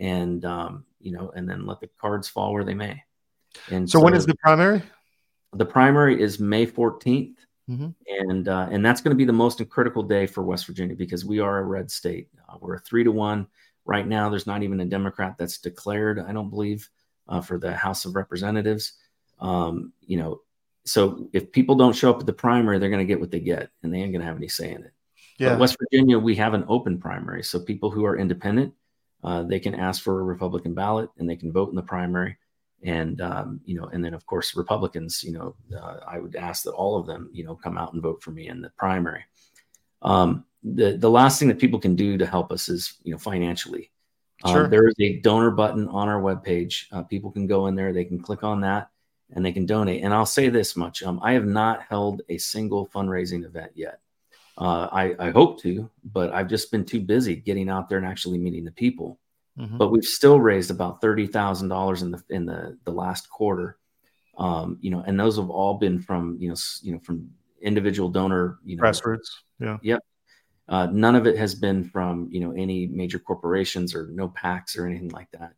and 0.00 0.44
um, 0.44 0.84
you 1.00 1.12
know, 1.12 1.30
and 1.36 1.48
then 1.48 1.66
let 1.66 1.80
the 1.80 1.88
cards 2.00 2.28
fall 2.28 2.52
where 2.52 2.64
they 2.64 2.74
may. 2.74 3.02
And 3.70 3.88
so, 3.88 3.98
so 3.98 4.04
when 4.04 4.14
is 4.14 4.26
the 4.26 4.34
primary? 4.36 4.82
The 5.52 5.66
primary 5.66 6.20
is 6.20 6.40
May 6.40 6.66
14th. 6.66 7.34
Mm-hmm. 7.68 7.88
And 8.08 8.48
uh, 8.48 8.68
and 8.70 8.84
that's 8.84 9.00
going 9.00 9.10
to 9.10 9.16
be 9.16 9.24
the 9.24 9.32
most 9.32 9.62
critical 9.68 10.02
day 10.02 10.26
for 10.26 10.42
West 10.42 10.66
Virginia 10.66 10.96
because 10.96 11.24
we 11.24 11.38
are 11.38 11.58
a 11.58 11.62
red 11.62 11.88
state. 11.90 12.28
Uh, 12.48 12.56
we're 12.60 12.74
a 12.74 12.80
three 12.80 13.04
to 13.04 13.12
one 13.12 13.46
right 13.84 14.06
now. 14.06 14.28
There's 14.28 14.46
not 14.46 14.64
even 14.64 14.80
a 14.80 14.84
Democrat 14.84 15.36
that's 15.38 15.58
declared. 15.58 16.18
I 16.18 16.32
don't 16.32 16.50
believe 16.50 16.88
uh, 17.28 17.40
for 17.40 17.58
the 17.58 17.72
House 17.72 18.06
of 18.06 18.16
Representatives. 18.16 18.94
Um, 19.38 19.92
you 20.00 20.16
know, 20.16 20.40
so 20.84 21.28
if 21.32 21.52
people 21.52 21.76
don't 21.76 21.94
show 21.94 22.10
up 22.10 22.20
at 22.20 22.26
the 22.26 22.32
primary, 22.32 22.78
they're 22.78 22.90
going 22.90 23.06
to 23.06 23.12
get 23.12 23.20
what 23.20 23.30
they 23.30 23.40
get, 23.40 23.70
and 23.82 23.94
they 23.94 23.98
ain't 23.98 24.12
going 24.12 24.20
to 24.20 24.26
have 24.26 24.36
any 24.36 24.48
say 24.48 24.72
in 24.72 24.82
it. 24.82 24.92
Yeah. 25.38 25.50
But 25.50 25.60
West 25.60 25.76
Virginia, 25.78 26.18
we 26.18 26.34
have 26.36 26.54
an 26.54 26.64
open 26.66 26.98
primary, 26.98 27.44
so 27.44 27.60
people 27.60 27.90
who 27.90 28.04
are 28.04 28.18
independent, 28.18 28.74
uh, 29.22 29.42
they 29.42 29.60
can 29.60 29.74
ask 29.74 30.02
for 30.02 30.20
a 30.20 30.24
Republican 30.24 30.74
ballot 30.74 31.10
and 31.18 31.28
they 31.28 31.36
can 31.36 31.52
vote 31.52 31.70
in 31.70 31.76
the 31.76 31.82
primary. 31.82 32.36
And 32.82 33.20
um, 33.20 33.60
you 33.64 33.78
know, 33.78 33.84
and 33.86 34.02
then 34.02 34.14
of 34.14 34.24
course 34.24 34.56
Republicans, 34.56 35.22
you 35.22 35.32
know, 35.32 35.54
uh, 35.76 35.98
I 36.06 36.18
would 36.18 36.34
ask 36.34 36.64
that 36.64 36.72
all 36.72 36.98
of 36.98 37.06
them, 37.06 37.28
you 37.32 37.44
know, 37.44 37.54
come 37.54 37.76
out 37.76 37.92
and 37.92 38.02
vote 38.02 38.22
for 38.22 38.30
me 38.30 38.48
in 38.48 38.62
the 38.62 38.70
primary. 38.70 39.24
Um, 40.00 40.46
the 40.62 40.96
the 40.96 41.10
last 41.10 41.38
thing 41.38 41.48
that 41.48 41.58
people 41.58 41.78
can 41.78 41.94
do 41.94 42.16
to 42.16 42.26
help 42.26 42.50
us 42.50 42.68
is, 42.68 42.94
you 43.02 43.12
know, 43.12 43.18
financially. 43.18 43.90
Um, 44.44 44.54
sure. 44.54 44.68
there 44.68 44.88
is 44.88 44.94
a 44.98 45.20
donor 45.20 45.50
button 45.50 45.88
on 45.88 46.08
our 46.08 46.22
webpage. 46.22 46.86
Uh, 46.90 47.02
people 47.02 47.30
can 47.30 47.46
go 47.46 47.66
in 47.66 47.74
there, 47.74 47.92
they 47.92 48.06
can 48.06 48.20
click 48.20 48.42
on 48.42 48.62
that 48.62 48.88
and 49.32 49.44
they 49.44 49.52
can 49.52 49.66
donate. 49.66 50.02
And 50.02 50.14
I'll 50.14 50.24
say 50.24 50.48
this 50.48 50.74
much: 50.76 51.02
um, 51.02 51.20
I 51.22 51.32
have 51.32 51.46
not 51.46 51.82
held 51.82 52.22
a 52.30 52.38
single 52.38 52.86
fundraising 52.88 53.44
event 53.44 53.72
yet. 53.74 54.00
Uh, 54.60 54.88
I, 54.92 55.14
I, 55.18 55.30
hope 55.30 55.58
to, 55.62 55.88
but 56.12 56.34
I've 56.34 56.48
just 56.48 56.70
been 56.70 56.84
too 56.84 57.00
busy 57.00 57.34
getting 57.34 57.70
out 57.70 57.88
there 57.88 57.96
and 57.96 58.06
actually 58.06 58.36
meeting 58.36 58.66
the 58.66 58.70
people. 58.70 59.18
Mm-hmm. 59.58 59.78
But 59.78 59.90
we've 59.90 60.04
still 60.04 60.38
raised 60.38 60.70
about 60.70 61.00
thirty 61.00 61.26
thousand 61.26 61.68
dollars 61.68 62.02
in 62.02 62.10
the 62.10 62.22
in 62.28 62.44
the 62.44 62.78
the 62.84 62.92
last 62.92 63.30
quarter. 63.30 63.78
Um, 64.36 64.78
you 64.82 64.90
know, 64.90 65.02
and 65.06 65.18
those 65.18 65.36
have 65.36 65.48
all 65.48 65.74
been 65.78 65.98
from 65.98 66.36
you 66.38 66.50
know 66.50 66.56
you 66.82 66.92
know 66.92 66.98
from 66.98 67.30
individual 67.62 68.10
donor 68.10 68.58
you 68.64 68.76
know 68.76 68.82
grassroots. 68.82 69.30
Yeah. 69.58 69.78
Yep. 69.82 70.04
Uh, 70.68 70.86
none 70.92 71.16
of 71.16 71.26
it 71.26 71.36
has 71.36 71.54
been 71.54 71.82
from 71.82 72.28
you 72.30 72.40
know 72.40 72.52
any 72.52 72.86
major 72.86 73.18
corporations 73.18 73.94
or 73.94 74.08
no 74.08 74.28
PACs 74.28 74.78
or 74.78 74.86
anything 74.86 75.08
like 75.08 75.30
that. 75.32 75.54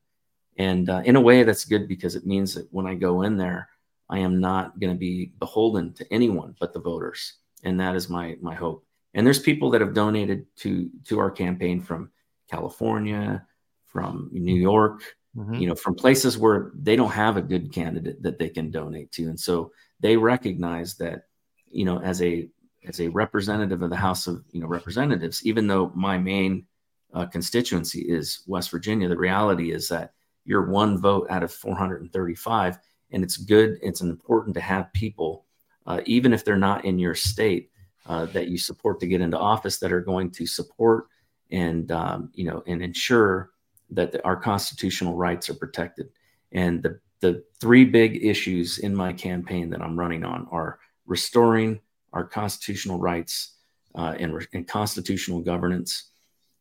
And 0.58 0.88
uh, 0.88 1.02
in 1.04 1.16
a 1.16 1.20
way, 1.20 1.42
that's 1.42 1.64
good 1.64 1.88
because 1.88 2.14
it 2.14 2.24
means 2.24 2.54
that 2.54 2.68
when 2.70 2.86
I 2.86 2.94
go 2.94 3.22
in 3.22 3.36
there, 3.36 3.68
I 4.08 4.18
am 4.18 4.40
not 4.40 4.78
going 4.78 4.92
to 4.92 4.98
be 4.98 5.32
beholden 5.38 5.92
to 5.94 6.12
anyone 6.12 6.54
but 6.60 6.72
the 6.72 6.80
voters, 6.80 7.34
and 7.64 7.80
that 7.80 7.96
is 7.96 8.08
my 8.08 8.36
my 8.40 8.54
hope. 8.54 8.84
And 9.14 9.26
there's 9.26 9.38
people 9.38 9.70
that 9.70 9.80
have 9.80 9.94
donated 9.94 10.46
to 10.58 10.90
to 11.04 11.18
our 11.18 11.30
campaign 11.30 11.80
from 11.80 12.10
California, 12.50 13.46
from 13.86 14.30
New 14.32 14.54
York, 14.54 15.02
mm-hmm. 15.36 15.54
you 15.54 15.66
know, 15.66 15.74
from 15.74 15.94
places 15.94 16.38
where 16.38 16.72
they 16.74 16.96
don't 16.96 17.10
have 17.10 17.36
a 17.36 17.42
good 17.42 17.72
candidate 17.72 18.22
that 18.22 18.38
they 18.38 18.48
can 18.48 18.70
donate 18.70 19.12
to, 19.12 19.24
and 19.28 19.38
so 19.38 19.72
they 20.00 20.16
recognize 20.16 20.96
that, 20.96 21.24
you 21.70 21.84
know, 21.84 22.00
as 22.00 22.22
a 22.22 22.48
as 22.88 23.00
a 23.00 23.08
representative 23.08 23.82
of 23.82 23.90
the 23.90 23.96
House 23.96 24.26
of 24.26 24.42
you 24.50 24.60
know 24.60 24.66
Representatives, 24.66 25.44
even 25.46 25.66
though 25.66 25.92
my 25.94 26.18
main 26.18 26.66
uh, 27.12 27.26
constituency 27.26 28.00
is 28.00 28.42
West 28.46 28.70
Virginia, 28.70 29.08
the 29.08 29.16
reality 29.16 29.72
is 29.72 29.88
that 29.88 30.14
you're 30.44 30.70
one 30.70 30.98
vote 30.98 31.26
out 31.30 31.42
of 31.42 31.52
435 31.52 32.78
and 33.12 33.22
it's 33.22 33.36
good 33.36 33.78
it's 33.82 34.00
important 34.00 34.54
to 34.54 34.60
have 34.60 34.92
people 34.92 35.46
uh, 35.86 36.00
even 36.06 36.32
if 36.32 36.44
they're 36.44 36.56
not 36.56 36.84
in 36.84 36.98
your 36.98 37.14
state 37.14 37.70
uh, 38.06 38.26
that 38.26 38.48
you 38.48 38.58
support 38.58 39.00
to 39.00 39.06
get 39.06 39.20
into 39.20 39.38
office 39.38 39.78
that 39.78 39.92
are 39.92 40.00
going 40.00 40.30
to 40.30 40.46
support 40.46 41.06
and 41.50 41.90
um, 41.92 42.30
you 42.34 42.44
know 42.44 42.62
and 42.66 42.82
ensure 42.82 43.50
that 43.90 44.12
the, 44.12 44.24
our 44.24 44.36
constitutional 44.36 45.14
rights 45.14 45.48
are 45.48 45.54
protected 45.54 46.08
and 46.52 46.82
the 46.82 46.98
the 47.20 47.44
three 47.60 47.84
big 47.84 48.24
issues 48.24 48.78
in 48.78 48.94
my 48.94 49.12
campaign 49.12 49.70
that 49.70 49.82
i'm 49.82 49.98
running 49.98 50.24
on 50.24 50.46
are 50.50 50.78
restoring 51.06 51.78
our 52.12 52.24
constitutional 52.24 52.98
rights 52.98 53.56
uh, 53.94 54.14
and, 54.18 54.46
and 54.52 54.66
constitutional 54.66 55.40
governance 55.40 56.10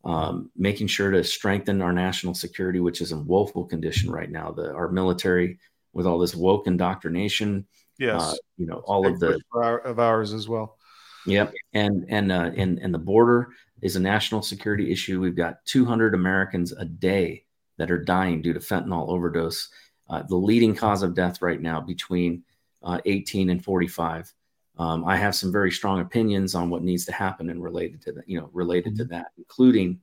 um, 0.04 0.50
making 0.56 0.88
sure 0.88 1.12
to 1.12 1.24
strengthen 1.24 1.82
our 1.82 1.94
national 1.94 2.34
security, 2.34 2.80
which 2.80 3.02
is 3.02 3.12
in 3.12 3.26
woeful 3.26 3.66
condition 3.66 4.12
right 4.12 4.32
now. 4.32 4.52
The 4.52 4.74
our 4.74 4.90
military 4.90 5.60
with 5.94 6.08
all 6.08 6.18
this 6.18 6.36
woke 6.36 6.68
indoctrination, 6.68 7.68
yes, 8.00 8.22
uh, 8.22 8.36
you 8.58 8.66
know, 8.66 8.78
all 8.86 9.06
of 9.06 9.20
the 9.20 9.40
our, 9.54 9.80
of 9.80 10.00
ours 10.00 10.34
as 10.34 10.48
well. 10.50 10.78
Yep, 11.26 11.54
and 11.74 12.06
and 12.10 12.32
uh, 12.32 12.52
and 12.56 12.80
and 12.80 12.94
the 12.94 13.00
border 13.00 13.50
is 13.82 13.96
a 13.96 14.00
national 14.00 14.42
security 14.42 14.92
issue. 14.92 15.20
We've 15.20 15.36
got 15.36 15.66
200 15.66 16.14
Americans 16.14 16.72
a 16.72 16.86
day 16.86 17.46
that 17.78 17.92
are 17.92 18.04
dying 18.04 18.42
due 18.42 18.54
to 18.54 18.60
fentanyl 18.60 19.10
overdose. 19.10 19.70
Uh, 20.10 20.24
the 20.24 20.36
leading 20.36 20.76
cause 20.76 21.04
of 21.04 21.16
death 21.16 21.42
right 21.42 21.62
now 21.62 21.80
between 21.80 22.44
uh, 22.84 23.00
18 23.06 23.50
and 23.50 23.64
45. 23.64 24.34
Um, 24.78 25.06
I 25.06 25.16
have 25.16 25.36
some 25.36 25.52
very 25.52 25.72
strong 25.72 26.02
opinions 26.02 26.56
on 26.56 26.70
what 26.70 26.84
needs 26.84 27.06
to 27.06 27.12
happen 27.12 27.50
and 27.50 27.64
related 27.64 28.02
to 28.04 28.12
that, 28.14 28.28
you 28.28 28.40
know, 28.40 28.50
related 28.54 28.94
mm-hmm. 28.94 29.04
to 29.04 29.06
that, 29.06 29.28
including, 29.38 30.00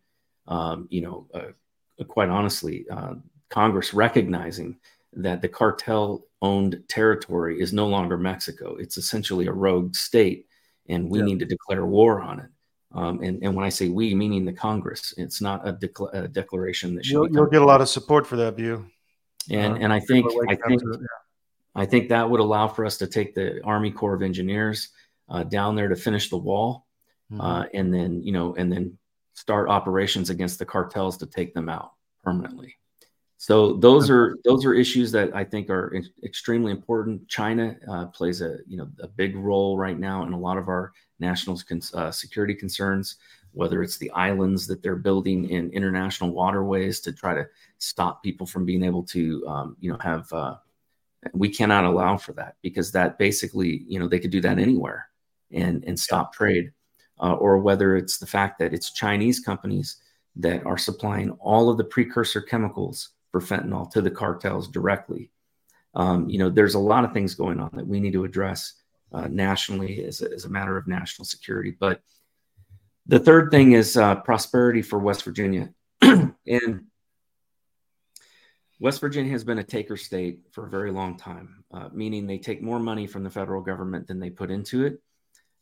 um, 0.47 0.89
you 0.91 1.01
know, 1.01 1.27
uh, 1.35 2.05
quite 2.05 2.29
honestly, 2.29 2.87
uh, 2.91 3.15
Congress 3.49 3.95
recognizing 3.95 4.77
that 5.13 5.41
the 5.41 5.49
cartel 5.49 6.27
owned 6.43 6.83
territory 6.89 7.61
is 7.61 7.73
no 7.73 7.87
longer 7.87 8.17
Mexico. 8.17 8.77
It's 8.77 8.99
essentially 8.99 9.47
a 9.47 9.53
rogue 9.53 9.95
state, 9.95 10.47
and 10.89 11.11
we 11.11 11.23
need 11.23 11.39
to 11.41 11.45
declare 11.45 11.85
war 11.85 12.21
on 12.21 12.41
it. 12.41 12.51
Um, 12.93 13.23
and, 13.23 13.43
and 13.43 13.55
when 13.55 13.65
I 13.65 13.69
say 13.69 13.89
we, 13.89 14.15
meaning 14.15 14.45
the 14.45 14.53
Congress, 14.53 15.13
it's 15.19 15.43
not 15.43 15.67
a, 15.67 15.79
a 16.13 16.29
declaration 16.29 16.95
that 16.95 17.05
should. 17.05 17.13
You'll, 17.13 17.31
you'll, 17.31 17.47
get 17.47 17.61
a 17.61 17.67
lot 17.67 17.83
of 17.83 17.89
support 17.89 18.27
for 18.27 18.37
that 18.37 18.57
view. 18.57 18.87
And 19.51 19.75
uh, 19.75 19.77
and 19.77 19.93
I 19.93 20.01
think 20.01 20.27
I 20.49 20.55
think 20.55 20.83
yeah. 20.83 21.07
I 21.75 21.87
think 21.87 22.09
that 22.09 22.29
would 22.29 22.41
allow 22.41 22.69
for 22.69 22.85
us 22.85 22.97
to 22.99 23.07
take 23.07 23.35
the 23.35 23.63
Army 23.63 23.91
Corps 23.91 24.15
of 24.15 24.23
Engineers 24.23 24.89
uh, 25.29 25.45
down 25.45 25.77
there 25.77 25.89
to 25.89 25.97
finish 25.97 26.31
the 26.31 26.37
wall, 26.37 26.87
mm-hmm. 27.31 27.41
uh, 27.41 27.65
and 27.75 27.93
then 27.93 28.23
you 28.23 28.33
know, 28.33 28.55
and 28.57 28.73
then 28.73 28.99
start 29.35 29.69
operations 29.69 30.31
against 30.31 30.59
the 30.59 30.67
cartels 30.67 31.19
to 31.19 31.27
take 31.27 31.55
them 31.55 31.69
out 31.69 31.93
permanently. 32.25 32.77
So 33.41 33.75
those 33.75 34.11
are 34.11 34.37
those 34.45 34.65
are 34.65 34.75
issues 34.75 35.13
that 35.13 35.35
I 35.35 35.45
think 35.45 35.71
are 35.71 35.95
extremely 36.25 36.73
important. 36.73 37.29
China 37.29 37.77
uh, 37.89 38.07
plays 38.07 38.43
a 38.43 38.59
you 38.67 38.77
know 38.77 38.89
a 39.01 39.07
big 39.07 39.37
role 39.37 39.79
right 39.79 39.99
now 39.99 40.25
in 40.25 40.33
a 40.33 40.39
lot 40.39 40.59
of 40.59 40.67
our 40.69 40.93
national 41.21 41.61
uh, 41.95 42.11
security 42.11 42.53
concerns, 42.53 43.17
whether 43.53 43.81
it's 43.81 43.97
the 43.97 44.11
islands 44.11 44.67
that 44.67 44.83
they're 44.83 44.97
building 44.97 45.49
in 45.51 45.71
international 45.71 46.31
waterways 46.31 46.99
to 47.01 47.13
try 47.13 47.33
to 47.33 47.47
stop 47.79 48.25
people 48.25 48.45
from 48.45 48.65
being 48.65 48.83
able 48.83 49.05
to 49.05 49.47
um, 49.47 49.77
you 49.79 49.93
know 49.93 49.99
have 50.01 50.33
uh, 50.33 50.57
we 51.33 51.49
cannot 51.49 51.85
allow 51.85 52.17
for 52.17 52.33
that 52.33 52.57
because 52.61 52.91
that 52.91 53.19
basically, 53.19 53.85
you 53.87 54.01
know, 54.01 54.09
they 54.09 54.19
could 54.19 54.33
do 54.33 54.41
that 54.41 54.59
anywhere 54.59 55.11
and 55.53 55.85
and 55.85 55.99
stop 55.99 56.33
trade, 56.33 56.73
uh, 57.21 57.35
or 57.35 57.59
whether 57.59 57.95
it's 57.95 58.19
the 58.19 58.27
fact 58.27 58.59
that 58.59 58.75
it's 58.75 58.91
Chinese 58.91 59.39
companies 59.39 59.99
that 60.35 60.67
are 60.67 60.79
supplying 60.79 61.31
all 61.39 61.71
of 61.71 61.79
the 61.79 61.85
precursor 61.85 62.41
chemicals 62.41 63.11
for 63.31 63.41
fentanyl 63.41 63.91
to 63.93 64.01
the 64.01 64.11
cartels 64.11 64.69
directly. 64.69 65.31
Um, 65.95 66.29
you 66.29 66.39
know, 66.39 66.51
there's 66.51 66.75
a 66.75 66.79
lot 66.79 67.05
of 67.05 67.13
things 67.13 67.35
going 67.35 67.61
on 67.61 67.71
that 67.75 67.87
we 67.87 68.01
need 68.01 68.13
to 68.13 68.25
address 68.25 68.75
uh, 69.13 69.27
nationally 69.29 70.05
as 70.05 70.23
a, 70.23 70.33
as 70.33 70.45
a 70.45 70.51
matter 70.51 70.77
of 70.77 70.87
national 70.87 71.25
security. 71.25 71.75
But 71.79 72.01
the 73.07 73.19
third 73.19 73.51
thing 73.51 73.73
is 73.73 73.97
uh, 73.97 74.17
prosperity 74.17 74.83
for 74.83 74.99
West 74.99 75.25
Virginia. 75.25 75.71
and 76.03 76.85
West 78.81 79.01
Virginia 79.01 79.33
has 79.33 79.45
been 79.45 79.59
a 79.59 79.65
taker 79.65 79.97
state 79.97 80.41
for 80.53 80.67
a 80.67 80.71
very 80.71 80.93
long 80.93 81.17
time, 81.17 81.65
uh, 81.73 81.89
meaning 81.93 82.27
they 82.27 82.39
take 82.39 82.63
more 82.63 82.79
money 82.79 83.07
from 83.07 83.25
the 83.25 83.31
federal 83.31 83.63
government 83.63 84.07
than 84.07 84.21
they 84.21 84.31
put 84.31 84.51
into 84.51 84.85
it. 84.85 85.01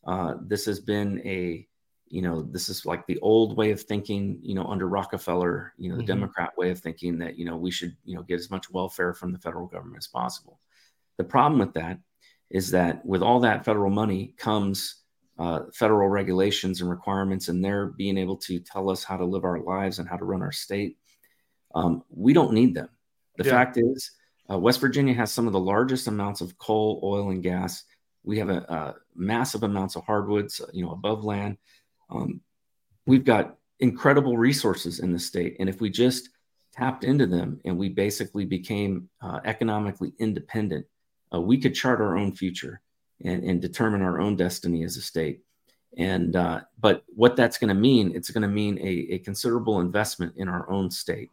Uh, 0.06 0.34
this 0.42 0.66
has 0.66 0.80
been 0.80 1.20
a, 1.24 1.66
you 2.08 2.22
know, 2.22 2.42
this 2.42 2.68
is 2.68 2.86
like 2.86 3.06
the 3.06 3.18
old 3.20 3.56
way 3.56 3.70
of 3.72 3.80
thinking, 3.80 4.38
you 4.42 4.54
know, 4.54 4.64
under 4.66 4.88
Rockefeller, 4.88 5.72
you 5.76 5.90
know, 5.90 5.96
the 5.96 6.02
mm-hmm. 6.02 6.08
Democrat 6.08 6.56
way 6.56 6.70
of 6.70 6.78
thinking 6.78 7.18
that, 7.18 7.36
you 7.36 7.44
know, 7.44 7.56
we 7.56 7.70
should, 7.70 7.96
you 8.04 8.14
know, 8.14 8.22
get 8.22 8.38
as 8.38 8.50
much 8.50 8.70
welfare 8.70 9.12
from 9.12 9.32
the 9.32 9.38
federal 9.38 9.66
government 9.66 9.98
as 9.98 10.06
possible. 10.06 10.60
The 11.18 11.24
problem 11.24 11.58
with 11.58 11.74
that 11.74 11.98
is 12.50 12.70
that 12.70 13.04
with 13.04 13.22
all 13.22 13.40
that 13.40 13.64
federal 13.64 13.90
money 13.90 14.34
comes 14.36 15.02
uh, 15.38 15.62
federal 15.74 16.08
regulations 16.08 16.80
and 16.80 16.88
requirements, 16.88 17.48
and 17.48 17.64
they're 17.64 17.86
being 17.86 18.16
able 18.16 18.36
to 18.36 18.58
tell 18.60 18.88
us 18.88 19.04
how 19.04 19.16
to 19.16 19.24
live 19.24 19.44
our 19.44 19.60
lives 19.60 19.98
and 19.98 20.08
how 20.08 20.16
to 20.16 20.24
run 20.24 20.42
our 20.42 20.52
state. 20.52 20.96
Um, 21.74 22.04
we 22.08 22.32
don't 22.32 22.52
need 22.52 22.74
them. 22.74 22.88
The 23.36 23.44
yeah. 23.44 23.50
fact 23.50 23.76
is, 23.76 24.12
uh, 24.50 24.58
West 24.58 24.80
Virginia 24.80 25.12
has 25.14 25.32
some 25.32 25.46
of 25.46 25.52
the 25.52 25.60
largest 25.60 26.06
amounts 26.06 26.40
of 26.40 26.56
coal, 26.56 27.00
oil, 27.02 27.30
and 27.30 27.42
gas. 27.42 27.84
We 28.22 28.38
have 28.38 28.48
a, 28.48 28.58
a 28.68 28.94
massive 29.14 29.62
amounts 29.62 29.96
of 29.96 30.04
hardwoods, 30.04 30.60
you 30.72 30.84
know, 30.84 30.92
above 30.92 31.24
land. 31.24 31.58
Um, 32.10 32.40
we've 33.06 33.24
got 33.24 33.56
incredible 33.80 34.36
resources 34.36 35.00
in 35.00 35.12
the 35.12 35.18
state, 35.18 35.56
and 35.60 35.68
if 35.68 35.80
we 35.80 35.90
just 35.90 36.30
tapped 36.76 37.04
into 37.04 37.26
them 37.26 37.60
and 37.64 37.78
we 37.78 37.88
basically 37.88 38.44
became 38.44 39.08
uh, 39.22 39.40
economically 39.44 40.12
independent, 40.18 40.86
uh, 41.34 41.40
we 41.40 41.58
could 41.58 41.74
chart 41.74 42.00
our 42.00 42.16
own 42.16 42.32
future 42.32 42.80
and, 43.24 43.42
and, 43.44 43.62
determine 43.62 44.02
our 44.02 44.20
own 44.20 44.36
destiny 44.36 44.84
as 44.84 44.96
a 44.96 45.02
state. 45.02 45.40
And 45.96 46.36
uh, 46.36 46.60
but 46.78 47.04
what 47.08 47.36
that's 47.36 47.56
going 47.56 47.68
to 47.68 47.74
mean, 47.74 48.12
it's 48.14 48.30
going 48.30 48.42
to 48.42 48.48
mean 48.48 48.78
a, 48.78 49.14
a, 49.14 49.18
considerable 49.20 49.80
investment 49.80 50.34
in 50.36 50.48
our 50.48 50.68
own 50.70 50.90
state, 50.90 51.30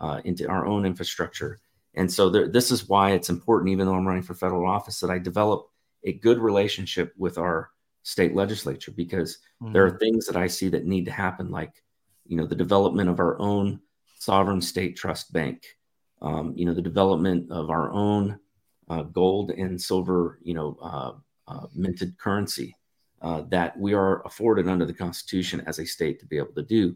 uh, 0.00 0.20
into 0.24 0.48
our 0.48 0.66
own 0.66 0.84
infrastructure. 0.84 1.60
And 1.94 2.12
so 2.12 2.28
there, 2.28 2.48
this 2.48 2.72
is 2.72 2.88
why 2.88 3.12
it's 3.12 3.30
important, 3.30 3.70
even 3.70 3.86
though 3.86 3.94
I'm 3.94 4.06
running 4.06 4.22
for 4.22 4.34
federal 4.34 4.68
office, 4.68 4.98
that 5.00 5.10
I 5.10 5.18
develop 5.18 5.68
a 6.02 6.12
good 6.12 6.38
relationship 6.38 7.12
with 7.16 7.38
our 7.38 7.70
state 8.02 8.34
legislature 8.34 8.92
because 8.92 9.38
mm-hmm. 9.62 9.72
there 9.72 9.84
are 9.84 9.98
things 9.98 10.26
that 10.26 10.36
I 10.36 10.46
see 10.46 10.68
that 10.70 10.86
need 10.86 11.04
to 11.06 11.12
happen, 11.12 11.50
like 11.50 11.72
you 12.26 12.36
know 12.36 12.46
the 12.46 12.54
development 12.54 13.08
of 13.08 13.20
our 13.20 13.38
own 13.40 13.80
sovereign 14.18 14.60
state 14.60 14.96
trust 14.96 15.32
bank, 15.32 15.64
um, 16.22 16.54
you 16.56 16.66
know 16.66 16.74
the 16.74 16.82
development 16.82 17.50
of 17.50 17.70
our 17.70 17.90
own 17.92 18.38
uh, 18.90 19.02
gold 19.02 19.52
and 19.52 19.80
silver, 19.80 20.40
you 20.42 20.52
know, 20.52 20.76
uh, 20.82 21.12
uh, 21.46 21.66
minted 21.74 22.18
currency 22.18 22.76
uh, 23.22 23.42
that 23.48 23.78
we 23.78 23.94
are 23.94 24.22
afforded 24.26 24.68
under 24.68 24.84
the 24.84 24.92
Constitution 24.92 25.62
as 25.66 25.78
a 25.78 25.86
state 25.86 26.18
to 26.18 26.26
be 26.26 26.36
able 26.36 26.52
to 26.52 26.62
do 26.62 26.94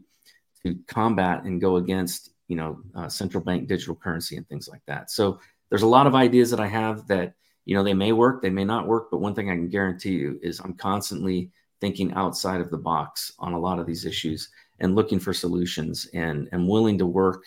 to 0.63 0.77
combat 0.87 1.43
and 1.43 1.61
go 1.61 1.77
against, 1.77 2.31
you 2.47 2.55
know, 2.55 2.79
uh, 2.95 3.07
central 3.07 3.43
bank 3.43 3.67
digital 3.67 3.95
currency 3.95 4.35
and 4.35 4.47
things 4.49 4.67
like 4.67 4.81
that. 4.87 5.09
So 5.09 5.39
there's 5.69 5.83
a 5.83 5.87
lot 5.87 6.07
of 6.07 6.15
ideas 6.15 6.49
that 6.51 6.59
I 6.59 6.67
have 6.67 7.07
that, 7.07 7.33
you 7.65 7.75
know, 7.75 7.83
they 7.83 7.93
may 7.93 8.11
work, 8.11 8.41
they 8.41 8.49
may 8.49 8.63
not 8.63 8.87
work, 8.87 9.09
but 9.11 9.19
one 9.19 9.33
thing 9.33 9.49
I 9.49 9.55
can 9.55 9.69
guarantee 9.69 10.13
you 10.13 10.39
is 10.41 10.59
I'm 10.59 10.73
constantly 10.73 11.51
thinking 11.81 12.13
outside 12.13 12.61
of 12.61 12.71
the 12.71 12.77
box 12.77 13.33
on 13.39 13.53
a 13.53 13.59
lot 13.59 13.79
of 13.79 13.85
these 13.85 14.05
issues 14.05 14.49
and 14.79 14.95
looking 14.95 15.19
for 15.19 15.33
solutions 15.33 16.07
and 16.13 16.47
and 16.51 16.67
willing 16.67 16.97
to 16.99 17.05
work, 17.05 17.43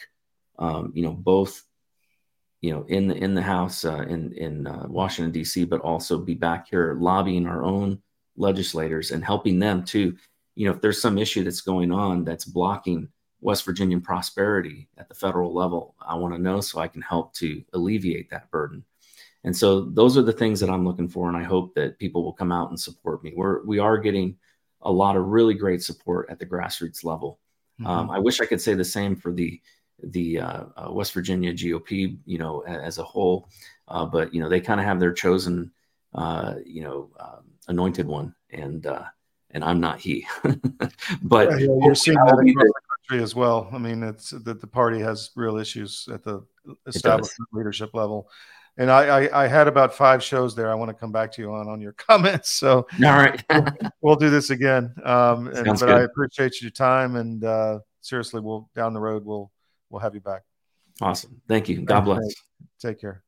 um, 0.59 0.93
you 0.95 1.03
know, 1.03 1.13
both 1.13 1.65
you 2.61 2.73
know, 2.73 2.85
in 2.89 3.07
the 3.09 3.17
in 3.17 3.35
the 3.35 3.43
House 3.43 3.85
uh, 3.85 4.05
in 4.09 4.33
in 4.33 4.67
uh, 4.67 4.87
Washington 4.89 5.31
D.C., 5.31 5.65
but 5.65 5.81
also 5.81 6.19
be 6.19 6.35
back 6.35 6.69
here 6.69 6.97
lobbying 7.01 7.47
our 7.47 7.63
own 7.63 8.03
legislators 8.37 9.11
and 9.13 9.25
helping 9.25 9.59
them 9.59 9.85
to, 9.85 10.17
you 10.55 10.67
know, 10.67 10.75
if 10.75 10.81
there's 10.81 11.01
some 11.01 11.19
issue 11.19 11.45
that's 11.45 11.61
going 11.61 11.93
on 11.93 12.25
that's 12.25 12.45
blocking 12.45 13.09
West 13.41 13.65
Virginian 13.65 14.01
prosperity 14.01 14.89
at 14.99 15.09
the 15.09 15.15
federal 15.15 15.55
level, 15.55 15.95
I 16.01 16.17
want 16.17 16.35
to 16.35 16.41
know 16.41 16.61
so 16.61 16.81
I 16.81 16.89
can 16.89 17.03
help 17.03 17.33
to 17.35 17.63
alleviate 17.73 18.31
that 18.31 18.51
burden. 18.51 18.85
And 19.45 19.57
so 19.57 19.83
those 19.83 20.19
are 20.19 20.23
the 20.23 20.33
things 20.33 20.61
that 20.61 20.71
I'm 20.71 20.85
looking 20.85 21.09
for, 21.09 21.29
and 21.29 21.37
I 21.37 21.45
hope 21.45 21.75
that 21.75 21.99
people 21.99 22.25
will 22.25 22.33
come 22.33 22.53
out 22.53 22.71
and 22.71 22.79
support 22.79 23.23
me. 23.23 23.33
We're 23.37 23.65
we 23.65 23.79
are 23.79 23.99
getting 23.99 24.37
a 24.83 24.91
lot 24.91 25.17
of 25.17 25.27
really 25.27 25.55
great 25.55 25.83
support 25.83 26.29
at 26.31 26.39
the 26.39 26.47
grassroots 26.47 27.05
level. 27.05 27.41
Mm-hmm. 27.81 27.87
Um, 27.87 28.11
I 28.11 28.19
wish 28.19 28.41
I 28.41 28.47
could 28.47 28.61
say 28.61 28.75
the 28.75 28.85
same 28.85 29.17
for 29.17 29.33
the 29.33 29.61
the 30.03 30.41
uh, 30.41 30.65
uh, 30.77 30.93
West 30.93 31.13
Virginia 31.13 31.53
GOP, 31.53 32.19
you 32.25 32.39
know, 32.39 32.61
as 32.63 32.99
a 32.99 33.05
whole. 33.05 33.49
Uh, 33.87 34.05
but 34.05 34.33
you 34.35 34.41
know, 34.41 34.49
they 34.49 34.61
kind 34.61 34.81
of 34.81 34.87
have 34.87 35.01
their 35.01 35.13
chosen, 35.13 35.71
uh, 36.15 36.55
you 36.65 36.83
know, 36.83 37.11
um, 37.19 37.45
anointed 37.69 38.07
one, 38.07 38.35
and 38.51 38.87
uh, 38.87 39.05
and 39.51 39.65
I'm 39.65 39.81
not 39.81 40.01
he. 40.01 40.27
but 41.23 41.51
yeah, 41.51 41.67
you're 41.81 41.95
seeing 41.95 42.17
that 42.17 42.35
across 42.35 42.45
the 42.45 42.73
country 43.09 43.23
as 43.23 43.35
well. 43.35 43.69
I 43.73 43.79
mean, 43.79 44.03
it's 44.03 44.31
that 44.31 44.61
the 44.61 44.67
party 44.67 45.01
has 45.01 45.31
real 45.37 45.57
issues 45.57 46.09
at 46.13 46.23
the 46.23 46.45
establishment 46.87 47.49
leadership 47.53 47.91
level. 47.95 48.29
And 48.79 48.91
I, 48.91 49.25
I, 49.25 49.45
I, 49.45 49.47
had 49.49 49.67
about 49.67 49.93
five 49.93 50.23
shows 50.23 50.55
there. 50.55 50.71
I 50.71 50.75
want 50.75 50.89
to 50.89 50.95
come 50.95 51.11
back 51.11 51.33
to 51.33 51.43
you 51.43 51.53
on 51.53 51.69
on 51.69 51.81
your 51.81 51.93
comments. 52.09 52.51
So 52.51 52.77
all 52.77 52.87
right, 53.01 53.45
we'll, 53.51 53.67
we'll, 54.01 54.17
do 54.17 54.31
this 54.31 54.51
again. 54.51 54.95
Um, 55.05 55.49
and, 55.49 55.67
but 55.67 55.79
good. 55.81 55.91
I 55.91 56.01
appreciate 56.03 56.63
your 56.63 56.71
time 56.71 57.17
and 57.17 57.45
uh, 57.45 57.81
seriously, 58.01 58.41
we'll 58.41 58.71
down 58.75 58.95
the 58.95 59.01
road 59.01 59.25
we'll 59.25 59.51
we'll 59.91 60.01
have 60.01 60.15
you 60.15 60.21
back. 60.21 60.43
Awesome. 61.01 61.41
Thank 61.49 61.69
you. 61.69 61.83
God 61.83 62.03
bless. 62.03 62.35
Take 62.81 63.01
care. 63.01 63.23